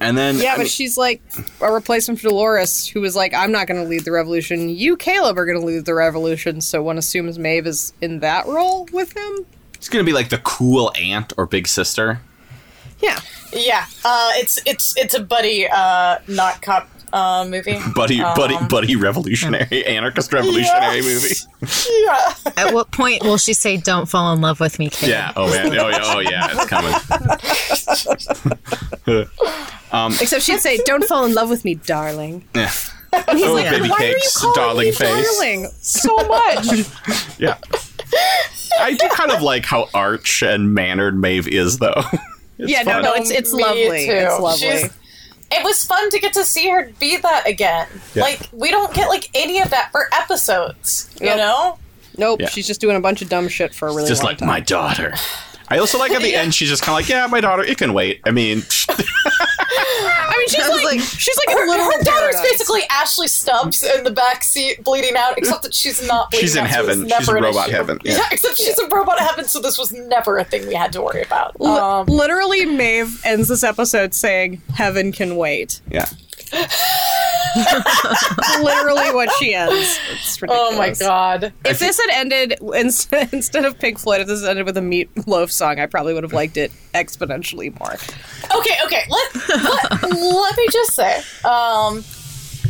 [0.00, 1.20] And then Yeah, I but mean- she's like
[1.60, 4.68] a replacement for Dolores, who was like, "I'm not going to lead the revolution.
[4.68, 8.46] You, Caleb, are going to lead the revolution." So one assumes Maeve is in that
[8.46, 9.44] role with him.
[9.78, 12.20] It's gonna be like the cool aunt or big sister.
[13.00, 13.20] Yeah,
[13.52, 13.86] Yeah.
[14.04, 17.78] Uh, it's it's it's a buddy uh, not cop uh, movie.
[17.94, 21.46] Buddy, buddy, Um, buddy, revolutionary, anarchist revolutionary Yes.
[21.62, 22.04] movie.
[22.04, 22.34] yeah.
[22.66, 24.90] At what point will she say, "Don't fall in love with me"?
[24.90, 25.10] Caleb?
[25.10, 25.32] Yeah.
[25.34, 25.78] Oh man.
[25.78, 26.00] Oh yeah.
[26.04, 26.48] Oh yeah.
[26.52, 26.92] It's coming.
[30.20, 32.70] except she'd say, "Don't fall in love with me, darling." Yeah.
[33.12, 36.16] And he's Oh, like, baby "Why are you cakes, calling darling me face." darling so
[36.16, 37.56] much?" Yeah.
[38.80, 42.02] I do kind of like how arch and mannered Maeve is, though.
[42.60, 43.02] It's yeah, no, fun.
[43.04, 44.06] no, it's it's Me lovely.
[44.06, 44.12] too.
[44.12, 44.58] It's lovely.
[44.66, 44.90] She's-
[45.52, 47.86] it was fun to get to see her be that again.
[48.16, 48.22] Yeah.
[48.24, 51.08] Like we don't get like any of that for episodes.
[51.20, 51.36] You Nope.
[51.36, 51.78] know?
[52.18, 52.48] nope, Yeah.
[52.48, 54.10] she's just doing a bunch of dumb shit for a really long time.
[54.10, 54.48] just long like time.
[54.48, 55.14] my daughter.
[55.70, 57.78] I also like at the end she's just kind of like, yeah, my daughter, it
[57.78, 58.20] can wait.
[58.24, 62.40] I mean, I mean, she's like, like, she's like Her, a little her daughter's paradise.
[62.42, 66.56] basically Ashley Stubbs in the back seat bleeding out, except that she's not bleeding She's
[66.56, 67.00] in out, so heaven.
[67.02, 67.76] She's never in robot issue.
[67.76, 67.98] heaven.
[68.04, 68.12] Yeah.
[68.16, 68.28] Yeah.
[68.32, 71.22] except she's in robot heaven, so this was never a thing we had to worry
[71.22, 71.60] about.
[71.60, 76.06] Li- Um, literally, Maeve ends this episode saying, "Heaven can wait." yeah.
[78.62, 79.98] literally, what she ends.
[80.12, 80.72] It's ridiculous.
[80.72, 81.52] oh my god.
[81.64, 84.80] If this had ended instead instead of Pink Floyd, if this had ended with a
[84.80, 87.94] Meatloaf song, I probably would have liked it exponentially more.
[88.58, 89.02] Okay, okay.
[89.08, 92.04] Let, let, let me just say, um,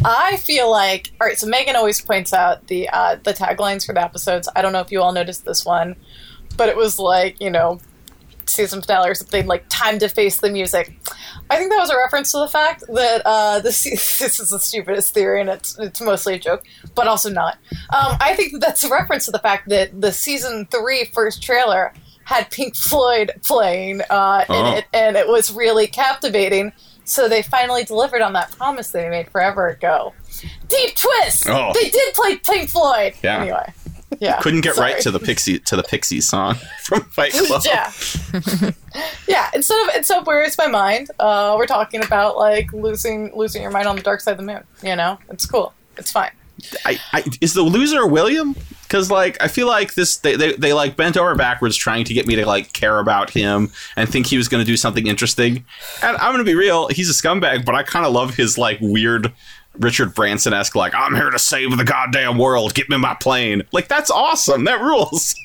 [0.04, 1.38] I feel like all right.
[1.38, 4.48] So Megan always points out the uh, the taglines for the episodes.
[4.54, 5.96] I don't know if you all noticed this one,
[6.56, 7.80] but it was like you know
[8.48, 10.96] season finale or something like time to face the music.
[11.50, 13.84] I think that was a reference to the fact that uh, this
[14.18, 16.64] this is the stupidest theory and it's it's mostly a joke,
[16.94, 17.58] but also not.
[17.90, 21.42] Um, I think that that's a reference to the fact that the season three first
[21.42, 21.92] trailer
[22.24, 24.54] had Pink Floyd playing uh, Oh.
[24.72, 26.72] in it, and it was really captivating.
[27.04, 30.12] So they finally delivered on that promise they made forever ago.
[30.68, 31.48] Deep twist.
[31.48, 31.72] Oh.
[31.72, 33.14] They did play Pink Floyd.
[33.22, 33.40] Yeah.
[33.40, 33.72] Anyway,
[34.20, 34.40] yeah.
[34.40, 37.62] Couldn't get right to the Pixie to the Pixie song from Fight Club.
[37.68, 37.92] Yeah.
[39.26, 39.50] yeah.
[39.54, 43.62] Instead of instead of where is my mind, uh, we're talking about like losing losing
[43.62, 44.64] your mind on the dark side of the moon.
[44.82, 45.74] You know, it's cool.
[45.96, 46.30] It's fine.
[46.84, 48.56] I, I, is the loser William?
[48.82, 52.14] Because like I feel like this they, they they like bent over backwards trying to
[52.14, 55.06] get me to like care about him and think he was going to do something
[55.06, 55.64] interesting.
[56.02, 58.56] And I'm going to be real, he's a scumbag, but I kind of love his
[58.56, 59.32] like weird
[59.78, 62.74] Richard Branson esque like I'm here to save the goddamn world.
[62.74, 63.62] Get me my plane.
[63.72, 64.64] Like that's awesome.
[64.64, 65.34] That rules.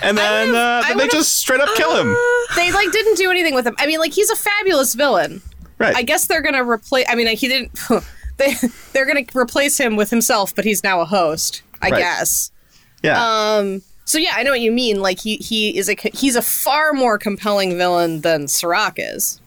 [0.00, 2.14] And then, uh, then they just straight up kill him.
[2.54, 3.74] They like didn't do anything with him.
[3.78, 5.42] I mean, like he's a fabulous villain.
[5.78, 5.96] Right.
[5.96, 7.04] I guess they're gonna replace.
[7.08, 7.76] I mean, like, he didn't.
[8.36, 8.54] They
[8.92, 11.62] they're gonna replace him with himself, but he's now a host.
[11.82, 11.98] I Right.
[11.98, 12.52] guess.
[13.02, 13.18] yeah.
[13.56, 13.82] Um.
[14.04, 15.00] So yeah, I know what you mean.
[15.00, 19.40] Like he he is a he's a far more compelling villain than Serac is.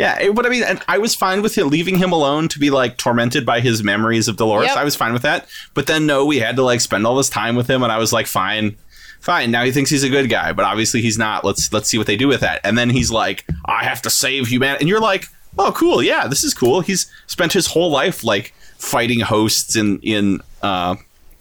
[0.00, 2.58] Yeah, it- but I mean, and I was fine with him leaving him alone to
[2.58, 4.68] be like tormented by his memories of Dolores.
[4.68, 4.76] Yep.
[4.76, 5.46] I was fine with that.
[5.74, 7.98] But then no, we had to like spend all this time with him, and I
[7.98, 8.76] was like, fine,
[9.20, 9.50] fine.
[9.50, 11.44] Now he thinks he's a good guy, but obviously he's not.
[11.44, 12.60] Let's let's see what they do with that.
[12.64, 15.26] And then he's like, I have to save humanity, and you're like,
[15.58, 16.80] oh, cool, yeah, this is cool.
[16.80, 20.94] He's spent his whole life like fighting hosts in in uh,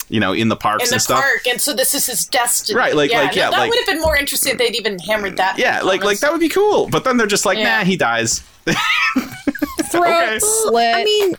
[0.10, 1.22] you know, in the parks In the and stuff.
[1.22, 2.78] park, and so this is his destiny.
[2.78, 4.76] Right, like- yeah, like, yeah, no, that like- would have been more interesting if they'd
[4.76, 5.58] even hammered that.
[5.58, 6.88] Yeah, like like that would be cool.
[6.90, 7.80] But then they're just like, Yeah.
[7.80, 8.40] nah, he dies.
[9.92, 10.40] Throat Okay.
[10.40, 10.96] slit.
[10.96, 11.36] I mean,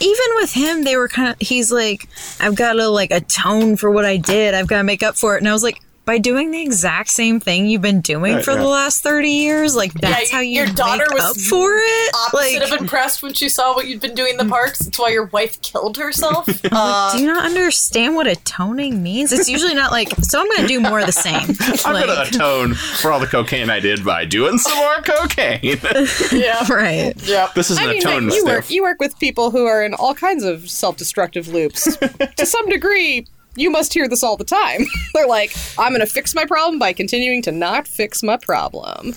[0.00, 1.36] even with him, they were kind of.
[1.40, 2.08] He's like,
[2.40, 4.54] I've got to like atone for what I did.
[4.54, 5.38] I've got to make up for it.
[5.38, 8.52] And I was like, by doing the exact same thing you've been doing Right, for
[8.52, 8.58] yeah.
[8.58, 11.76] the last thirty years, like that's y- how you your daughter make was up for
[11.76, 12.14] it.
[12.14, 14.78] Opposite Like, of impressed when she saw what you'd been doing in the parks.
[14.78, 16.48] That's why your wife killed herself.
[16.78, 19.32] Uh, do you not understand what atoning means?
[19.32, 20.10] It's usually not like.
[20.22, 21.34] So I'm going to do more of the same.
[21.86, 25.60] I'm Like, gonna atone for all the cocaine I did by doing some more cocaine.
[26.32, 26.66] yeah.
[26.70, 27.14] right.
[27.24, 29.82] yeah this is an I mean, atone you work you work with people who are
[29.84, 31.96] in all kinds of self-destructive loops.
[32.36, 33.26] to some degree,
[33.56, 34.82] you must hear this all the time.
[35.14, 39.14] They're like, "I'm going to fix my problem by continuing to not fix my problem."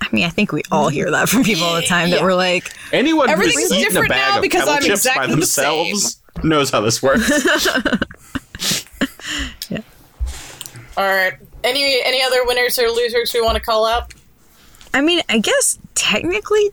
[0.00, 2.10] I mean, I think we all hear that from people all the time.
[2.10, 4.82] That we're like, Anyone who's Everything's eaten a different bag now of because pebble I'm
[4.82, 5.86] chips by exactly the same.
[5.88, 7.30] themselves knows how this works.
[9.68, 9.80] Yeah.
[10.96, 11.34] All right.
[11.62, 14.14] Any any other winners or losers we want to call out?
[14.94, 16.70] I mean, I guess technically,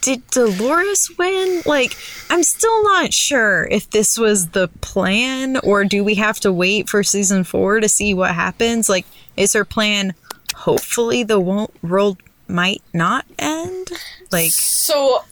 [0.00, 1.62] did Dolores win?
[1.66, 1.96] Like,
[2.30, 6.88] I'm still not sure if this was the plan or do we have to wait
[6.88, 8.88] for season four to see what happens?
[8.88, 9.06] Like,
[9.36, 10.14] is her plan
[10.54, 12.18] hopefully the wo- world
[12.48, 13.90] might not end?
[14.30, 15.24] Like, So,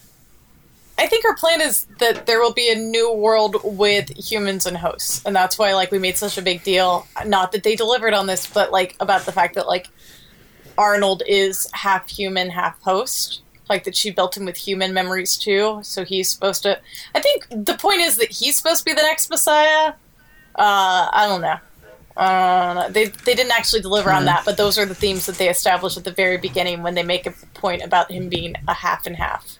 [0.98, 4.76] I think her plan is that there will be a new world with humans and
[4.76, 7.06] hosts, and that's why like we made such a big deal.
[7.24, 9.88] Not that they delivered on this, but like about the fact that like
[10.76, 13.42] Arnold is half human, half host.
[13.68, 16.80] Like that she built him with human memories too, so he's supposed to.
[17.14, 19.92] I think the point is that he's supposed to be the next Messiah.
[20.54, 21.58] Uh, I don't know.
[22.16, 25.48] Uh, they they didn't actually deliver on that, but those are the themes that they
[25.48, 29.06] establish at the very beginning when they make a point about him being a half
[29.06, 29.56] and half.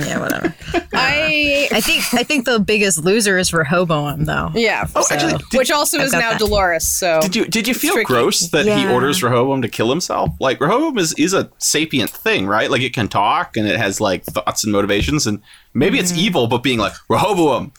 [0.00, 0.54] Yeah, whatever.
[0.92, 4.50] I I think I think the biggest loser is Rehoboam, though.
[4.54, 4.86] yeah.
[4.94, 6.38] Oh, actually, did, which also I've is now that.
[6.38, 6.86] Dolores.
[6.86, 8.06] So did you did you feel tricky.
[8.06, 10.30] gross that he orders Rehoboam to kill himself?
[10.40, 12.70] Like Rehoboam is is a sapient thing, right?
[12.70, 15.40] Like it can talk and it has like thoughts and motivations, and
[15.74, 16.20] maybe it's Mm-hmm.
[16.20, 17.72] evil, but being like Rehoboam,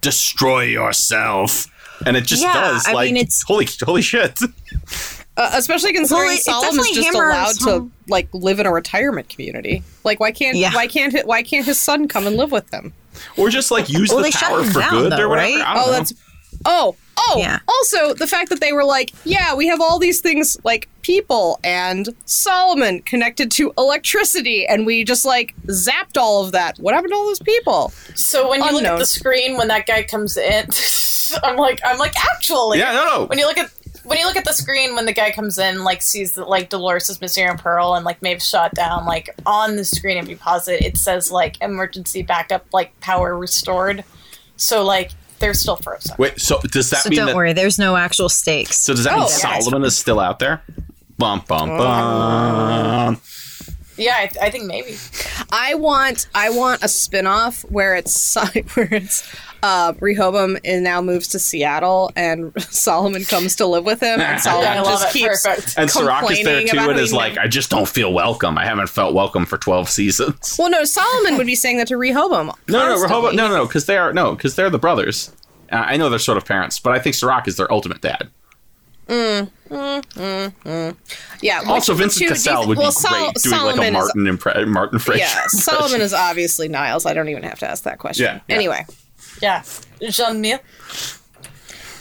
[0.00, 1.66] destroy yourself,
[2.06, 2.86] and it just Yeah, does.
[2.86, 4.38] I like mean, it's- holy holy shit.
[5.36, 8.66] Uh, especially considering Well, it- it Solomon's definitely just hammers allowed to like live in
[8.66, 9.82] a retirement community.
[10.04, 10.74] Like, why can't Yeah.
[10.74, 12.92] why can't hi- why can't his son come and live with him?
[13.38, 15.28] Or just like use Well, the they shut power him for down, good though, or
[15.30, 15.58] whatever.
[15.58, 15.64] right?
[15.76, 15.92] Oh, know.
[15.92, 16.12] that's
[16.66, 17.36] oh oh.
[17.38, 17.60] Yeah.
[17.68, 21.60] Also, the fact that they were like, yeah, we have all these things like people
[21.64, 26.76] and Solomon connected to electricity, and we just like zapped all of that.
[26.78, 27.92] What happened to all those people?
[28.14, 30.66] So when you look at the screen when that guy comes in,
[31.42, 33.24] I'm like, I'm like, actually, yeah, no, no.
[33.26, 33.70] when you look at
[34.04, 36.68] when you look at the screen when the guy comes in, like sees that like
[36.70, 40.28] Dolores is missing her pearl and like Maeve's shot down, like on the screen if
[40.28, 44.04] you pause it, it says like emergency backup, like power restored.
[44.56, 46.14] So like they're still frozen.
[46.18, 47.36] Wait, so does that So mean don't that?
[47.36, 48.76] worry, there's no actual stakes.
[48.78, 49.58] So does that Oh, mean yeah.
[49.58, 50.62] Solomon is still out there?
[51.18, 53.20] Bum bum bum.
[53.96, 54.96] Yeah, I, I think maybe.
[55.52, 58.34] I want I want a spin-off where it's
[58.74, 59.22] where it's
[59.62, 64.40] uh, Rehoboam and now moves to Seattle and Solomon comes to live with him and
[64.40, 65.74] Solomon Yeah, just keeps Perfect.
[65.78, 68.58] And Serac is there complaining too, about and is like, I just don't feel welcome.
[68.58, 70.56] I haven't felt welcome for twelve seasons.
[70.58, 72.46] Well, no, Solomon would be saying that to Rehoboam.
[72.46, 73.02] No, no, constantly.
[73.08, 75.32] Rehoboam, no, no, no, because they are no, because they're the brothers.
[75.70, 78.30] Uh, I know they're sort of parents, but I think Serac is their ultimate dad.
[79.08, 79.46] Yeah.
[81.60, 83.54] which Also, of the Vincent two do you Cassel would well, be Sol- great doing
[83.56, 85.18] Solomon like a is- Martin impre- Martin Frasier.
[85.18, 87.06] Yeah, Solomon is obviously Niles.
[87.06, 88.24] I don't even have to ask that question.
[88.24, 88.54] Yeah, yeah.
[88.54, 88.86] Anyway,
[89.42, 89.62] Yeah,
[90.00, 90.60] Jean Mille.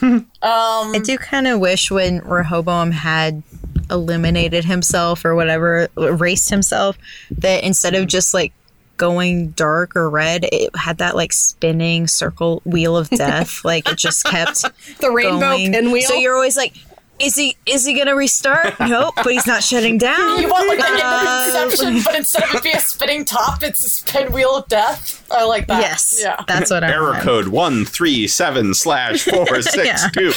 [0.03, 3.43] Um, I do kind of wish when Rehoboam had
[3.91, 6.97] eliminated himself or whatever, erased himself,
[7.37, 8.51] that instead of just like
[8.97, 13.63] going dark or red, it had that like spinning circle wheel of death.
[13.63, 14.63] like it just kept
[15.01, 15.71] the rainbow going.
[15.71, 16.07] pinwheel.
[16.07, 16.73] So you're always like,
[17.19, 18.79] is he is he gonna restart?
[18.79, 20.41] nope, but he's not shutting down.
[20.41, 23.85] You want like an Uh, Inception, but instead of it being a spinning top, it's
[23.85, 25.23] a spin wheel of death.
[25.31, 25.81] I like that.
[25.81, 26.43] Yes, Yeah.
[26.47, 27.23] that's what I Error want.
[27.23, 30.09] code one three seven slash four six Yeah.
[30.13, 30.31] two.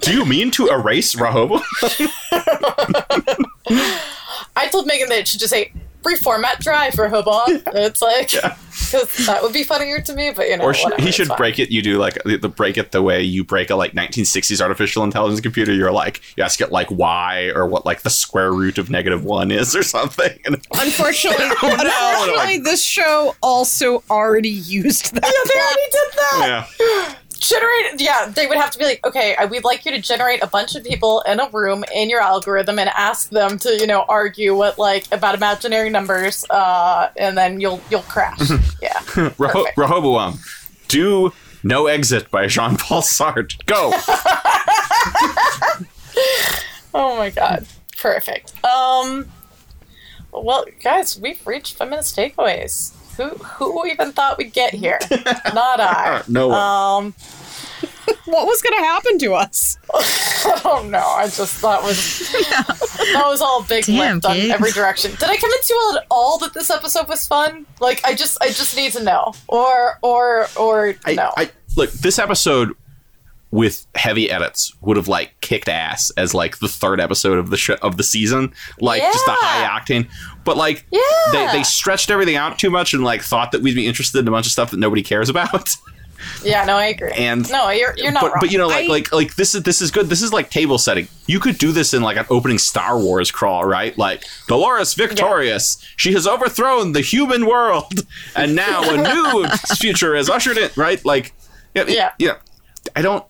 [0.00, 1.62] Do you mean to erase Rehoboam?
[4.54, 7.62] I told Megan that it should just say reformat drive for Hobon.
[7.74, 11.02] It's like because that would be funnier to me, but you know, or sh- whatever,
[11.02, 11.70] he should break it.
[11.70, 15.04] You do like the, the break it the way you break a like 1960s artificial
[15.04, 15.72] intelligence computer.
[15.72, 19.24] You're like you ask it like why or what like the square root of negative
[19.24, 20.30] one is or something.
[20.44, 25.22] And unfortunately, unfortunately, this show also already used that.
[25.22, 26.68] Yeah, they already did that.
[26.80, 28.00] yeah, Generate.
[28.00, 30.76] Yeah, they would have to be like, okay, we'd like you to generate a bunch
[30.76, 34.54] of people in a room in your algorithm and ask them to, you know, argue
[34.54, 38.38] what like about imaginary numbers, uh, and then you'll you'll crash.
[38.82, 38.92] yeah.
[39.38, 40.38] Reho- Rehoboam,
[40.86, 41.32] do
[41.64, 43.64] no exit by Jean Paul Sartre.
[43.66, 43.90] Go.
[46.94, 47.66] Oh my god.
[47.98, 48.52] Perfect.
[48.64, 49.30] Um
[50.30, 52.92] well guys, we've reached five minutes takeaways.
[53.30, 54.98] Who who even thought we'd get here?
[55.10, 56.22] Not I.
[56.28, 56.58] no one.
[56.58, 57.14] Um
[58.24, 59.76] What was going to happen to us?
[60.64, 65.10] oh no, I just thought was that was all big Damn, lift on every direction.
[65.12, 67.66] Did I convince you all at all that this episode was fun?
[67.80, 69.32] Like I just I just need to know.
[69.48, 71.32] Or or or I, no.
[71.36, 72.74] I look this episode
[73.50, 77.56] with heavy edits would have like kicked ass as like the third episode of the
[77.56, 80.08] show of the season, like just the high octane.
[80.44, 81.00] But like Yeah.
[81.32, 84.28] they they stretched everything out too much and like thought that we'd be interested in
[84.28, 85.76] a bunch of stuff that nobody cares about.
[86.44, 87.10] yeah, no, I agree.
[87.12, 88.38] And- no, you're you're not but wrong.
[88.40, 90.06] but you know like I- like like this is this is good.
[90.08, 91.08] This is like table setting.
[91.26, 93.96] You could do this in like an opening Star Wars crawl, right?
[93.98, 95.78] Like Dolores victorious.
[95.96, 97.92] She has overthrown the human world,
[98.36, 99.46] and now a new
[99.78, 100.70] future is ushered in.
[100.76, 101.04] Right?
[101.04, 101.32] Like
[101.74, 102.10] yeah, Yeah.
[102.18, 102.34] yeah.
[102.96, 103.24] I don't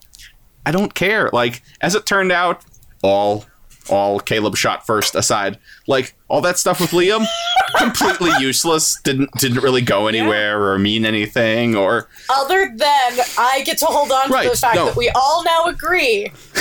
[0.65, 1.29] I don't care.
[1.33, 2.63] Like as it turned out,
[3.03, 3.45] all
[3.89, 7.25] all Caleb shot first aside, like all that stuff with Liam,
[7.77, 8.99] completely useless.
[9.03, 14.11] Didn't didn't really go anywhere or mean anything or Other than I get to hold
[14.11, 14.85] on to the fact no.
[14.85, 16.31] that we all now agree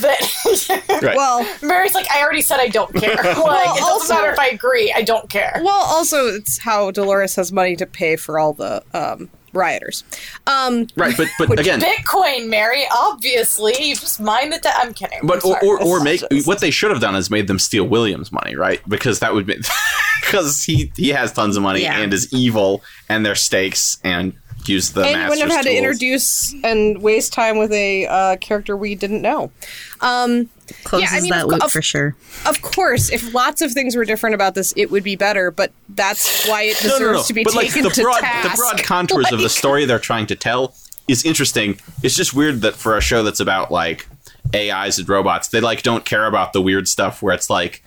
[0.00, 0.20] that
[1.02, 1.16] Right.
[1.16, 3.14] Well, Mary's like, I already said I don't care.
[3.16, 4.92] Like, it doesn't also- matter if I agree.
[4.94, 5.60] I don't care.
[5.64, 10.04] well, also it's how Dolores has money to pay for all the um, rioters.
[10.46, 12.84] Um, right, but but again, Bitcoin, Mary.
[12.96, 14.70] Obviously, you just mind the.
[14.76, 15.20] I'm kidding.
[15.24, 17.58] But I'm or, or, or make just- what they should have done is made them
[17.58, 18.80] steal William's money, right?
[18.88, 19.56] Because that would be
[20.20, 21.98] because he he has tons of money Yeah.
[21.98, 24.32] and is evil, and their stakes and
[24.68, 28.06] use the and you master's wouldn't have had to introduce and waste time with a
[28.06, 29.50] uh, character we didn't know.
[30.00, 30.48] Um,
[30.84, 32.16] Closes I mean, that of- loop of- for sure.
[32.44, 35.50] of course, if lots of things were different about this, it would be better.
[35.50, 37.22] But that's why it No, deserves no, no.
[37.22, 38.50] to be but like taken the to broad task.
[38.50, 40.74] the broad contours of the story they're trying to tell
[41.08, 41.78] is interesting.
[42.02, 44.08] It's just weird that for a show that's about like
[44.54, 47.84] AIs and robots, they like don't care about the weird stuff where it's like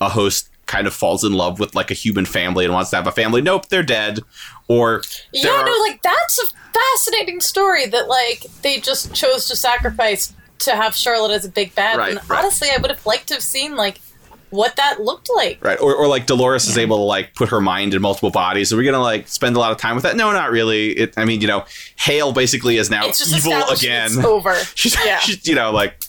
[0.00, 2.96] a host kind of falls in love with like a human family and wants to
[2.96, 3.42] have a family.
[3.42, 4.20] Nope, they're dead.
[4.68, 9.54] Or Yeah, are- no, like that's a fascinating story that like they just chose to
[9.54, 11.98] sacrifice to have Charlotte as a big bad.
[11.98, 12.38] Right, and right.
[12.38, 14.00] honestly, I would have liked to have seen like
[14.48, 15.62] what that looked like.
[15.62, 15.78] Right.
[15.78, 18.72] Or, or like Dolores is able to like put her mind in multiple bodies.
[18.72, 20.16] Are we going to like spend a lot of time with that?
[20.16, 20.90] No, not really.
[20.92, 21.64] It, I mean, you know,
[21.96, 24.06] Hale basically is now evil again.
[24.06, 24.54] It's over.
[24.74, 25.18] She's, yeah.
[25.18, 26.01] she's, you know, like,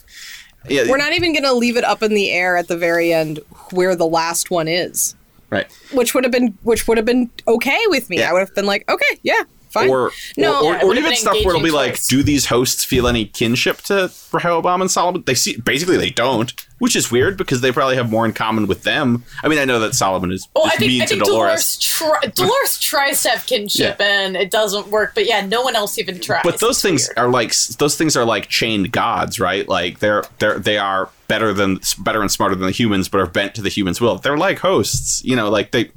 [0.68, 3.12] yeah, We're not even going to leave it up in the air at the very
[3.12, 5.14] end where the last one is,
[5.50, 5.70] right.
[5.92, 8.18] which would have been which would have been okay with me.
[8.18, 8.30] Yeah.
[8.30, 9.42] I would have been like, okay, yeah,
[9.74, 9.90] fine.
[9.90, 12.46] Or, No, or, Yeah, or, or even stuff where it'll be engaging like, do these
[12.46, 15.22] hosts feel any kinship to Rehoboam and Solomon?
[15.26, 18.66] They see, basically, they don't, which is weird because they probably have more in common
[18.66, 19.24] with them.
[19.42, 21.76] I mean, I know that Solomon is, is I think, mean I to Dolores.
[21.76, 25.76] Dolores, try, Dolores tries to have kinship and it doesn't work, but yeah, no one
[25.76, 26.42] else even tries.
[26.44, 27.18] but those It's things weird.
[27.18, 29.68] are like those things are like chained gods, right?
[29.68, 33.26] Like they're they're they are better than better and smarter than the humans, but are
[33.26, 34.16] bent to the humans' will.
[34.18, 35.90] They're like hosts, you know, like they.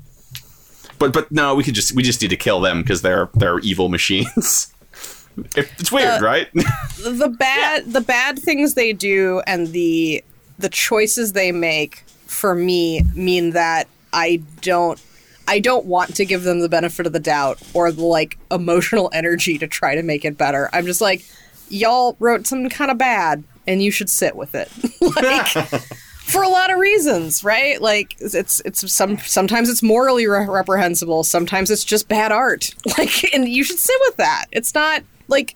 [0.99, 3.59] But but no, we could just we just need to kill them because they're they're
[3.59, 4.73] evil machines.
[5.55, 6.47] it's weird, Uh, right?
[6.53, 10.23] the bad the bad things they do and the
[10.59, 14.99] the choices they make for me mean that I don't
[15.47, 19.09] I don't want to give them the benefit of the doubt or the like emotional
[19.13, 20.69] energy to try to make it better.
[20.73, 21.23] I'm just like
[21.69, 24.69] y'all wrote something kind of bad and you should sit with it.
[25.01, 25.83] like
[26.27, 27.81] for a lot of reasons, right?
[27.81, 32.73] Like it's it's some sometimes it's morally re- reprehensible, sometimes it's just bad art.
[32.97, 34.45] Like and you should sit with that.
[34.51, 35.55] It's not like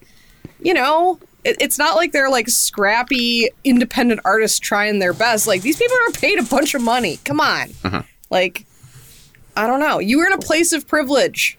[0.61, 5.48] you know, it, it's not like they're like scrappy independent artists trying their best.
[5.48, 7.18] Like these people are paid a bunch of money.
[7.26, 7.69] Come on.
[7.84, 8.03] Uh-huh.
[8.30, 8.65] Like
[9.57, 9.99] I don't know.
[9.99, 11.57] You were in a place of privilege.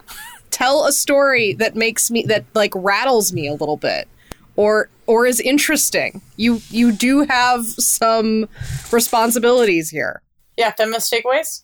[0.51, 4.09] Tell a story that makes me that like rattles me a little bit
[4.57, 6.23] or or is interesting.
[6.37, 8.49] You you do have some
[8.93, 10.23] responsibilities here.
[10.57, 11.63] yeah, feminist takeaways.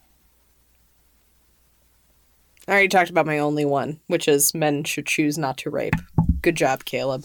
[2.66, 5.94] I already talked about my only one, which is men should choose not to rape.
[6.42, 7.24] Good job, Caleb.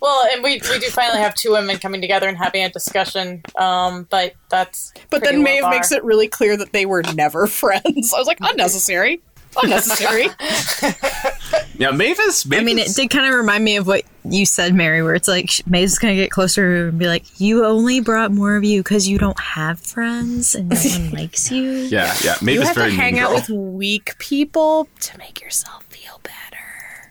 [0.00, 3.42] Well, and we we do finally have two women coming together and having a discussion.
[3.56, 5.70] Um, but that's But then Maeve bar.
[5.70, 8.14] makes it really clear that they were never friends.
[8.14, 9.20] I was like, unnecessary.
[9.62, 10.28] Unnecessary.
[11.78, 12.46] yeah, Mavis.
[12.46, 15.14] Mavis I mean, it did kind of remind me of what you said, Mary, where
[15.14, 18.64] it's like Maeve's gonna get closer to and be like, "You only brought more of
[18.64, 22.36] you because you don't have friends and no one likes you." Yeah, yeah.
[22.40, 23.36] you have very to hang out girl.
[23.36, 27.10] with weak people to make yourself feel better.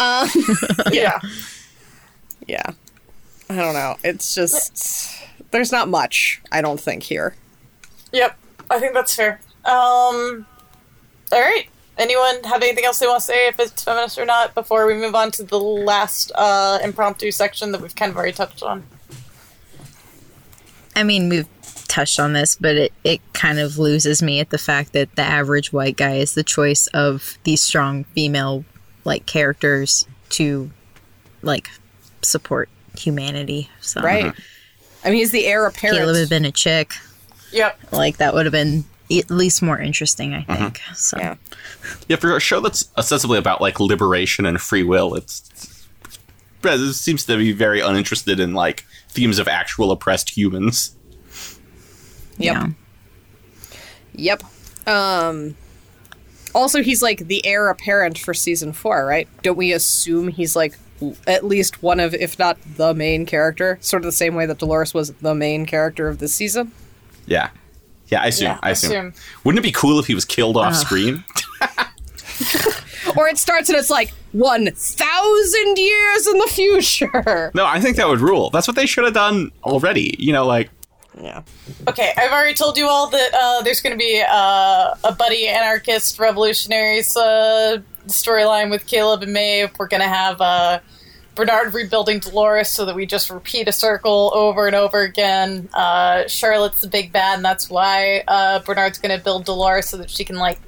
[0.00, 0.28] Um,
[0.92, 1.20] yeah.
[2.46, 2.70] yeah.
[3.50, 3.96] I don't know.
[4.02, 6.40] It's just there's not much.
[6.50, 7.34] I don't think here.
[8.12, 8.38] Yep,
[8.70, 9.40] I think that's fair.
[9.64, 10.46] Um,
[11.30, 11.66] all right.
[11.98, 14.94] Anyone have anything else they want to say if it's feminist or not before we
[14.94, 18.84] move on to the last uh, impromptu section that we've kind of already touched on?
[20.96, 21.48] I mean, we've
[21.88, 25.22] touched on this, but it, it kind of loses me at the fact that the
[25.22, 28.64] average white guy is the choice of these strong female
[29.04, 30.70] like characters to
[31.42, 31.70] like
[32.22, 33.68] support humanity.
[33.80, 34.32] So Right.
[35.04, 35.98] I mean, he's the heir apparent.
[35.98, 36.92] Caleb had been a chick,
[37.50, 37.78] Yep.
[37.92, 38.84] like that would have been
[39.18, 40.80] at least more interesting, I think.
[40.94, 41.36] So Yeah.
[42.08, 45.88] Yeah, for a show that's ostensibly about like liberation and free will, it's, it's
[46.64, 50.96] it seems to be very uninterested in like themes of actual oppressed humans.
[52.38, 52.54] Yep.
[52.54, 52.68] yeah.
[54.14, 54.88] Yep.
[54.88, 55.56] Um
[56.54, 59.28] also he's like the heir apparent for season 4, right?
[59.42, 60.78] Don't we assume he's like
[61.26, 64.58] at least one of if not the main character, sort of the same way that
[64.58, 66.72] Dolores was the main character of this season?
[67.26, 67.50] Yeah,
[68.12, 68.46] yeah, I assume.
[68.46, 68.90] Yeah, I assume.
[68.90, 69.14] assume.
[69.44, 71.24] Wouldn't it be cool if he was killed off screen?
[73.16, 77.50] Or it starts and it's like 1000 years in the future.
[77.54, 78.50] no, I think that would rule.
[78.50, 80.14] That's what they should have done already.
[80.18, 80.70] You know, like
[81.20, 81.42] Yeah.
[81.88, 85.48] Okay, I've already told you all that uh, there's going to be uh, a buddy
[85.48, 89.70] anarchist revolutionaries uh, storyline with Caleb and Maeve.
[89.78, 90.80] We're going to have uh,
[91.34, 95.68] Bernard rebuilding Dolores so that we just repeat a circle over and over again.
[95.72, 99.96] Uh, Charlotte's the big bad, and that's why uh, Bernard's going to build Dolores so
[99.96, 100.60] that she can, like,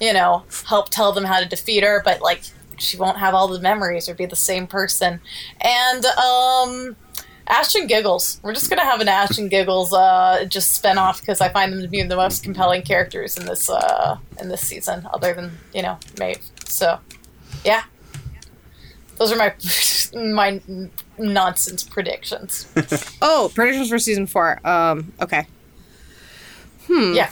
[0.00, 2.42] you know, help tell them how to defeat her, but, like,
[2.78, 5.20] she won't have all the memories or be the same person.
[5.60, 6.96] And, um,.
[7.44, 8.38] Ashton Giggles.
[8.42, 11.82] We're just gonna have an Ashton Giggles uh, just spin off because I find them
[11.82, 15.82] to be the most compelling characters in this uh, in this season, other than you
[15.82, 16.38] know Maeve.
[16.66, 17.00] So,
[17.64, 17.82] yeah,
[19.16, 19.54] those are my
[20.14, 20.60] my
[21.18, 22.66] nonsense predictions.
[23.22, 24.60] Oh, predictions for season four.
[24.66, 25.46] Um, okay.
[26.86, 27.12] Hmm.
[27.14, 27.30] Yeah.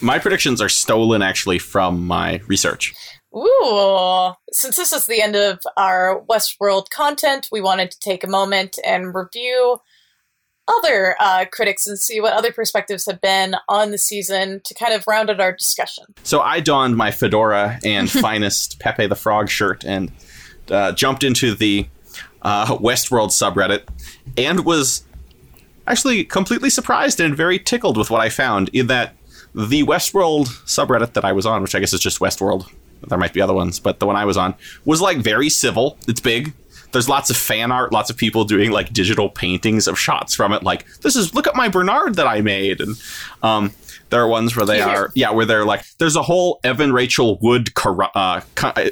[0.00, 2.94] My predictions are stolen actually from my research.
[3.34, 4.32] Ooh.
[4.52, 8.78] Since this is the end of our Westworld content, we wanted to take a moment
[8.84, 9.80] and review
[10.68, 14.92] other uh, critics and see what other perspectives have been on the season to kind
[14.92, 16.04] of round out our discussion.
[16.22, 20.12] So I donned my fedora and finest Pepe the Frog shirt and
[20.72, 21.86] uh, jumped into the
[22.42, 23.82] uh, Westworld subreddit
[24.36, 25.04] and was
[25.86, 29.14] actually completely surprised and very tickled with what I found in that
[29.54, 32.70] the Westworld subreddit that I was on, which I guess is just Westworld,
[33.08, 34.54] there might be other ones, but the one I was on
[34.84, 35.98] was like very civil.
[36.08, 36.52] It's big.
[36.92, 40.52] There's lots of fan art, lots of people doing like digital paintings of shots from
[40.52, 40.62] it.
[40.62, 42.96] Like, this is look at my Bernard that I made, and
[43.42, 43.72] um,
[44.12, 44.88] there are ones where they Yeah.
[44.96, 47.70] are, yeah, where they're like, there's a whole Evan Rachel Wood.
[48.14, 48.40] Uh,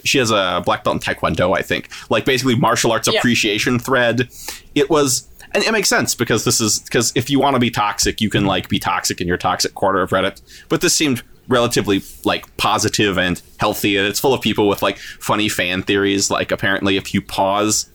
[0.03, 1.89] she has a black belt in Taekwondo, I think.
[2.09, 3.19] Like basically martial arts Yeah.
[3.19, 4.29] appreciation thread.
[4.75, 7.71] It was, and it makes sense because this is because if you want to be
[7.71, 10.41] toxic, you can like be toxic in your toxic corner of Reddit.
[10.69, 14.97] But this seemed relatively like positive and healthy, and it's full of people with like
[14.99, 16.31] funny fan theories.
[16.31, 17.91] Like apparently, if you pause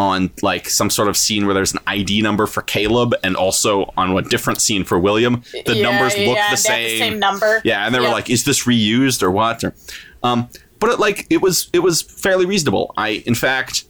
[0.00, 3.92] on like some sort of scene where there's an ID number for Caleb and also
[3.98, 6.88] on a different scene for William, the Yeah, numbers look yeah, the same.
[6.88, 7.60] the same number.
[7.64, 9.74] Yeah, and they were like, "Is this reused or what?" Or,
[10.22, 10.48] um,
[10.78, 12.94] but it, like it was, it was fairly reasonable.
[12.96, 13.84] I, in fact,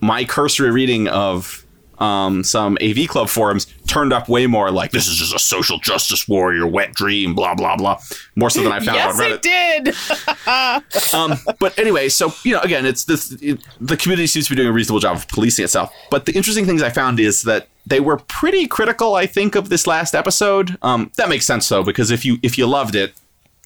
[0.00, 1.63] my cursory reading of
[1.98, 5.78] um, some AV Club forums turned up way more like this is just a social
[5.78, 8.00] justice warrior wet dream, blah blah blah.
[8.36, 11.14] More so than I found yes, on Reddit it did.
[11.14, 13.32] um, but anyway, so you know, again, it's this.
[13.40, 15.92] It, the community seems to be doing a reasonable job of policing itself.
[16.10, 19.14] But the interesting things I found is that they were pretty critical.
[19.14, 20.78] I think of this last episode.
[20.82, 23.14] Um, that makes sense though, because if you if you loved it,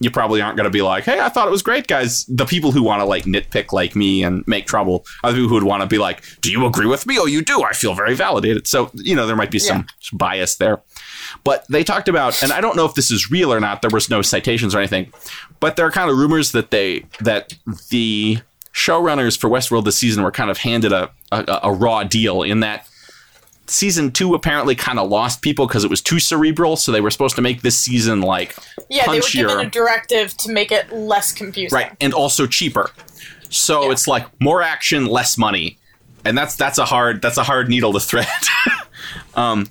[0.00, 2.46] you probably aren't going to be like, "Hey, I thought it was great, guys." The
[2.46, 5.54] people who want to like nitpick like me and make trouble are the people who
[5.54, 7.18] would want to be like, "Do you agree with me?
[7.18, 7.62] Oh, you do.
[7.62, 10.80] I feel very validated." So you know, there might be some bias there.
[11.44, 13.82] But they talked about, and I don't know if this is real or not.
[13.82, 15.12] There was no citations or anything,
[15.60, 17.54] but there are kind of rumors that they that
[17.90, 18.38] the
[18.72, 22.60] showrunners for Westworld this season were kind of handed a a, a raw deal in
[22.60, 22.87] that
[23.68, 26.76] season two apparently kind of lost people because it was too cerebral.
[26.76, 28.56] So they were supposed to make this season like
[28.88, 31.76] Yeah, they were given a directive to make it less confusing.
[31.76, 32.90] right, and also cheaper.
[33.50, 33.92] So Yeah.
[33.92, 35.78] it's like more action, less money,
[36.24, 38.26] and that's that's a hard that's a hard needle to thread.
[39.34, 39.66] um,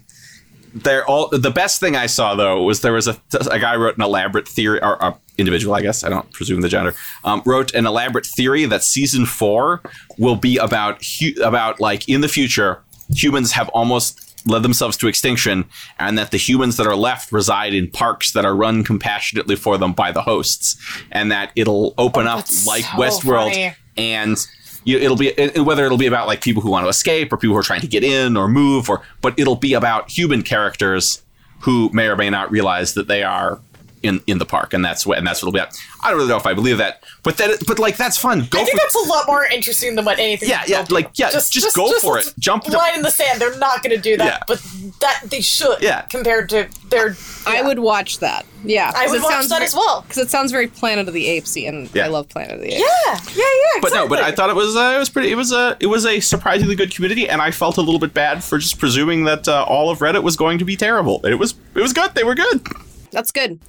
[0.73, 3.19] they're all the best thing I saw though was there was a
[3.49, 6.69] a guy wrote an elaborate theory or a individual I guess I don't presume the
[6.69, 6.93] gender
[7.23, 9.81] um, wrote an elaborate theory that season four
[10.17, 15.07] will be about hu- about like in the future humans have almost led themselves to
[15.07, 15.65] extinction
[15.99, 19.77] and that the humans that are left reside in parks that are run compassionately for
[19.77, 20.77] them by the hosts
[21.11, 23.75] and that it'll open oh, up like so Westworld funny.
[23.97, 24.37] and
[24.85, 27.37] you, it'll be it- whether it'll be about like people who want to escape or
[27.37, 30.41] people who are trying to get in or move or but it'll be about human
[30.41, 31.23] characters
[31.61, 33.59] who may or may not realize that they are
[34.03, 35.75] in in the park and that's what and that's what it'll be about.
[36.03, 38.59] I don't really know if I believe that but that but like that's fun go
[38.61, 40.49] I think for that's a lot more interesting than what anything.
[40.49, 42.33] Yeah, yeah, like, yeah, just just go for it.
[42.39, 43.41] Jump the- line in the sand.
[43.41, 44.43] They're not going to do that, Yeah.
[44.47, 44.63] but
[45.01, 45.81] that they should.
[45.81, 46.01] Yeah.
[46.03, 47.15] compared to their.
[47.45, 48.45] I would watch that.
[48.63, 50.01] Yeah, I would watch that as well.
[50.01, 52.05] because it sounds very Planet of the Apesy, and Yeah.
[52.05, 52.79] I love Planet of the Apes.
[52.79, 53.79] Yeah, yeah, yeah.
[53.81, 55.31] but no, but I thought it was uh, it was pretty.
[55.31, 58.13] It was a it was a surprisingly good community, and I felt a little bit
[58.13, 61.25] bad for just presuming that uh, all of Reddit was going to be terrible.
[61.25, 62.13] It was it was good.
[62.15, 62.65] They were good.
[63.11, 63.59] That's good.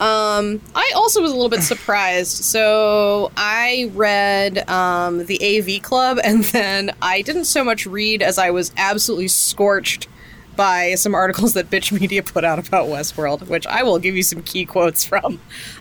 [0.00, 2.44] Um, I also was a little bit surprised.
[2.44, 8.38] So I read um, the AV Club, and then I didn't so much read as
[8.38, 10.08] I was absolutely scorched
[10.56, 14.22] by some articles that Bitch Media put out about Westworld, which I will give you
[14.22, 15.40] some key quotes from.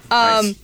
[0.10, 0.56] Um, Nice.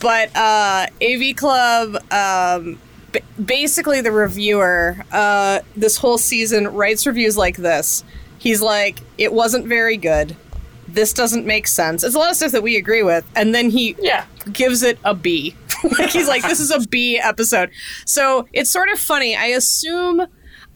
[0.00, 2.78] but uh, AV Club, um,
[3.12, 8.04] b- basically the reviewer, uh, this whole season writes reviews like this.
[8.38, 10.36] He's like, it wasn't very good.
[10.94, 12.02] This doesn't make sense.
[12.04, 14.24] It's a lot of stuff that we agree with, and then he Yeah.
[14.52, 15.54] gives it a B.
[15.98, 17.70] like he's like, this is a B episode.
[18.06, 19.36] So it's sort of funny.
[19.36, 20.20] I assume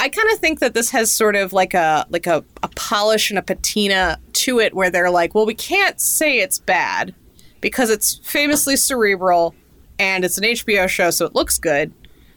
[0.00, 3.30] I kind of think that this has sort of like a like a, a polish
[3.30, 7.14] and a patina to it where they're like, well, we can't say it's bad
[7.60, 9.54] because it's famously cerebral
[9.98, 11.92] and it's an HBO show, so it looks good.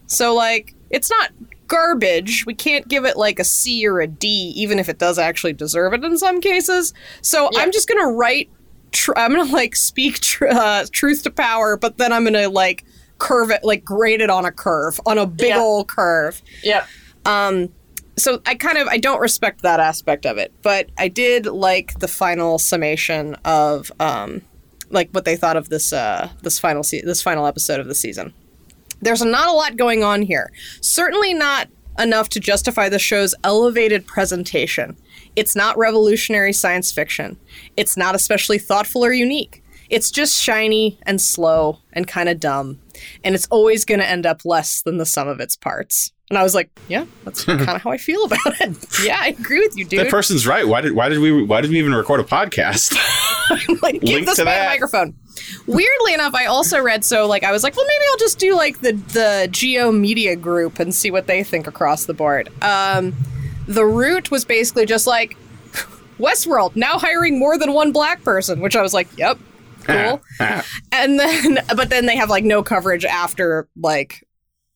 [0.08, 1.32] So like it's not
[1.72, 2.44] garbage.
[2.46, 5.54] We can't give it like a C or a D, even if it does actually
[5.54, 6.94] deserve it in some cases.
[7.22, 7.62] So Yeah.
[7.62, 8.50] I'm just gonna write.
[8.92, 12.84] Tr- I'm gonna like speak tr- uh, truth to power, but then I'm gonna like
[13.20, 15.60] curve it, like grade it on a curve, on a big Yeah.
[15.62, 16.42] ol' curve.
[16.64, 16.88] Yep.
[18.18, 22.00] So I kind of I don't respect that aspect of it, but I did like
[22.00, 24.42] the final summation of um,
[24.90, 27.96] like what they thought of this uh, this final se- this final episode of the
[27.96, 28.34] season.
[29.02, 30.52] There's not a lot going on here.
[30.82, 31.68] Certainly not
[32.00, 34.96] enough to justify the show's elevated presentation.
[35.36, 37.38] It's not revolutionary science fiction.
[37.78, 39.64] It's not especially thoughtful or unique.
[39.90, 42.80] It's just shiny and slow and kind of dumb.
[43.24, 46.14] And it's always going to end up less than the sum of its parts.
[46.32, 48.78] And I was like, yeah, that's kind of how I feel about it.
[49.04, 50.00] yeah, I agree with you, dude.
[50.00, 50.66] That person's right.
[50.66, 52.96] Why did why did we why did we even record a podcast?
[53.82, 55.14] like give Link this to man a microphone.
[55.68, 58.56] Weirdly enough, I also read so like I was like, well, maybe I'll just do
[58.56, 62.48] like the the G/O Media Group and see what they think across the board.
[62.64, 63.14] Um,
[63.68, 65.36] the root was basically just like
[66.18, 69.38] Westworld now hiring more than one black person, which I was like, yep,
[69.84, 70.22] cool.
[70.94, 74.26] and then, but then they have like no coverage after like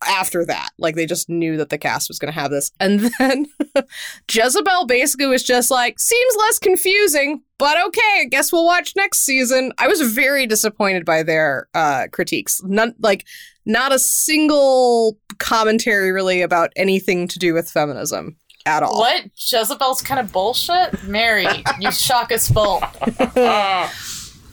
[0.06, 0.70] after that.
[0.78, 2.72] Like they just knew that the cast was going to have this.
[2.80, 3.48] And then
[4.32, 9.20] Jezebel basically was just like, seems less confusing, but okay, I guess we'll watch next
[9.20, 9.72] season.
[9.78, 12.62] I was very disappointed by their uh, critiques.
[12.64, 13.26] None, like,
[13.66, 19.00] not a single commentary really about anything to do with feminism at all.
[19.00, 19.26] What?
[19.36, 21.04] Jezebel's kind of bullshit?
[21.04, 21.48] Mary,
[21.80, 22.84] you shock us both.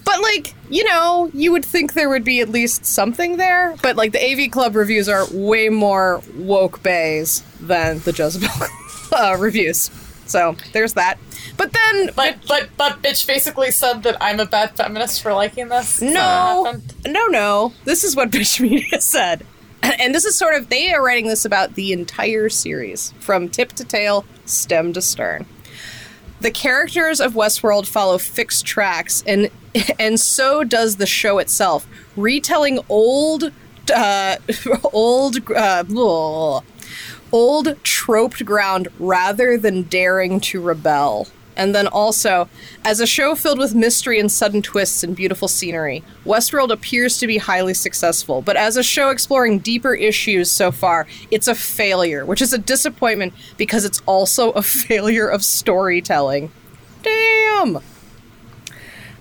[0.04, 3.76] But like, you know, you would think there would be at least something there.
[3.82, 8.48] But like the AV Club reviews are way more woke bays than the Jezebel
[9.12, 9.90] uh, reviews.
[10.26, 11.18] So there's that.
[11.56, 15.68] But then, But but but bitch basically said that I'm a bad feminist for liking
[15.68, 16.00] this.
[16.00, 17.72] Is that what no, no, no.
[17.84, 19.44] This is what Bitch Media said.
[19.82, 23.72] And this is sort of, they are writing this about the entire series, from tip
[23.72, 25.44] to tail, stem to stern.
[26.42, 29.48] The characters of Westworld follow fixed tracks, and
[30.00, 31.86] and so does the show itself,
[32.16, 33.52] retelling old,
[33.94, 34.36] uh,
[34.92, 35.84] old, uh,
[37.30, 41.28] old troped ground rather than daring to rebel.
[41.56, 42.48] And then also,
[42.84, 47.26] as a show filled with mystery and sudden twists and beautiful scenery, Westworld appears to
[47.26, 48.40] be highly successful.
[48.42, 52.58] But as a show exploring deeper issues so far, it's a failure, which is a
[52.58, 56.50] disappointment because it's also a failure of storytelling.
[57.02, 57.80] Damn!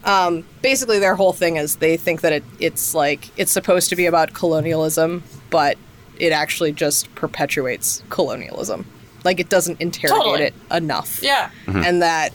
[0.04, 3.96] Um, basically, their whole thing is they think that it, it's like it's supposed to
[3.96, 5.78] be about colonialism, but
[6.18, 8.86] it actually just perpetuates colonialism.
[9.24, 10.44] Like it doesn't interrogate Totally.
[10.46, 11.52] it enough Yeah.
[11.68, 12.34] and that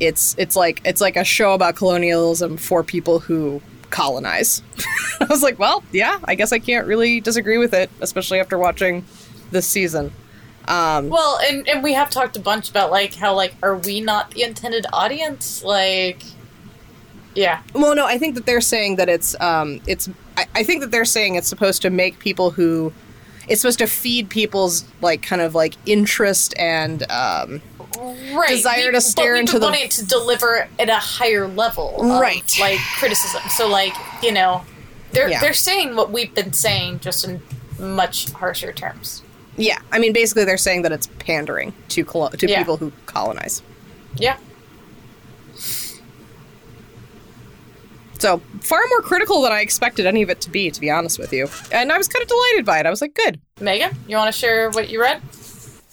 [0.00, 3.60] it's it's like it's like a show about colonialism for people who
[3.90, 4.62] colonize.
[5.20, 8.58] I was like, well, yeah, I guess I can't really disagree with it, especially after
[8.58, 9.04] watching
[9.50, 10.12] this season.
[10.68, 14.30] Well, and and we have talked a bunch about like how like are we not
[14.32, 15.64] the intended audience?
[15.64, 16.22] Like,
[17.34, 20.82] yeah, Well, no, I think that they're saying that it's um it's I, I think
[20.82, 22.92] that they're saying it's supposed to make people who
[23.48, 27.60] it's supposed to feed people's like kind of like interest and um
[28.32, 28.48] right.
[28.48, 31.48] Desire We- to stare but we into the- want it to deliver at a higher
[31.48, 32.56] level, of, Right.
[32.60, 33.42] Like criticism.
[33.50, 33.92] So like
[34.22, 34.64] you know,
[35.12, 35.40] they're Yeah.
[35.40, 37.40] they're saying what we've been saying just in
[37.78, 39.22] much harsher terms.
[39.56, 42.58] yeah, I mean basically they're saying that it's pandering to colo- to Yeah.
[42.58, 43.62] people who colonize.
[44.16, 44.36] Yeah.
[48.18, 51.18] So far more critical than I expected any of it to be, to be honest
[51.18, 51.48] with you.
[51.72, 52.86] And I was kind of delighted by it.
[52.86, 53.40] I was like, good.
[53.60, 55.22] Megan, you want to share what you read?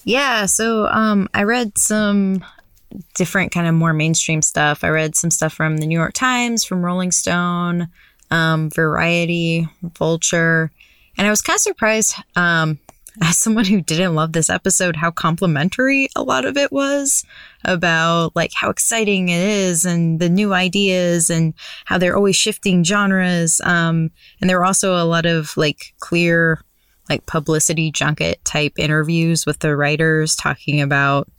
[0.03, 2.43] Yeah, so um, I read some
[3.15, 4.84] different kind of more mainstream stuff.
[4.84, 7.89] I read some stuff from the New York Times, from Rolling Stone,
[8.31, 10.72] um, Variety, Vulture,
[11.18, 12.80] and I was kind of surprised um,
[13.24, 17.24] as someone who didn't love this episode how complimentary a lot of it was
[17.64, 21.54] about like how exciting it is and the new ideas and
[21.86, 23.62] how they're always shifting genres.
[23.62, 26.62] Um, and there were also a lot of like clear
[27.10, 31.30] like publicity junket type interviews with the writers talking about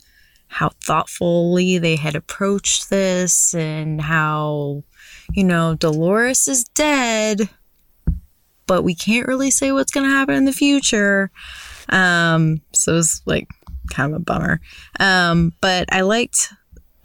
[0.47, 4.83] how thoughtfully they had approached this and how
[5.33, 7.49] you know Dolores is dead
[8.65, 11.31] but we can't really say what's going to happen in the future
[11.89, 13.47] um so it was like
[13.89, 14.59] kind of a bummer
[14.99, 16.53] um but I liked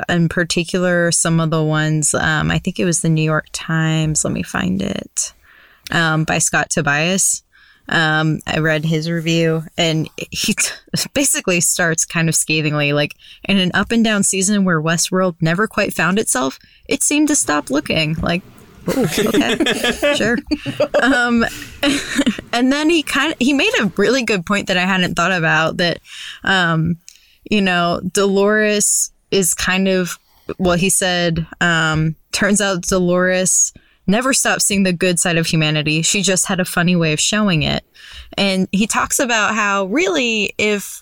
[0.09, 4.25] in particular some of the ones um I think it was the New York Times
[4.25, 5.33] let me find it
[5.91, 7.43] um by Scott Tobias
[7.89, 10.71] um, I read his review, and he t-
[11.15, 13.15] basically starts kind of scathingly like,
[13.45, 17.37] in an up and down season where Westworld never quite found itself, it seemed to
[17.37, 18.15] stop looking.
[18.15, 18.43] Like,
[18.89, 20.39] ooh, okay, sure.
[21.03, 21.45] Um,
[22.53, 25.33] and then he kind of he made a really good point that I hadn't thought
[25.33, 26.01] about that
[26.45, 26.97] um
[27.51, 30.19] you know Dolores is kind of
[30.59, 33.73] well he said um turns out Dolores
[34.07, 36.03] never stopped seeing the good side of humanity.
[36.03, 37.85] She just had a funny way of showing it.
[38.37, 41.02] And he talks about how really if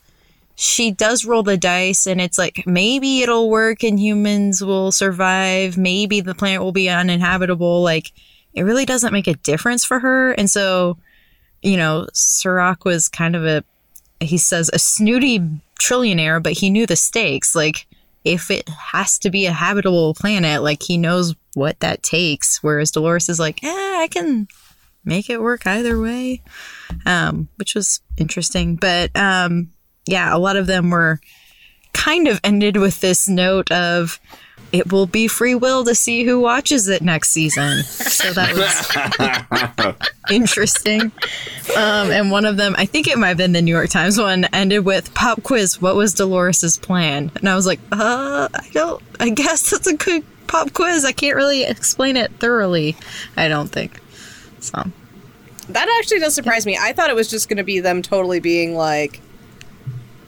[0.60, 5.78] she does roll the dice and it's like maybe it'll work and humans will survive
[5.78, 8.12] maybe the planet will be uninhabitable like
[8.52, 10.98] it really doesn't make a difference for her and so
[11.62, 13.64] you know, Serac was kind of a,
[14.20, 15.40] he says, a snooty
[15.80, 17.54] trillionaire, but he knew the stakes.
[17.54, 17.86] Like,
[18.24, 22.62] if it has to be a habitable planet, like, he knows what that takes.
[22.62, 24.48] Whereas Dolores is like, eh, I can
[25.04, 26.42] make it work either way,
[27.06, 28.76] um, which was interesting.
[28.76, 29.70] But um,
[30.10, 31.20] yeah, a lot of them were
[31.92, 34.20] kind of ended with this note of,
[34.72, 37.82] it will be free will to see who watches it next season.
[37.82, 39.96] So that was
[40.30, 41.10] interesting.
[41.76, 44.16] Um, and one of them, I think it might have been the New York Times
[44.18, 45.82] one, ended with pop quiz.
[45.82, 47.32] What was Dolores's plan?
[47.36, 49.02] And I was like, uh, I don't.
[49.18, 51.04] I guess that's a good pop quiz.
[51.04, 52.96] I can't really explain it thoroughly.
[53.36, 54.00] I don't think.
[54.60, 54.84] So
[55.68, 56.78] That actually does surprise me.
[56.80, 59.20] I thought it was just going to be them totally being like,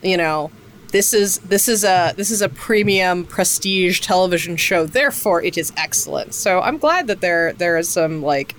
[0.03, 0.51] you know,
[0.93, 4.87] this is this is a this is a premium prestige television show.
[4.87, 6.35] Therefore, it is excellent.
[6.35, 8.55] So I'm glad that there there is some like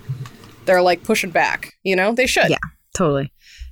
[0.65, 1.73] they're like pushing back.
[1.83, 2.49] You know, they should.
[2.49, 2.57] Yeah,
[2.95, 3.31] totally.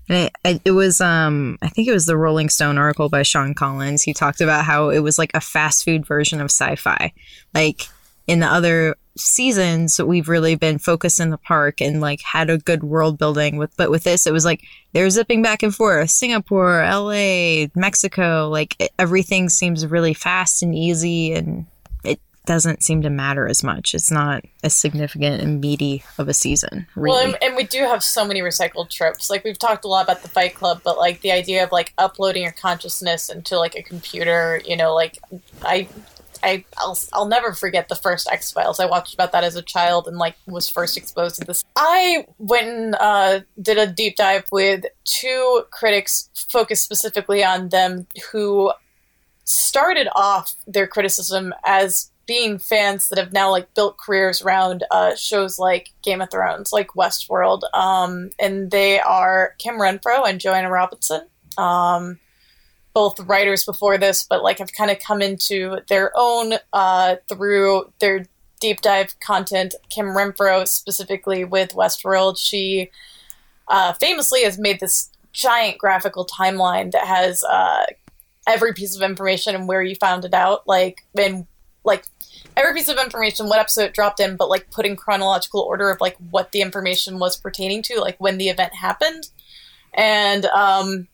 [0.09, 4.01] It, it was, um, I think it was the Rolling Stone article by Sean Collins.
[4.01, 7.13] He talked about how it was like a fast food version of sci-fi.
[7.53, 7.83] Like
[8.27, 12.57] in the other seasons, we've really been focused in the park and like had a
[12.57, 14.63] good world building with, but with this, it was like
[14.93, 16.09] they're zipping back and forth.
[16.09, 21.65] Singapore, LA, Mexico, like it, everything seems really fast and easy and
[22.03, 23.93] it doesn't seem to matter as much.
[23.93, 27.15] It's not as significant and meaty of a season, really.
[27.15, 29.29] Well, and, and we do have so many recycled tropes.
[29.29, 31.93] Like we've talked a lot about the Fight Club, but like the idea of like
[31.97, 34.61] uploading your consciousness into like a computer.
[34.65, 35.19] You know, like
[35.61, 35.87] I,
[36.43, 38.79] I, I'll, I'll never forget the first X Files.
[38.79, 41.63] I watched about that as a child and like was first exposed to this.
[41.75, 48.07] I went and uh, did a deep dive with two critics focused specifically on them
[48.31, 48.71] who
[49.43, 55.15] started off their criticism as being fans that have now like built careers around uh,
[55.15, 60.69] shows like Game of Thrones, like Westworld, um, and they are Kim Renfro and Joanna
[60.69, 61.27] Robinson,
[61.57, 62.19] um,
[62.93, 67.91] both writers before this, but like have kind of come into their own uh, through
[67.99, 68.25] their
[68.59, 69.75] deep dive content.
[69.89, 72.91] Kim Renfro specifically with Westworld, she
[73.67, 77.85] uh, famously has made this giant graphical timeline that has uh,
[78.47, 81.47] every piece of information and where you found it out, like and
[81.83, 82.05] like
[82.57, 85.89] every piece of information, what episode it dropped in, but like put in chronological order
[85.89, 89.29] of like what the information was pertaining to, like when the event happened.
[89.93, 91.07] And um,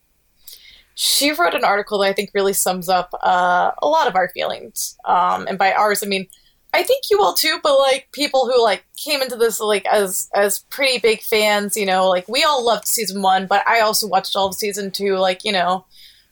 [1.00, 4.30] she wrote an article that I think really sums up uh, a lot of our
[4.30, 4.98] feelings.
[5.04, 6.26] Um, and by ours, I mean
[6.74, 10.28] I think you will too, but like people who like came into this like as
[10.34, 14.08] as pretty big fans, you know, like we all loved season one, but I also
[14.08, 15.86] watched all of season two, like you know,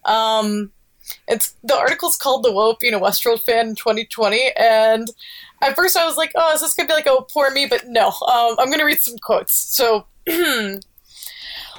[0.04, 0.72] um,
[1.28, 5.08] it's the article's called "The Woe Being a Westworld Fan in 2020," and
[5.62, 7.86] at first I was like, "Oh, is this gonna be like oh poor me?" But
[7.86, 9.54] no, um, I'm gonna read some quotes.
[9.54, 10.06] So.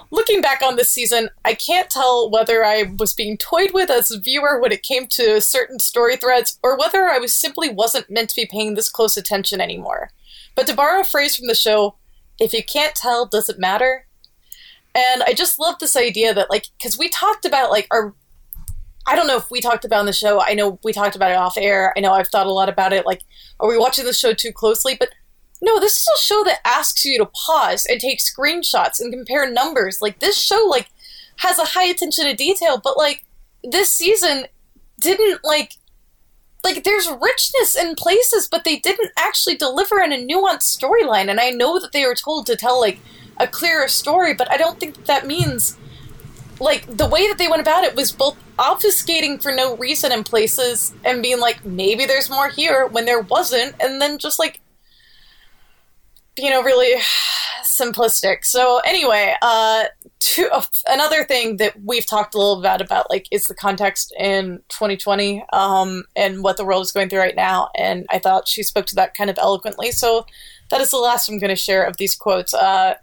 [0.10, 4.10] Looking back on this season, I can't tell whether I was being toyed with as
[4.10, 8.10] a viewer when it came to certain story threads, or whether I was simply wasn't
[8.10, 10.12] meant to be paying this close attention anymore.
[10.56, 11.96] But to borrow a phrase from the show,
[12.40, 14.06] if you can't tell, does it matter?
[14.96, 18.14] And I just love this idea that, like, because we talked about, like, our.
[19.06, 20.42] I don't know if we talked about in the show.
[20.42, 21.94] I know we talked about it off air.
[21.96, 23.06] I know I've thought a lot about it.
[23.06, 23.22] Like,
[23.60, 24.96] are we watching the show too closely?
[25.00, 25.10] But
[25.62, 29.50] no, this is a show that asks you to pause and take screenshots and compare
[29.50, 30.02] numbers.
[30.02, 30.90] Like this show like
[31.38, 33.26] has a high attention to detail, but like
[33.64, 34.46] this season
[35.00, 35.74] didn't like
[36.64, 41.30] like there's richness in places, but they didn't actually deliver in a nuanced storyline.
[41.30, 43.00] And I know that they were told to tell like
[43.38, 45.78] a clearer story, but I don't think that, that means
[46.60, 50.24] like the way that they went about it was both obfuscating for no reason in
[50.24, 54.60] places and being like maybe there's more here when there wasn't, and then just like
[56.38, 57.02] you know, really
[57.64, 58.46] simplistic.
[58.46, 59.86] So anyway, uh,
[60.20, 64.14] to, uh, another thing that we've talked a little bit about, like, is the context
[64.18, 67.70] in 2020 um, and what the world is going through right now.
[67.76, 69.92] And I thought she spoke to that kind of eloquently.
[69.92, 70.26] So
[70.70, 72.54] that is the last I'm going to share of these quotes.
[72.54, 72.96] Uh,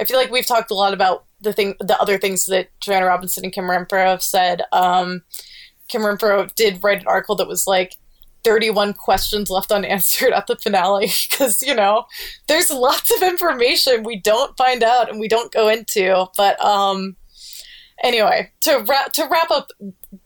[0.00, 3.06] I feel like we've talked a lot about the thing, the other things that Joanna
[3.06, 4.62] Robinson and Kim Renfro have said.
[4.72, 5.22] Um,
[5.88, 7.96] Kim Renfro did write an article that was like,
[8.44, 12.06] 31 questions left unanswered at the finale because, you know,
[12.48, 16.26] there's lots of information we don't find out and we don't go into.
[16.36, 17.16] But um,
[18.02, 19.70] anyway, to, ra- to wrap up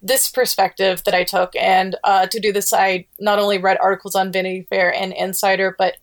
[0.02, 4.14] this perspective that I took, and uh, to do this, I not only read articles
[4.14, 5.96] on Vanity Fair and Insider, but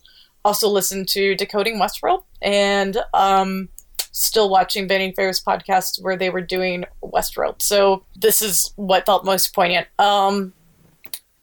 [0.45, 3.69] also listened to Decoding Westworld and um,
[4.11, 7.61] still watching Vanity Fair's podcast where they were doing Westworld.
[7.61, 9.87] So this is what felt most poignant.
[9.99, 10.53] Um,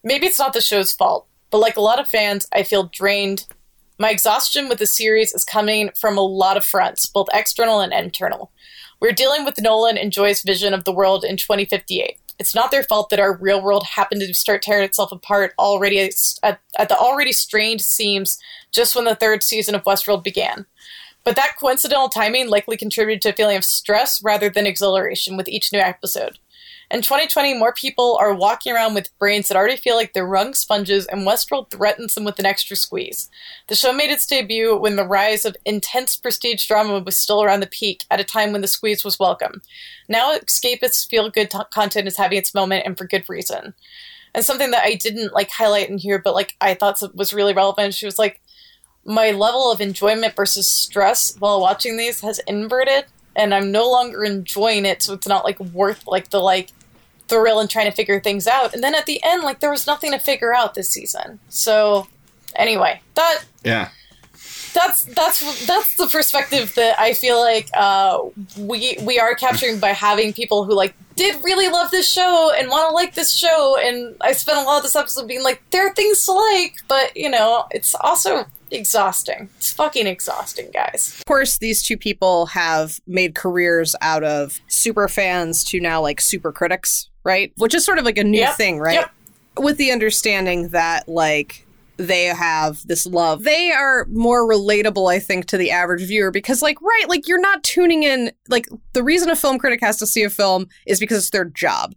[0.02, 3.46] maybe it's not the show's fault, but like a lot of fans, I feel drained.
[3.98, 7.92] My exhaustion with the series is coming from a lot of fronts, both external and
[7.92, 8.50] internal.
[9.00, 12.18] We're dealing with Nolan and Joy's vision of the world in 2058.
[12.38, 16.00] It's not their fault that our real world happened to start tearing itself apart already
[16.00, 18.38] at, at the already strained seams
[18.72, 20.64] just when the third season of Westworld began.
[21.22, 25.48] But that coincidental timing likely contributed to a feeling of stress rather than exhilaration with
[25.48, 26.38] each new episode.
[26.90, 30.54] In 2020, more people are walking around with brains that already feel like they're wrung
[30.54, 33.30] sponges, and Westworld threatens them with an extra squeeze.
[33.68, 37.60] The show made its debut when the rise of intense prestige drama was still around
[37.60, 39.62] the peak, at a time when the squeeze was welcome.
[40.08, 43.74] Now, escapist feel good t- content is having its moment, and for good reason.
[44.34, 47.54] And something that I didn't like highlight in here, but like I thought was really
[47.54, 48.40] relevant, she was like,
[49.04, 53.04] my level of enjoyment versus stress while watching these has inverted
[53.36, 56.70] and I'm no longer enjoying it so it's not like worth like the like
[57.30, 58.74] thrill and trying to figure things out.
[58.74, 61.38] And then at the end like there was nothing to figure out this season.
[61.48, 62.06] So
[62.56, 63.88] anyway, that Yeah.
[64.74, 68.20] that's that's that's the perspective that I feel like uh,
[68.58, 72.68] we we are capturing by having people who like did really love this show and
[72.68, 73.76] want to like this show.
[73.78, 76.76] And I spent a lot of this episode being like, there are things to like,
[76.88, 79.50] but you know, it's also exhausting.
[79.58, 81.16] It's fucking exhausting, guys.
[81.18, 86.20] Of course, these two people have made careers out of super fans to now like
[86.22, 87.52] super critics, right?
[87.56, 88.94] Which is sort of like a new Yep, thing, right?
[88.94, 89.10] yep.
[89.58, 91.66] With the understanding that like
[91.96, 93.42] they have this love.
[93.44, 97.40] They are more relatable, I think, to the average viewer because, like, right, like you're
[97.40, 98.32] not tuning in.
[98.48, 101.44] Like, the reason a film critic has to see a film is because it's their
[101.44, 101.94] job.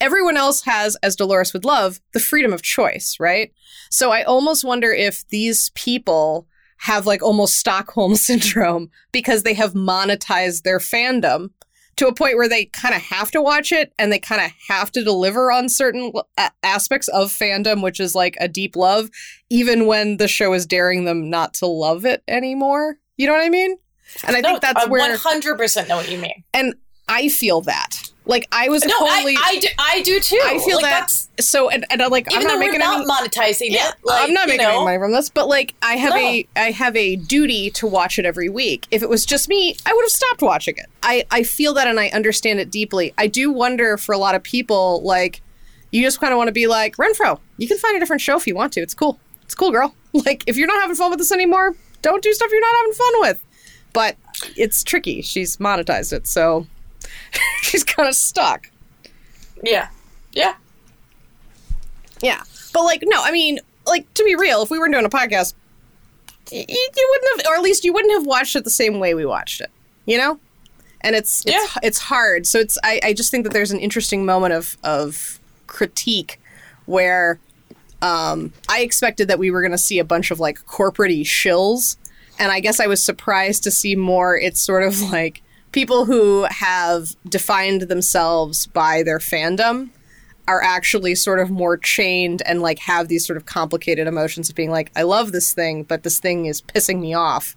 [0.00, 3.52] Everyone else has, as Dolores would love, the freedom of choice, right?
[3.90, 9.74] So I almost wonder if these people have like almost Stockholm syndrome because they have
[9.74, 11.50] monetized their fandom
[12.02, 14.50] to a point where they kind of have to watch it and they kind of
[14.68, 16.12] have to deliver on certain
[16.64, 19.08] aspects of fandom, which is like a deep love,
[19.50, 22.96] even when the show is daring them not to love it anymore.
[23.16, 23.76] You know what I mean?
[24.26, 26.42] And I no, think that's I where, 100% know what you mean.
[26.52, 26.74] and
[27.08, 28.10] I feel that.
[28.24, 29.34] Like I was No, totally.
[29.36, 30.40] I, I, do, I do too.
[30.44, 31.00] I feel like, that.
[31.00, 33.28] That's, So and, and I'm like I'm even not though we're not any.
[33.28, 33.94] monetizing Yeah, it.
[34.04, 36.18] Like, I'm not making know, any money from this, but like I have No.
[36.18, 38.86] a I have a duty to watch it every week.
[38.92, 40.86] If it was just me, I would have stopped watching it.
[41.02, 43.12] I I feel that and I understand it deeply.
[43.18, 45.42] I do wonder for a lot of people like
[45.90, 47.38] you just kind of want to be like Renfro.
[47.58, 48.80] You can find a different show if you want to.
[48.80, 49.18] It's cool.
[49.42, 49.94] It's cool, girl.
[50.14, 52.92] Like if you're not having fun with this anymore, don't do stuff you're not having
[52.92, 53.44] fun with.
[53.94, 54.16] But
[54.58, 55.22] it's tricky.
[55.22, 56.66] She's monetized it, so
[57.62, 58.70] she's kind of stuck.
[59.62, 59.88] Yeah.
[60.32, 60.54] Yeah.
[62.20, 62.42] Yeah.
[62.72, 65.54] But like, no, I mean, like to be real, if we weren't doing a podcast,
[66.50, 68.98] y- y- you wouldn't have, or at least you wouldn't have watched it the same
[68.98, 69.70] way we watched it.
[70.06, 70.40] You know,
[71.02, 72.46] and it's it's it's hard.
[72.46, 76.40] So it's I, I just think that there's an interesting moment of of critique
[76.86, 77.38] where
[78.02, 81.96] um, I expected that we were going to see a bunch of like corporate shills,
[82.38, 84.36] and I guess I was surprised to see more.
[84.36, 85.42] It's sort of like
[85.72, 89.90] people who have defined themselves by their fandom
[90.48, 94.56] are actually sort of more chained and like have these sort of complicated emotions of
[94.56, 97.56] being like, I love this thing, but this thing is pissing me off.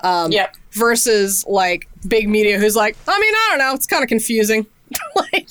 [0.00, 0.56] Um, yep.
[0.72, 4.66] Versus like big media who's like, I mean, I don't know, it's kind of confusing.
[5.16, 5.50] like,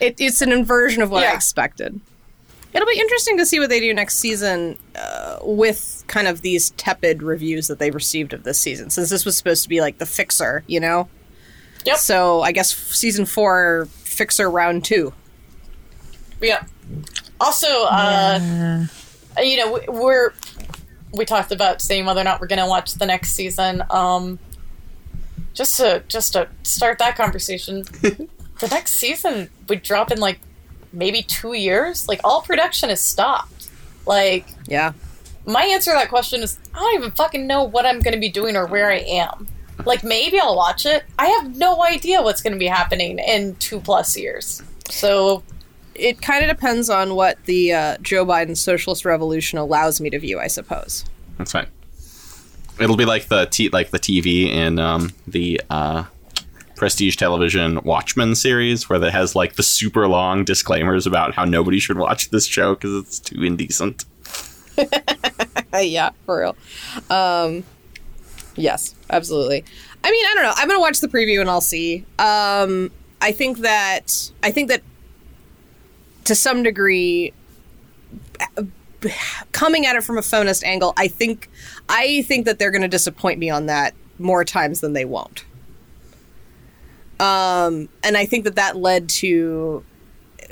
[0.00, 2.00] it, it's an inversion of what I expected.
[2.72, 6.70] It'll be interesting to see what they do next season uh, with kind of these
[6.70, 9.98] tepid reviews that they've received of this season, since this was supposed to be like
[9.98, 11.08] the fixer, you know?
[11.84, 11.96] Yep.
[11.96, 15.12] So I guess season four, fixer round two.
[16.40, 16.64] Yeah.
[17.40, 18.86] Also, uh,
[19.42, 20.32] you know, we- we're
[21.12, 23.82] we talked about saying whether or not we're going to watch the next season.
[23.90, 24.38] Um,
[25.54, 30.40] just to just to start that conversation, the next season would drop in like
[30.92, 32.08] maybe two years.
[32.08, 33.68] Like all production is stopped.
[34.06, 34.92] Like Yeah.
[35.46, 38.20] my answer to that question is I don't even fucking know what I'm going to
[38.20, 39.46] be doing or where I am.
[39.84, 41.04] Like maybe I'll watch it.
[41.18, 44.62] I have no idea what's going to be happening in two plus years.
[44.88, 45.42] So
[45.94, 50.18] It kind of depends on what the uh, Joe Biden socialist revolution allows me to
[50.18, 51.04] view, I suppose.
[51.38, 51.68] That's right.
[52.80, 56.04] It'll be like the t- like the TV in um, the uh,
[56.76, 61.78] prestige television Watchmen series where that has like the super long disclaimers about how nobody
[61.78, 64.04] should watch this show because it's too indecent.
[65.74, 66.56] Yeah, for real.
[67.08, 67.64] Um,
[68.56, 69.64] yes, absolutely.
[70.04, 70.52] I mean, I don't know.
[70.56, 72.04] I'm gonna watch the preview and I'll see.
[72.18, 74.82] Um, I think that I think that
[76.24, 77.32] to some degree,
[79.52, 81.48] coming at it from a feminist angle, I think
[81.88, 85.44] I think that they're going to disappoint me on that more times than they won't.
[87.20, 89.84] Um, and I think that that led to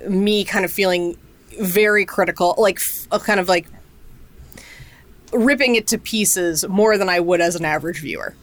[0.09, 1.17] me kind of feeling
[1.61, 3.67] very critical, like f- kind of like
[5.33, 8.35] ripping it to pieces more than I would as an average viewer.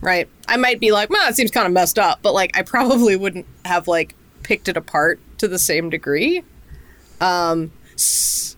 [0.00, 0.28] Right?
[0.48, 3.16] I might be like, well, it seems kind of messed up, but like I probably
[3.16, 6.42] wouldn't have like picked it apart to the same degree.
[7.20, 8.56] Um, s-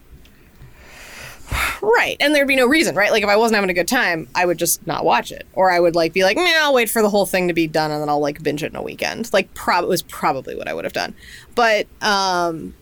[1.82, 3.10] right, and there'd be no reason, right?
[3.10, 5.70] Like if I wasn't having a good time, I would just not watch it, or
[5.70, 7.90] I would like be like, nah, I'll wait for the whole thing to be done,
[7.90, 9.32] and then I'll like binge it in a weekend.
[9.32, 11.14] Like, prob was probably what I would have done,
[11.56, 12.74] but um,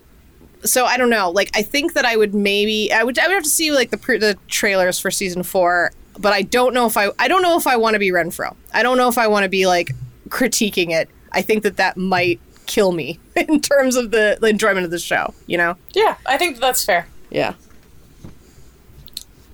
[0.65, 1.31] so I don't know.
[1.31, 3.91] Like I think that I would maybe I would I would have to see like
[3.91, 7.43] the pr- the trailers for season four, but I don't know if I I don't
[7.43, 8.55] know if I want to be Renfro.
[8.74, 9.91] I don't know if I want to be like
[10.28, 11.09] critiquing it.
[11.32, 14.99] I think that that might kill me in terms of the, the enjoyment of the
[14.99, 15.35] show.
[15.47, 15.77] You know?
[15.93, 17.07] Yeah, I think that's fair.
[17.31, 17.55] Yeah.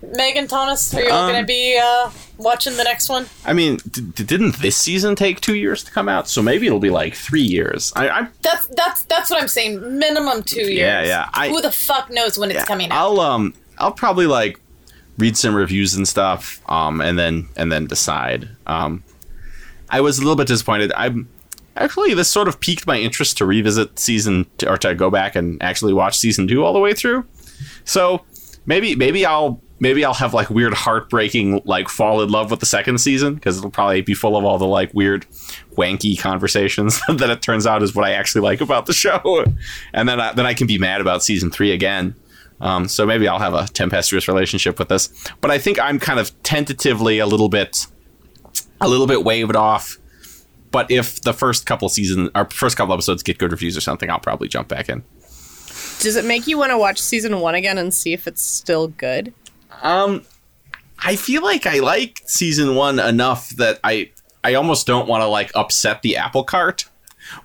[0.03, 3.27] Megan Thomas, are you all Um, going to be uh, watching the next one?
[3.45, 6.29] I mean, d- didn't this season take two years to come out?
[6.29, 7.93] So maybe it'll be like three years.
[7.97, 9.99] I, I That's that's that's what I'm saying.
[9.99, 10.79] Minimum two years.
[10.79, 12.97] Yeah, yeah, I- Who the fuck knows when it's coming out?
[12.99, 14.61] I'll um I'll probably like
[15.19, 18.49] read some reviews and stuff um and then and then decide.
[18.67, 19.03] Um
[19.89, 20.93] I was a little bit disappointed.
[20.97, 21.29] I'm
[21.77, 25.37] actually this sort of piqued my interest to revisit season t- or to go back
[25.37, 27.25] and actually watch season 2 all the way through.
[27.85, 28.25] So
[28.67, 32.67] maybe maybe I'll maybe I'll have like weird heartbreaking like fall in love with the
[32.67, 35.27] second season because it'll probably be full of all the like weird
[35.77, 39.45] wanky conversations that it turns out is what I actually like about the show,
[39.93, 42.15] and then I, then I can be mad about season three again.
[42.61, 46.19] Um, so maybe I'll have a tempestuous relationship with this, but I think I'm kind
[46.19, 47.87] of tentatively a little bit
[48.81, 49.99] a little bit waved off.
[50.71, 54.11] But if the first couple season or first couple episodes get good reviews or something,
[54.11, 55.05] I'll probably jump back in.
[56.01, 58.89] Does it make you want to watch season one again and see if it's still
[58.89, 59.33] good?
[59.83, 60.23] Um,
[60.99, 64.11] I feel like I like season one enough that I
[64.43, 66.85] I almost don't want to like upset the apple cart.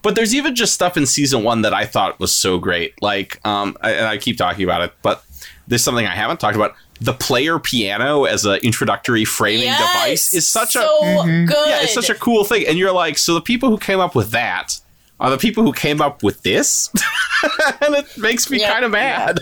[0.04, 3.02] But there's even just stuff in season one that I thought was so great.
[3.02, 5.24] Like, um, I, and I keep talking about it, but
[5.68, 6.76] there's something I haven't talked about.
[7.00, 9.80] The player piano as an introductory framing Yes!
[9.80, 11.68] device is such so a good.
[11.68, 12.68] yeah, it's such a cool thing.
[12.68, 14.80] And you're like, so the people who came up with that
[15.20, 16.92] are the people who came up with this,
[17.82, 18.72] and it makes me Yeah.
[18.72, 19.40] kind of mad.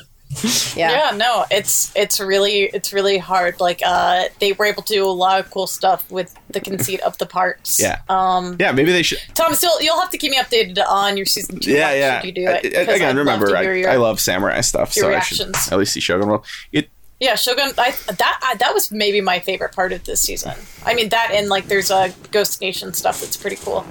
[0.76, 1.12] Yeah.
[1.16, 3.60] no, it's it's really it's really hard.
[3.60, 7.00] Like uh, they were able to do a lot of cool stuff with the conceit
[7.02, 7.82] of the parts.
[7.82, 8.00] Yeah.
[8.10, 9.20] Um, Yeah, maybe they should.
[9.34, 11.72] Thomas, you'll, you'll have to keep me updated on your season two.
[11.72, 12.24] yeah, yeah.
[12.24, 12.76] You do it.
[12.76, 15.18] I- I- again, I'd love remember, to I, your- I love samurai stuff, your so
[15.18, 15.72] I should reactions.
[15.72, 16.46] at least see Shogun World.
[16.72, 16.90] It
[17.20, 17.72] Yeah, Shogun.
[17.78, 20.54] I, that I, that was maybe my favorite part of this season.
[20.86, 23.84] I mean that and like there's a Ghost Nation stuff that's pretty cool.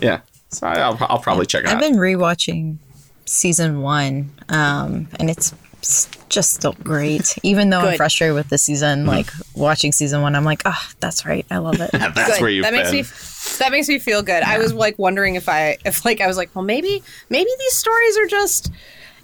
[0.00, 0.20] yeah.
[0.50, 1.74] So I- I'll, I'll probably check it out.
[1.74, 2.78] I've been rewatching
[3.24, 5.54] season one, um, and it's
[6.28, 7.36] just still great.
[7.42, 11.26] Even though I'm frustrated with the season, like watching season one, I'm like, oh, that's
[11.26, 11.90] right, I love it.
[11.92, 12.40] That's Good.
[12.40, 13.02] where you've that makes been.
[13.02, 14.42] me that makes me feel good.
[14.42, 17.74] I was like wondering if I if like I was like, well maybe maybe these
[17.74, 18.72] stories are just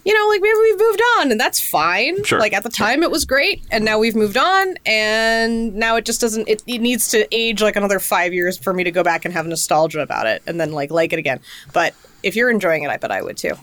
[0.05, 2.25] you know, like maybe we've moved on and that's fine.
[2.25, 2.39] Sure.
[2.39, 6.07] Like at the time it was great and now we've moved on and now it
[6.07, 9.03] just doesn't it, it needs to age like another 5 years for me to go
[9.03, 11.41] back and have nostalgia about it and then like like it again.
[11.73, 13.55] But if you're enjoying it, I bet I would too.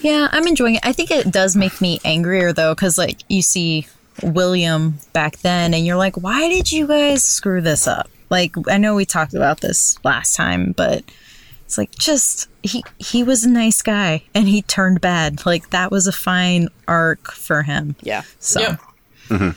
[0.00, 0.82] Yeah, I'm enjoying it.
[0.84, 3.86] I think it does make me angrier though, because like you see
[4.22, 8.08] William back then, and you're like, why did you guys screw this up?
[8.30, 11.02] Like, I know we talked about this last time, but
[11.70, 15.46] it's like just he he was a nice guy and he turned bad.
[15.46, 17.94] Like that was a fine arc for him.
[18.02, 18.22] Yeah.
[18.40, 18.80] So Yep.
[19.28, 19.50] Mm-hmm.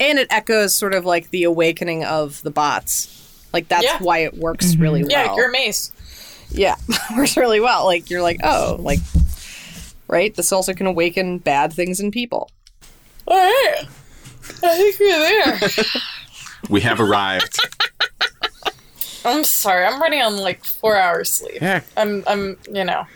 [0.00, 3.46] And it echoes sort of like the awakening of the bots.
[3.52, 3.98] Like that's Yeah.
[3.98, 4.82] why it works mm-hmm.
[4.82, 5.10] really well.
[5.10, 5.93] Yeah, you're amazed.
[6.54, 6.76] Yeah
[7.16, 9.00] works really well like you're like oh like
[10.08, 12.50] right this also can awaken bad things in people
[13.26, 13.84] All right,
[14.62, 15.70] I think we're there.
[16.70, 17.58] we have arrived.
[19.24, 21.58] I'm sorry, I'm running on like four hours sleep.
[21.62, 21.80] yeah.
[21.96, 23.06] I'm I'm you know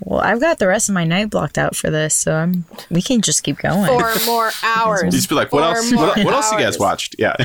[0.00, 3.02] well, I've got the rest of my night blocked out for this, so I'm we
[3.02, 3.86] can just keep going.
[3.86, 5.92] four more hours Just be like, what Four else?
[5.94, 7.14] What, what else you guys watched?
[7.18, 7.36] Yeah.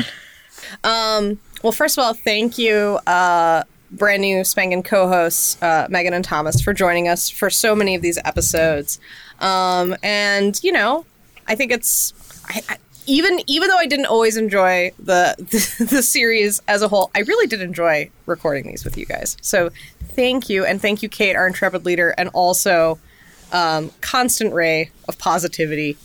[0.84, 1.40] Um.
[1.61, 6.61] well first of all thank you uh brand new spanking co-hosts uh, megan and thomas
[6.61, 8.99] for joining us for so many of these episodes
[9.40, 11.06] um and you know
[11.48, 12.14] i think it's
[12.48, 12.78] I, I,
[13.10, 17.20] even even though I didn't always enjoy the, the the series as a whole, I
[17.20, 19.36] really did enjoy recording these with you guys.
[19.41, 22.99] So thank you, and thank you, Kate, our intrepid leader, and also
[23.52, 25.98] um, constant ray of positivity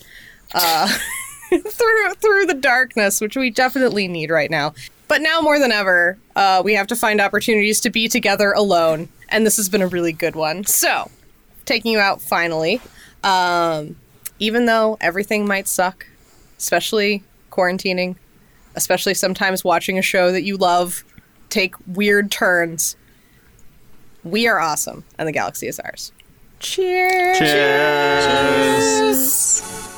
[0.54, 0.88] uh,
[1.50, 4.74] through through the darkness, which we definitely need right now.
[5.08, 9.08] But now more than ever, uh, we have to find opportunities to be together alone,
[9.28, 10.64] and this has been a really good one.
[10.64, 11.10] So,
[11.64, 12.80] taking you out finally,
[13.22, 13.96] um,
[14.38, 16.06] even though everything might suck,
[16.58, 18.16] especially quarantining,
[18.74, 21.04] especially sometimes watching a show that you love
[21.50, 22.96] take weird turns.
[24.24, 26.12] We are awesome, and the galaxy is ours.
[26.60, 27.38] Cheers!
[27.38, 29.93] Cheers!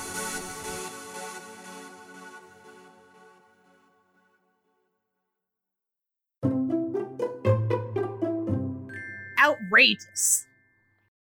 [9.47, 10.45] Outrageous.